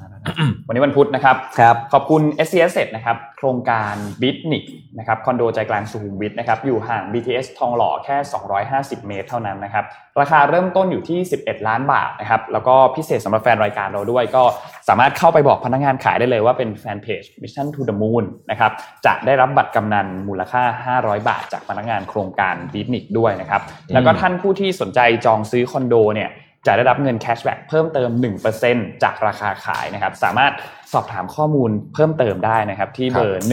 [0.67, 4.63] วันนี้วันพุธนะครับครับ ขอบคุณ s c s นะครับ โครงการบิทนิก
[4.97, 8.17] นะครับคอนโดใจกลางสุขุมวิทนะครับ อยู่ห่าง BTS ทองหล่อแค่
[8.61, 9.85] 250 เมตรเท่านั้นนะครับ
[10.21, 14.43] ราคาเริ่มต้นอยู่ที่ 11 ล้านบาทนะครับ แล้วก็พิเศษสำหรับแฟนรายการเราด้วย ก็
[14.89, 18.71] สามารถเข้าไปบอกพนักงานขายได้เลยว่าเป็นแฟนเพจ Mission to the Moon นะครับ
[19.05, 23.61] จะได้รับบัตรกำนันมูลค่า 500 บาท จากพนักงานโครงการบิทนิกด้วยนะครับ
[23.93, 26.31] แล้วก็ท่านผู้ที่สนใจจองซื้อคอนโดเนี่ย
[26.67, 28.09] จะได้รับเงิน cashback เพิ่มเติม
[28.57, 30.51] 1%จากราคาขายนะครับสามารถ
[30.93, 33.43] สอบถามข้อมูลเพิ่มเติมได้นะครับที่เบอร์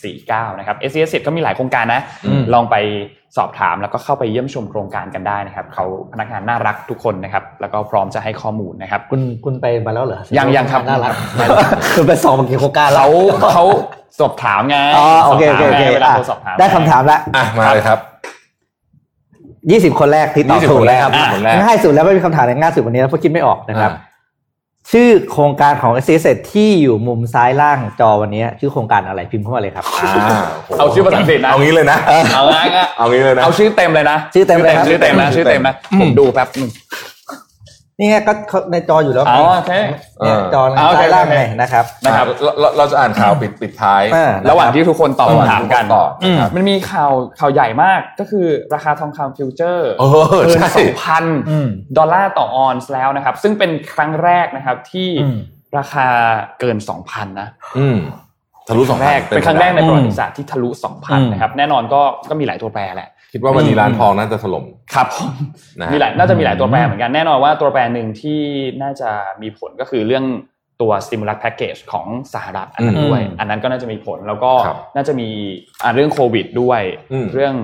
[0.00, 2.76] 1749 นะครับ s อ s ก็มีหลายโครงการนะอืมลองไป
[3.36, 11.12] สอบถามแล้วก็เข้าไปเยี่ยมชมโครงการกันได้นะครับเขาพนักงานน่ารักทุกคนนะครับแล้วก็พร้อมจะให้ข้อมูลนะครับ คุณคุณไปมาแล้วเหรอยังยังครับน่ารัก
[11.96, 13.12] คุณไปสอบมากี่โครงการแล้ว
[13.52, 13.64] เขาเขา
[14.20, 17.98] สอบถามไงอ๋อโอเคโอเคโอเคสบถามไงเวลาอะโทรสอบถามได้คำถามละอะมาเลยครับ
[19.70, 24.10] ยี่สิบคนแรกที่ตอบ20ถูกคนแรกนะครับ20คนแรกง่ายสุดแล้วไม่มีคำถามไหนง่ายสุดวันนี้แล้วเพราะคิดไม่ออกนะครับอ่า
[24.92, 31.98] ชื่อโครงการของ s อ s ที่อยู่มุมซ้ายล่างจอวันนี้ ชื่อโครงการอะไรพิมพ์เข้ามาเลยครับอ่าโโหเอาชื่อภาษาอังกฤษนะเอางี้เลยนะ
[32.34, 36.70] เอาง่ายๆเอางี้เลยนะเอาชื่อเต็มเลยนะชื่อเต็มเลยครับชื่อเต็มนะชื่อเต็มนะผมดูแป๊บหนึง
[37.98, 39.72] นี่ไงก็เขาในจออยู่แล้วอ๋อโอเค
[40.18, 51.68] เนี่ยจออ๋อโอเคซ้ายล่างโอเคไงนะครับนะครับอ่าเราเราจะอ่านข่าวปิดปิดท้ายอ่าระหว่างที่ทุกคนตอบคำถามกันตอบนะครับมันมีข่าวข่าวใหญ่มากก็คือราคาทองคำ future เออเกินใช่สองพันอืม
[51.98, 55.38] ดอลลาร์ต่อออนซ์แล้วนะครับ ซึ่งเป็นครั้งแรกนะครับที่อืม
[55.78, 56.06] ราคา
[56.60, 56.76] เกิน
[57.06, 57.98] 2,000นะอืม
[58.68, 64.64] ทะลุสองแรกเป็นครั้งแรกในอืมประวัติศาสตร์ที่ทะลุอืม2,000นะครับแน่นอนก็ก็มีหลายตัวแปรแหละ คิดว่าวันนี้ร้านทองน่าจะถล่ม
[64.94, 65.30] ครับผม
[65.80, 68.40] นะฮะมีหลายน่าจะมีหลายตัวแปรเหมือนกันแน่นอนว่าตัวแปรหนึ่งที่
[68.82, 69.10] น่าจะ
[69.42, 70.24] มีผลก็คือเรื่อง
[70.80, 75.28] ตัว stimulus package ของสหรัฐอันนั้นด้วยอืมอันนั้นก็น่าจะมีผลแล้วก็ครับน่าจะมี
[75.82, 76.80] อ่าเรื่องโควิดด้วย
[77.12, 77.54] อืมเรื่อง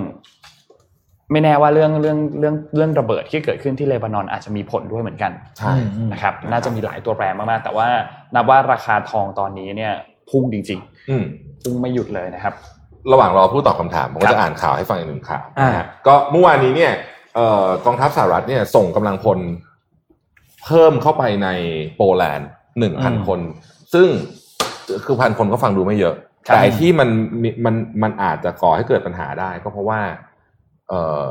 [1.33, 7.89] ไม่แน่ว่าเรื่องเรื่องเรื่องเรื่องระเบิดที่เกิดขึ้นที่เลบานอนอาจจะมีผลด้วยเหมือนกันใช่อืมนะครับ น่าจะมีหลายตัวแปรมากๆ แต่ว่า
[8.35, 9.93] นับว่าราคาทองตอนนี้เนี่ย
[10.31, 12.55] พุ่งจริงอืมๆพุ่งไม่หยุดเลยนะครับ
[13.13, 16.93] ระหว่างรอผู้ตอบคำถามผมครัก็บจะอ่านข่าวให้ฟังอีกหนึ่งข่าวอ่านะฮะก็เมื่อวานนี้เนี่ย
[17.35, 19.39] เอ่อกองทัพสหรัฐเนี่ยส่งกำลังพล
[20.65, 21.49] เพิ่มเข้าไปใน
[21.97, 23.41] โปแลนด์หนึ่งพันอืมคน
[23.95, 24.09] ซึ่ง
[25.07, 26.15] คือพันคนก็ฟังดูไม่เยอะ
[26.47, 27.09] ครับแต่ไอ้ที่มัน
[27.43, 30.01] มีมันมันอาจจะก่อให้เกิดปัญหาได้ ก็เพราะว่า
[30.89, 31.27] เอ่อ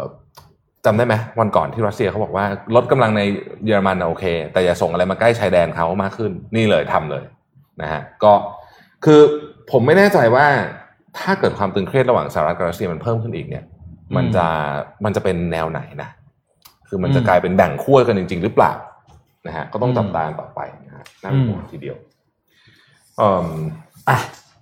[0.86, 2.46] จำได้ไหมวันก่อนที่รัสเซียเขาบอกว่า
[2.76, 3.22] ลดกำลังใน
[3.66, 7.24] เยอรมันน่ะโอเค แต่อย่าส่งอะไรมาใกล้ชายแดนเขามากขึ้น นี่เลยทำเลย
[7.82, 8.34] นะฮะก็
[9.06, 9.22] คือ
[9.72, 10.48] ผมไม่แน่ใจว่า
[11.20, 13.64] ถ้าเกิดความตึงเครียดระหว่างสหรัฐกับรัสเซียมันเพิ่มขึ้นอีกเนี่ย
[14.16, 14.46] มันจะ
[15.06, 16.10] มันจะเป็นแนวไหนนะ
[16.88, 18.74] คือมันจะอืมกลายเป็นแบ่งขั้วกันจริง ๆ หรือเปล่า
[19.48, 21.96] นะฮะก็ต้องอืมจับตากันต่อไปนะฮะน่าเป็นห่วงอืมทีเดียว
[23.18, 23.50] เอ่อ
[24.10, 24.18] อะ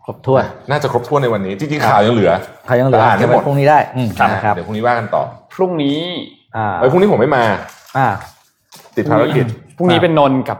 [0.05, 2.31] ครบถ้วนน่าจะครบถ้วนในวันนี้จริงๆข่าวยังเหลือ
[2.65, 5.23] ใครยังเหลืออ่านให้เก็บหมไว้ดพรุ่งนี้ได้อืมนะนะคฮะรับเดี๋ยวพรุ่งนี้ว่ากันต่อ
[5.55, 5.99] พรุ่งนี้
[6.55, 7.43] อ่าเอ้ยพรุ่งนี้ผมไม่มา
[7.97, 8.07] อ่า
[8.95, 9.45] ติดภารกิจ
[9.77, 10.59] พรุ่งนี้ครับเป็นนนท์กับ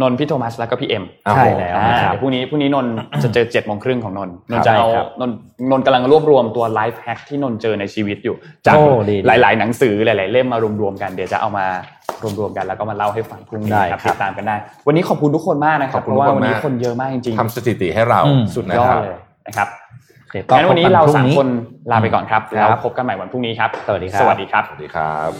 [0.00, 2.92] นนท์พี่โทมัสแล้วก็พี่เอ็มอะใช่ผมแล้วอ่านะครับเดี๋ยวพรุ่งนี้พรุ่งนี้นนท์
[3.24, 5.36] จะเจอเจ็ดโมงครึ่งของนนท์นนท์ใช่จะเอาครับนนท์
[5.70, 11.66] นนท์กำลังรวบรวมตัวไลฟ์แฮกที่นนท์เจอในชีวิตอยู่ จากโอ้ดีดีหลาย ๆ หนังสือหลาย ๆ เล่มมารวมๆกันเดี๋ยวจะเอามา
[12.38, 14.56] รวมๆกันแล้วก็มาเล่าให้ฟังพรุ่งนี้ได้ครับครับติดตามกันได้
[14.86, 19.16] วันนี้ขอบคุณทุกคนมากนะคขรัอบบเพคุณราะว่าทุกคนวันนี้มากคนเยอะมากจริงทำสถิติให้เราอืมๆสุดนะยอคดรับเลย
[19.46, 19.68] นะครับ
[20.22, 21.48] โอเคก็งั้นวันนี้พบกัเราพงสามคน
[21.90, 25.30] ลาไปก่อนครับคแล้วรับพบกันใหม่วันพรุ่งนี้ครับสวัสดีครับสวัสดีครับสวัสดีครับ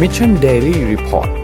[0.00, 1.41] Mission Daily Report